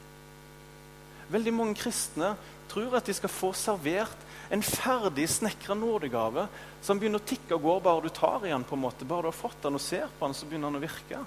Veldig 1.29 1.53
mange 1.53 1.77
kristne 1.77 2.33
tror 2.71 2.95
at 2.97 3.05
de 3.05 3.13
skal 3.13 3.33
få 3.33 3.51
servert 3.57 4.24
en 4.49 4.61
ferdig 4.61 5.25
snekra 5.29 5.77
nådegave 5.77 6.47
som 6.85 6.99
begynner 6.99 7.21
å 7.23 7.27
tikke 7.27 7.57
og 7.57 7.65
gå 7.65 7.75
bare 7.87 8.05
du 8.05 8.13
tar 8.13 8.45
i 8.45 8.51
den. 8.53 8.63
på 8.63 8.75
en 8.75 8.83
måte. 8.85 9.05
Bare 9.05 9.25
du 9.25 9.31
har 9.31 9.37
fått 9.37 9.61
den 9.63 9.75
og 9.75 9.81
ser 9.81 10.07
på 10.19 10.25
den, 10.25 10.37
så 10.37 10.45
begynner 10.45 10.69
den 10.69 10.81
å 10.81 10.85
virke. 10.85 11.25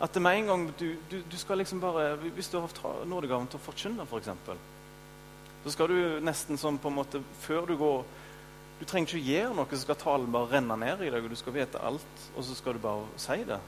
At 0.00 0.12
det 0.12 0.22
med 0.22 0.38
en 0.38 0.46
gang 0.46 0.64
du, 0.78 0.96
du, 1.10 1.22
du 1.22 1.36
skal 1.38 1.58
liksom 1.58 1.80
bare, 1.80 2.16
Hvis 2.16 2.48
du 2.50 2.58
har 2.58 3.04
nådegaven 3.06 3.46
til 3.46 3.60
å 3.60 3.66
forkynne, 3.66 4.06
f.eks., 4.08 4.32
for 4.44 4.58
så 5.64 5.72
skal 5.72 5.88
du 5.88 6.20
nesten 6.20 6.58
sånn 6.60 6.76
på 6.76 6.90
en 6.90 6.98
måte 6.98 7.22
Før 7.40 7.64
du 7.70 7.76
går 7.80 8.02
Du 8.80 8.84
trenger 8.84 9.14
ikke 9.14 9.22
å 9.22 9.30
gjøre 9.30 9.54
noe, 9.56 9.70
så 9.70 9.84
skal 9.86 9.96
talen 10.00 10.32
bare 10.34 10.50
renne 10.58 10.76
ned 10.76 11.06
i 11.06 11.12
deg, 11.14 11.24
og 11.24 11.30
du 11.32 11.38
skal 11.38 11.54
vite 11.54 11.80
alt, 11.80 12.24
og 12.34 12.44
så 12.44 12.56
skal 12.58 12.74
du 12.74 12.82
bare 12.82 13.06
si 13.22 13.38
det. 13.46 13.60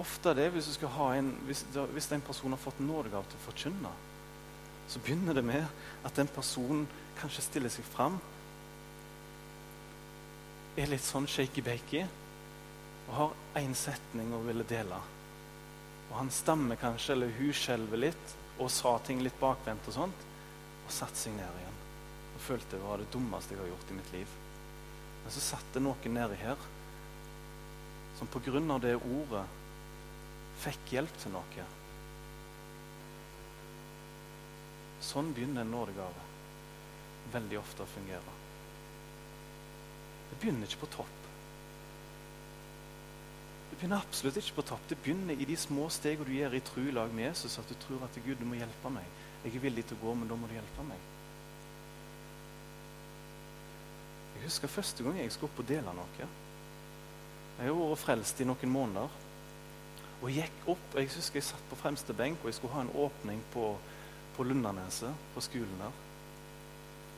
ofte 0.00 0.30
er 0.30 0.38
det 0.38 0.46
hvis, 0.54 0.68
du 0.70 0.76
skal 0.78 0.92
ha 0.94 1.08
en, 1.18 1.32
hvis, 1.44 1.64
hvis 1.92 2.06
en 2.14 2.22
person 2.24 2.54
har 2.54 2.62
fått 2.62 2.78
nådegave 2.80 3.26
til 3.28 3.36
å 3.36 3.44
forkynne, 3.48 3.90
så 4.88 5.02
begynner 5.04 5.36
det 5.36 5.44
med 5.46 5.66
at 6.06 6.16
den 6.16 6.30
personen 6.32 6.86
kanskje 7.20 7.44
stiller 7.44 7.72
seg 7.72 7.86
fram, 7.86 8.18
er 10.78 10.88
litt 10.90 11.04
sånn 11.04 11.28
shaky-bakey 11.28 12.06
og 13.10 13.14
har 13.16 13.60
én 13.60 13.74
setning 13.76 14.30
å 14.34 14.42
ville 14.46 14.64
dele. 14.70 14.98
Og 16.10 16.16
han 16.18 16.30
stammer 16.34 16.78
kanskje, 16.80 17.14
eller 17.14 17.34
hun 17.36 17.52
skjelver 17.54 18.00
litt 18.06 18.36
og 18.60 18.70
sa 18.72 18.96
ting 19.04 19.22
litt 19.24 19.38
bakvendt 19.40 19.88
og 19.90 19.96
sånt, 19.96 20.26
og 20.86 20.92
satte 20.94 21.18
seg 21.18 21.34
ned 21.36 21.60
igjen. 21.62 21.80
Og 22.34 22.44
følte 22.44 22.76
det 22.76 22.84
var 22.84 23.00
det 23.00 23.10
dummeste 23.14 23.54
jeg 23.54 23.62
har 23.62 23.70
gjort 23.72 23.90
i 23.90 23.98
mitt 23.98 24.12
liv. 24.14 24.36
Men 25.22 25.34
så 25.34 25.42
satt 25.44 25.74
det 25.74 25.82
noen 25.84 26.16
nedi 26.16 26.38
her 26.40 26.68
som 28.18 28.28
på 28.28 28.42
grunn 28.44 28.68
av 28.72 28.82
det 28.84 28.96
ordet 28.98 29.44
fikk 30.60 30.96
hjelp 30.96 31.20
til 31.22 31.32
noe. 31.32 31.66
Sånn 35.00 35.32
begynner 35.34 35.64
en 35.64 35.72
nådegave 35.72 36.26
veldig 37.30 37.58
ofte 37.60 37.84
å 37.84 37.90
fungere. 37.90 38.36
Det 40.30 40.38
begynner 40.42 40.66
ikke 40.66 40.84
på 40.84 40.92
topp. 40.96 41.16
Det 43.70 43.78
begynner 43.78 44.02
absolutt 44.02 44.38
ikke 44.40 44.58
på 44.58 44.66
topp. 44.72 44.88
Det 44.90 44.98
begynner 45.04 45.38
i 45.38 45.46
de 45.46 45.56
små 45.58 45.88
stegene 45.94 46.26
du 46.26 46.34
gjør 46.34 46.56
i 46.58 46.62
tru 46.66 46.82
lag 46.94 47.14
med 47.14 47.28
Jesus, 47.28 47.58
at 47.58 47.70
du 47.70 47.78
tror 47.84 48.04
at 48.06 48.18
Gud, 48.24 48.36
du 48.40 48.46
må 48.48 48.58
hjelpe 48.58 48.92
meg. 48.92 49.06
Jeg 49.44 49.56
er 49.56 49.64
villig 49.64 49.86
til 49.88 49.98
å 49.98 50.04
gå, 50.04 50.14
men 50.20 50.30
da 50.30 50.36
må 50.36 50.50
du 50.50 50.56
hjelpe 50.56 50.86
meg. 50.88 51.08
Jeg 54.36 54.46
husker 54.48 54.72
første 54.72 55.04
gang 55.04 55.18
jeg 55.20 55.32
skulle 55.32 55.52
opp 55.52 55.62
og 55.62 55.68
dele 55.68 55.94
noe. 55.96 56.28
Jeg 57.60 57.68
har 57.68 57.76
vært 57.76 58.02
frelst 58.02 58.40
i 58.40 58.46
noen 58.48 58.72
måneder. 58.72 59.18
Og 60.20 60.28
jeg 60.28 60.50
gikk 60.50 60.68
opp, 60.74 60.86
og 60.92 61.00
jeg 61.00 61.12
husker 61.14 61.40
jeg 61.40 61.48
satt 61.48 61.68
på 61.70 61.78
fremste 61.80 62.16
benk, 62.16 62.42
og 62.42 62.50
jeg 62.50 62.58
skulle 62.58 62.74
ha 62.74 62.84
en 62.84 62.94
åpning 63.06 63.40
på, 63.54 63.70
på 64.40 64.46
Lundaneset, 64.48 65.12
på 65.34 65.42
skolen 65.44 65.82
der. 65.82 65.96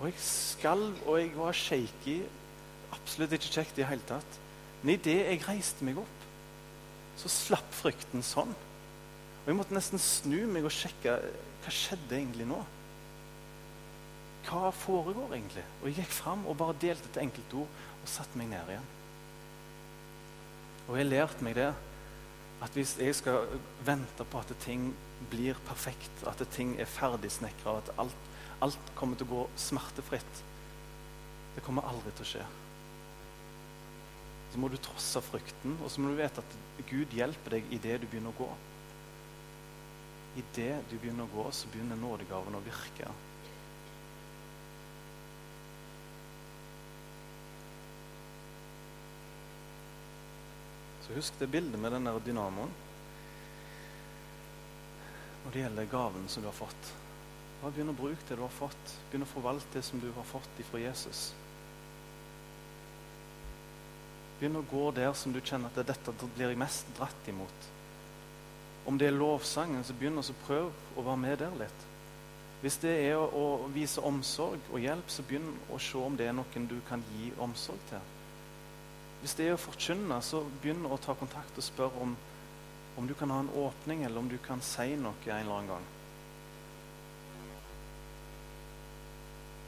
Og 0.01 0.09
jeg 0.09 0.23
skalv, 0.27 0.97
og 1.07 1.21
jeg 1.21 1.29
var 1.37 1.55
shaky. 1.55 2.17
Absolutt 2.97 3.37
ikke 3.37 3.53
kjekt 3.61 3.77
i 3.77 3.83
det 3.85 3.87
hele 3.87 4.07
tatt. 4.09 4.39
Men 4.83 4.97
idet 4.97 5.21
jeg 5.21 5.45
reiste 5.47 5.87
meg 5.87 6.01
opp, 6.03 6.25
så 7.21 7.31
slapp 7.31 7.69
frykten 7.79 8.25
sånn. 8.27 8.51
Og 9.43 9.47
Jeg 9.47 9.59
måtte 9.59 9.75
nesten 9.75 10.03
snu 10.03 10.41
meg 10.51 10.67
og 10.67 10.75
sjekke 10.75 11.15
hva 11.63 11.75
skjedde 11.75 12.19
egentlig 12.19 12.49
nå. 12.51 12.59
Hva 14.49 14.73
foregår 14.75 15.37
egentlig? 15.37 15.65
Og 15.79 15.89
Jeg 15.93 16.01
gikk 16.01 16.19
fram 16.19 16.43
og 16.51 16.59
bare 16.59 16.79
delte 16.83 17.07
et 17.13 17.23
enkelt 17.23 17.57
ord 17.63 17.71
og 18.03 18.11
satte 18.11 18.39
meg 18.39 18.51
ned 18.51 18.75
igjen. 18.75 18.91
Og 20.89 20.99
jeg 20.99 21.11
lærte 21.13 21.47
meg 21.47 21.55
det 21.61 21.71
at 22.63 22.75
hvis 22.75 22.97
jeg 22.99 23.15
skal 23.15 23.47
vente 23.87 24.27
på 24.27 24.43
at 24.43 24.55
ting 24.67 24.91
blir 25.31 25.59
perfekt, 25.69 26.25
at 26.27 26.43
ting 26.55 26.75
er 26.81 26.91
ferdigsnekra, 26.91 27.79
at 27.83 27.93
alt, 28.03 28.27
alt 28.65 28.93
kommer 28.99 29.19
til 29.19 29.29
å 29.29 29.35
gå 29.37 29.47
smertefritt 29.59 30.43
Det 31.53 31.63
kommer 31.67 31.85
aldri 31.85 32.15
til 32.17 32.25
å 32.25 32.31
skje 32.33 32.45
så 34.53 34.61
må 34.61 34.69
du 34.69 34.77
trosse 34.85 35.21
frykten, 35.25 35.79
og 35.81 35.89
så 35.89 36.03
må 36.03 36.11
du 36.13 36.19
vite 36.19 36.43
at 36.43 36.57
Gud 36.91 37.15
hjelper 37.17 37.57
deg 37.57 37.71
i 37.73 37.79
det 37.81 38.03
du 38.03 38.05
begynner 38.05 38.35
å 38.35 38.43
gå. 38.43 38.49
I 40.37 40.43
det 40.59 40.75
du 40.91 40.99
begynner 40.99 41.25
å 41.25 41.33
gå, 41.33 41.47
så 41.57 41.71
begynner 41.73 41.97
nådegaven 41.97 42.59
å 42.59 42.61
virke. 42.67 43.09
Så 51.07 51.17
husk 51.17 51.41
det 51.41 51.49
bildet 51.55 51.81
med 51.81 51.97
den 51.97 52.11
der 52.11 52.21
dynamoen 52.29 52.77
når 55.43 55.53
det 55.55 55.65
gjelder 55.65 55.93
gaven 55.93 56.29
som 56.29 56.43
du 56.43 56.49
har 56.49 56.57
fått. 56.57 56.91
Bare 57.63 57.75
begynn 57.75 57.93
å 57.93 57.99
bruke 57.99 58.27
det 58.29 58.39
du 58.39 58.43
har 58.43 58.55
fått. 58.55 58.97
Begynn 59.11 59.27
å 59.27 59.31
forvalte 59.31 59.77
det 59.77 59.85
som 59.87 60.01
du 60.03 60.09
har 60.17 60.27
fått 60.27 60.63
ifra 60.63 60.81
Jesus. 60.83 61.29
Begynn 64.41 64.59
å 64.59 64.65
gå 64.67 64.89
der 64.97 65.13
som 65.15 65.35
du 65.35 65.39
kjenner 65.39 65.71
at 65.71 65.87
dette 65.87 66.15
blir 66.25 66.51
jeg 66.51 66.59
mest 66.59 66.89
dratt 66.99 67.31
imot. 67.31 67.71
Om 68.87 68.99
det 68.99 69.13
er 69.13 69.15
lovsangen, 69.15 69.85
så 69.87 69.95
begynn 69.95 70.19
å 70.19 70.25
prøve 70.47 70.73
å 70.99 71.05
være 71.07 71.23
med 71.23 71.39
der 71.45 71.55
litt. 71.61 71.85
Hvis 72.63 72.79
det 72.83 72.95
er 73.09 73.19
å, 73.19 73.27
å, 73.35 73.69
vise 73.75 74.03
omsorg 74.07 74.71
og 74.71 74.83
hjelp, 74.83 75.09
så 75.11 75.23
begynn 75.27 75.49
å 75.75 75.79
se 75.83 75.99
om 75.99 76.19
det 76.19 76.29
er 76.31 76.35
noen 76.35 76.67
du 76.71 76.77
kan 76.89 77.03
gi 77.15 77.33
omsorg 77.43 77.79
til. 77.91 78.11
Hvis 79.23 79.35
det 79.39 79.49
er 79.49 79.57
å 79.57 79.63
forkynne, 79.63 80.19
så 80.23 80.45
begynn 80.63 80.87
å 80.87 80.99
ta 81.03 81.15
kontakt 81.19 81.59
og 81.59 81.67
spørre 81.67 82.03
om, 82.03 82.15
om 82.97 83.09
du 83.09 83.15
kan 83.15 83.31
ha 83.31 83.41
en 83.41 83.51
åpning, 83.57 84.03
eller 84.03 84.21
om 84.21 84.29
du 84.29 84.39
kan 84.39 84.61
si 84.61 84.95
noe 84.97 85.15
en 85.27 85.37
eller 85.39 85.59
annen 85.59 85.75
gang. 85.75 85.91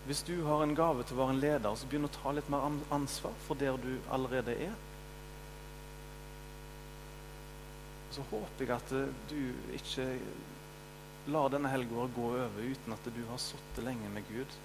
Hvis 0.05 0.23
du 0.23 0.43
har 0.45 0.63
en 0.63 0.75
gave 0.77 1.05
til 1.05 1.17
å 1.17 1.23
være 1.23 1.33
en 1.33 1.41
leder, 1.41 1.77
så 1.77 1.87
begynn 1.89 2.05
å 2.05 2.13
ta 2.13 2.33
litt 2.37 2.49
mer 2.53 2.67
ansvar 2.93 3.33
for 3.47 3.57
der 3.57 3.79
du 3.81 3.95
allerede 4.13 4.53
er. 4.67 4.75
Så 8.13 8.25
håper 8.29 8.67
jeg 8.67 8.75
at 8.75 8.93
du 9.31 9.71
ikke 9.79 10.05
lar 11.33 11.49
denne 11.49 11.73
helga 11.73 12.05
gå 12.15 12.27
over 12.35 12.61
uten 12.61 12.93
at 12.93 13.09
du 13.17 13.23
har 13.31 13.41
sittet 13.41 13.87
lenge 13.87 14.11
med 14.13 14.29
Gud. 14.29 14.59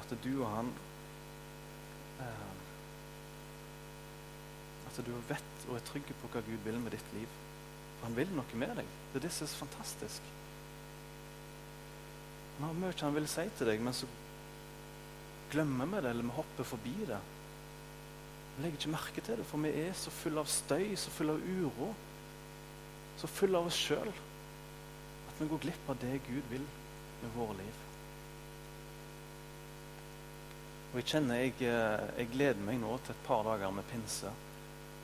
At 0.00 0.16
du 0.24 0.30
og 0.38 0.48
han 0.54 0.72
eh, 2.24 2.46
At 4.88 5.00
du 5.04 5.12
vet 5.28 5.68
og 5.68 5.76
er 5.76 5.84
trygg 5.90 6.08
på 6.22 6.32
hva 6.32 6.40
Gud 6.46 6.64
vil 6.64 6.80
med 6.80 6.96
ditt 6.96 7.12
liv. 7.12 7.36
Han 8.04 8.16
vil 8.16 8.30
noe 8.34 8.60
med 8.60 8.76
deg. 8.78 8.90
Det 9.12 9.20
er 9.20 9.26
det 9.26 9.34
som 9.34 9.46
er 9.48 9.60
fantastisk. 9.64 10.28
Han 12.58 12.66
har 12.68 12.78
mye 12.78 12.96
han 13.00 13.14
vil 13.14 13.28
si 13.30 13.44
til 13.58 13.70
deg, 13.70 13.82
men 13.82 13.94
så 13.94 14.08
glemmer 15.52 15.86
vi 15.86 16.00
det, 16.02 16.10
eller 16.10 16.26
vi 16.26 16.36
hopper 16.36 16.66
forbi 16.66 16.94
det. 17.06 17.20
Vi 18.56 18.64
legger 18.64 18.80
ikke 18.80 18.94
merke 18.96 19.22
til 19.22 19.38
det, 19.38 19.46
for 19.46 19.62
vi 19.62 19.70
er 19.84 19.92
så 19.94 20.10
fulle 20.10 20.42
av 20.42 20.50
støy, 20.50 20.88
så 20.98 21.12
fulle 21.14 21.36
av 21.36 21.44
uro, 21.46 21.92
så 23.18 23.30
fulle 23.30 23.58
av 23.60 23.70
oss 23.70 23.78
sjøl 23.78 24.10
at 24.10 25.38
vi 25.38 25.46
går 25.50 25.62
glipp 25.62 25.90
av 25.92 26.00
det 26.02 26.16
Gud 26.26 26.50
vil 26.50 26.66
med 27.22 27.36
våre 27.36 27.54
liv. 27.60 27.84
Og 30.88 30.96
Jeg 30.98 31.08
kjenner 31.12 31.42
jeg, 31.42 31.54
eh, 31.60 32.06
jeg 32.18 32.30
gleder 32.32 32.64
meg 32.64 32.80
nå 32.80 32.96
til 33.04 33.14
et 33.14 33.26
par 33.26 33.44
dager 33.44 33.70
med 33.70 33.86
pinse, 33.92 34.32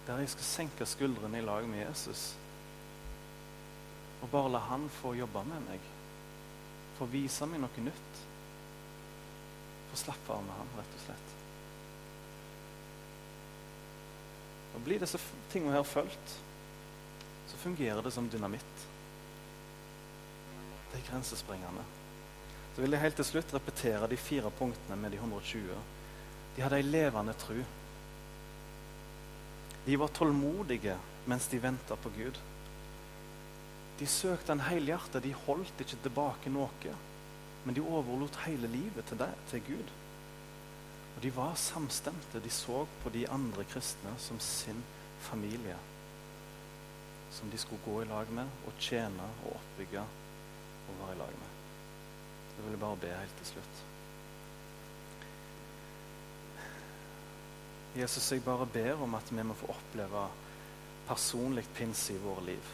der 0.07 0.19
jeg 0.19 0.33
skal 0.33 0.49
senke 0.49 0.87
skuldrene 0.89 1.39
i 1.39 1.45
lag 1.45 1.69
med 1.69 1.85
Jesus. 1.87 2.33
Og 4.25 4.31
bare 4.33 4.55
la 4.57 4.63
han 4.71 4.89
få 5.03 5.13
jobbe 5.19 5.45
med 5.47 5.69
meg, 5.69 5.91
få 6.99 7.07
vise 7.13 7.47
meg 7.51 7.61
noe 7.61 7.85
nytt 7.85 8.25
få 9.95 10.05
slappe 10.05 10.33
av 10.33 10.43
med 10.43 10.55
ham, 10.59 10.71
rett 10.77 10.95
og 10.97 11.03
slett. 11.05 11.35
Og 14.75 14.83
Blir 14.83 14.99
disse 14.99 15.21
tingene 15.53 15.77
her 15.77 15.87
fulgt, 15.87 16.33
så 17.47 17.61
fungerer 17.63 18.03
det 18.03 18.11
som 18.11 18.27
dynamitt. 18.29 18.87
Det 20.91 20.99
er 20.99 21.07
grensesprengende. 21.13 21.85
Så 22.75 22.83
vil 22.83 22.97
jeg 22.97 23.05
helt 23.05 23.17
til 23.21 23.29
slutt 23.29 23.55
repetere 23.55 24.09
de 24.11 24.19
fire 24.19 24.51
punktene 24.59 24.99
med 24.99 25.15
de 25.15 25.21
120. 25.23 25.79
De 26.57 26.65
hadde 26.65 26.81
ei 26.83 26.89
levende 26.89 27.37
tru. 27.39 27.63
De 29.87 29.99
var 30.01 30.11
tålmodige 30.11 30.99
mens 31.31 31.47
de 31.53 31.63
venta 31.63 31.95
på 31.95 32.11
Gud. 32.19 32.41
De 33.99 34.07
søkte 34.11 34.53
en 34.53 34.65
helhjertet. 34.67 35.23
De 35.23 35.35
holdt 35.47 35.81
ikke 35.85 36.01
tilbake 36.03 36.53
noe. 36.53 36.95
Men 37.65 37.77
de 37.77 37.85
overlot 37.85 38.43
hele 38.45 38.69
livet 38.69 39.07
til, 39.09 39.21
deg, 39.21 39.39
til 39.51 39.63
Gud. 39.69 39.95
Og 41.15 41.23
de 41.23 41.33
var 41.37 41.55
samstemte. 41.61 42.43
De 42.43 42.53
så 42.53 42.85
på 43.03 43.13
de 43.15 43.25
andre 43.31 43.65
kristne 43.71 44.15
som 44.19 44.41
sin 44.43 44.83
familie. 45.29 45.79
Som 47.35 47.51
de 47.51 47.59
skulle 47.59 47.83
gå 47.87 48.03
i 48.03 48.11
lag 48.11 48.31
med 48.35 48.69
og 48.69 48.79
tjene 48.83 49.31
og 49.45 49.57
oppbygge 49.57 50.05
og 50.05 51.01
være 51.01 51.17
i 51.17 51.19
lag 51.23 51.35
med. 51.41 51.51
Det 52.55 52.65
vil 52.65 52.77
jeg 52.77 52.85
bare 52.85 53.03
be 53.03 53.17
helt 53.19 53.37
til 53.41 53.53
slutt. 53.55 53.83
Jesus, 57.95 58.33
jeg 58.33 58.43
bare 58.43 58.67
ber 58.67 59.03
om 59.07 59.15
at 59.15 59.29
vi 59.31 59.43
må 59.47 59.55
få 59.55 59.71
oppleve 59.71 60.29
personlig 61.07 61.63
pinse 61.77 62.15
i 62.15 62.23
våre 62.23 62.43
liv. 62.51 62.73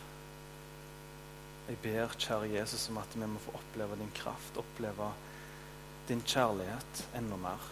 Jeg 1.71 1.79
ber, 1.85 2.15
kjære 2.19 2.49
Jesus, 2.51 2.89
om 2.91 2.97
at 2.99 3.13
vi 3.15 3.27
må 3.31 3.39
få 3.39 3.53
oppleve 3.55 3.95
din 4.01 4.11
kraft, 4.11 4.57
oppleve 4.59 5.13
din 6.09 6.23
kjærlighet 6.27 7.05
enda 7.15 7.39
mer. 7.39 7.69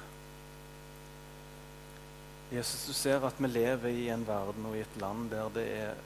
Jesus, 2.52 2.84
du 2.86 2.94
ser 2.94 3.26
at 3.26 3.42
vi 3.42 3.50
lever 3.50 3.90
i 3.90 4.06
en 4.14 4.22
verden 4.26 4.68
og 4.70 4.76
i 4.78 4.84
et 4.84 5.00
land 5.02 5.26
der 5.32 5.50
det 5.56 5.66
er 5.80 5.98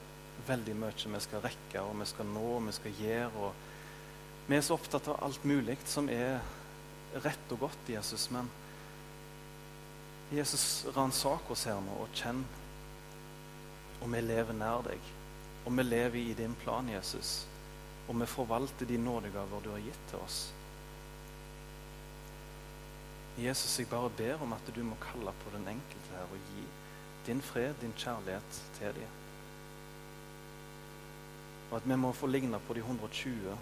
veldig 0.48 0.78
mye 0.80 1.12
vi 1.12 1.20
skal 1.20 1.44
rekke, 1.44 1.84
og 1.84 2.00
vi 2.00 2.08
skal 2.08 2.32
nå, 2.32 2.46
og 2.56 2.66
vi 2.70 2.72
skal 2.78 2.96
gjøre. 3.02 3.30
og 3.36 4.48
Vi 4.48 4.56
er 4.56 4.64
så 4.64 4.80
opptatt 4.80 5.12
av 5.12 5.20
alt 5.28 5.44
mulig 5.44 5.76
som 5.84 6.08
er 6.08 6.40
rett 7.20 7.52
og 7.52 7.66
godt, 7.68 7.92
Jesus. 7.92 8.30
Men 8.32 8.48
Jesus, 10.32 10.86
ransak 10.96 11.52
oss 11.52 11.68
her 11.68 11.84
nå 11.84 12.00
og 12.06 12.16
kjenn 12.16 12.44
Og 14.00 14.08
vi 14.10 14.20
lever 14.24 14.56
nær 14.56 14.80
deg. 14.88 15.10
Og 15.66 15.76
vi 15.76 15.82
lever 15.82 16.22
i 16.24 16.34
din 16.34 16.56
plan, 16.64 16.88
Jesus. 16.88 17.42
Og 18.08 18.18
vi 18.20 18.26
forvalter 18.26 18.86
de 18.86 18.98
nådegaver 18.98 19.62
du 19.64 19.70
har 19.70 19.84
gitt 19.84 20.04
til 20.10 20.18
oss. 20.24 20.40
Jesus, 23.38 23.78
jeg 23.78 23.88
bare 23.88 24.10
ber 24.16 24.42
om 24.44 24.52
at 24.52 24.66
du 24.74 24.82
må 24.84 24.98
kalle 25.00 25.32
på 25.44 25.52
den 25.54 25.68
enkelte 25.72 26.16
her 26.16 26.32
og 26.34 26.48
gi 26.52 26.64
din 27.26 27.40
fred, 27.42 27.74
din 27.80 27.94
kjærlighet 27.96 28.62
til 28.78 28.94
dem. 28.98 29.18
Og 31.70 31.76
at 31.78 31.88
vi 31.88 31.96
må 31.96 32.12
få 32.12 32.28
ligne 32.28 32.60
på 32.66 32.74
de 32.76 32.82
120 32.84 33.56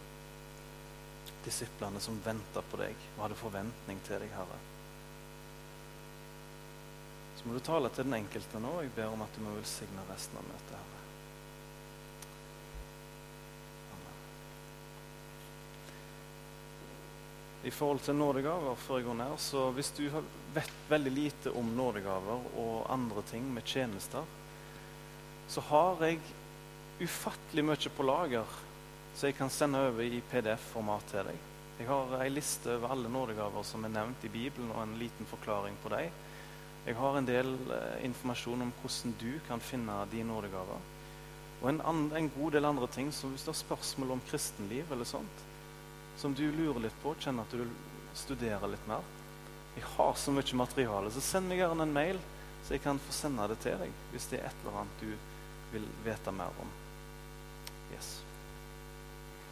disiplene 1.45 2.01
som 2.01 2.19
venta 2.25 2.63
på 2.71 2.81
deg 2.81 2.97
og 3.15 3.23
hadde 3.25 3.39
forventning 3.39 4.01
til 4.07 4.21
deg, 4.21 4.33
Herre. 4.35 4.59
Så 7.39 7.47
må 7.47 7.55
du 7.55 7.63
tale 7.65 7.89
til 7.95 8.05
den 8.05 8.19
enkelte 8.19 8.61
nå, 8.61 8.73
og 8.81 8.85
jeg 8.85 8.97
ber 8.97 9.15
om 9.15 9.23
at 9.25 9.37
du 9.37 9.45
må 9.45 9.55
velsigne 9.55 10.09
resten 10.11 10.41
av 10.41 10.49
møtet, 10.49 10.75
Herre. 10.75 11.00
I 17.71 17.75
forhold 17.75 18.03
til 18.03 18.19
nådegaver, 18.19 18.75
før 18.83 18.99
jeg 18.99 19.07
går 19.07 19.19
ned, 19.21 19.37
så 19.39 19.69
hvis 19.77 19.93
du 19.95 20.03
vet 20.57 20.73
veldig 20.91 21.13
lite 21.15 21.53
om 21.55 21.71
nådegaver 21.79 22.49
og 22.59 22.89
andre 22.91 23.23
ting 23.31 23.47
med 23.55 23.63
tjenester, 23.63 24.27
så 25.51 25.63
har 25.71 26.03
jeg 26.03 26.19
ufattelig 27.01 27.65
mye 27.65 27.95
på 27.95 28.07
lager 28.09 28.59
så 29.17 29.29
jeg 29.29 29.37
kan 29.37 29.51
sende 29.53 29.81
over 29.85 30.07
i 30.07 30.23
PDF-format 30.31 31.11
til 31.11 31.27
deg. 31.29 31.39
Jeg 31.81 31.89
har 31.89 32.13
ei 32.21 32.31
liste 32.33 32.71
over 32.77 32.93
alle 32.95 33.11
nådegaver 33.13 33.65
som 33.67 33.85
er 33.85 33.93
nevnt 33.93 34.25
i 34.25 34.31
Bibelen, 34.33 34.71
og 34.75 34.83
en 34.85 34.99
liten 35.01 35.29
forklaring 35.29 35.77
på 35.83 35.91
dem. 35.93 36.15
Jeg 36.87 36.97
har 36.97 37.19
en 37.19 37.29
del 37.29 37.51
eh, 37.75 38.05
informasjon 38.07 38.65
om 38.65 38.73
hvordan 38.81 39.15
du 39.21 39.33
kan 39.49 39.61
finne 39.61 39.99
de 40.13 40.23
nådegaver. 40.25 40.81
Og 41.61 41.69
en, 41.69 41.83
an, 41.85 42.07
en, 42.17 42.31
god 42.33 42.57
del 42.57 42.65
andre 42.65 42.89
ting, 42.89 43.11
så 43.13 43.29
hvis 43.29 43.45
du 43.45 43.51
har 43.53 43.59
spørsmål 43.59 44.15
om 44.17 44.23
kristenliv 44.31 44.93
eller 44.93 45.09
sånt, 45.09 45.45
som 46.21 46.35
du 46.37 46.45
lurer 46.53 46.85
litt 46.85 46.97
på, 47.03 47.15
kjenner 47.17 47.49
at 47.49 47.55
du 47.57 47.65
studerer 48.15 48.69
litt 48.69 48.87
mer 48.91 49.05
Jeg 49.77 49.87
har 49.97 50.15
så 50.19 50.33
mye 50.35 50.59
materiale, 50.59 51.11
så 51.15 51.23
send 51.25 51.49
meg 51.49 51.63
gjerne 51.63 51.87
en 51.87 51.95
mail, 51.95 52.19
så 52.67 52.75
jeg 52.75 52.83
kan 52.85 53.01
få 53.01 53.15
sende 53.15 53.47
det 53.49 53.61
til 53.65 53.79
deg 53.81 53.95
hvis 54.13 54.27
det 54.33 54.41
er 54.41 54.51
et 54.51 54.65
eller 54.65 54.83
annet 54.83 55.05
du 55.05 55.13
vil 55.73 55.87
vite 56.05 56.35
mer 56.35 56.61
om. 56.61 56.75
Yes. 57.95 58.19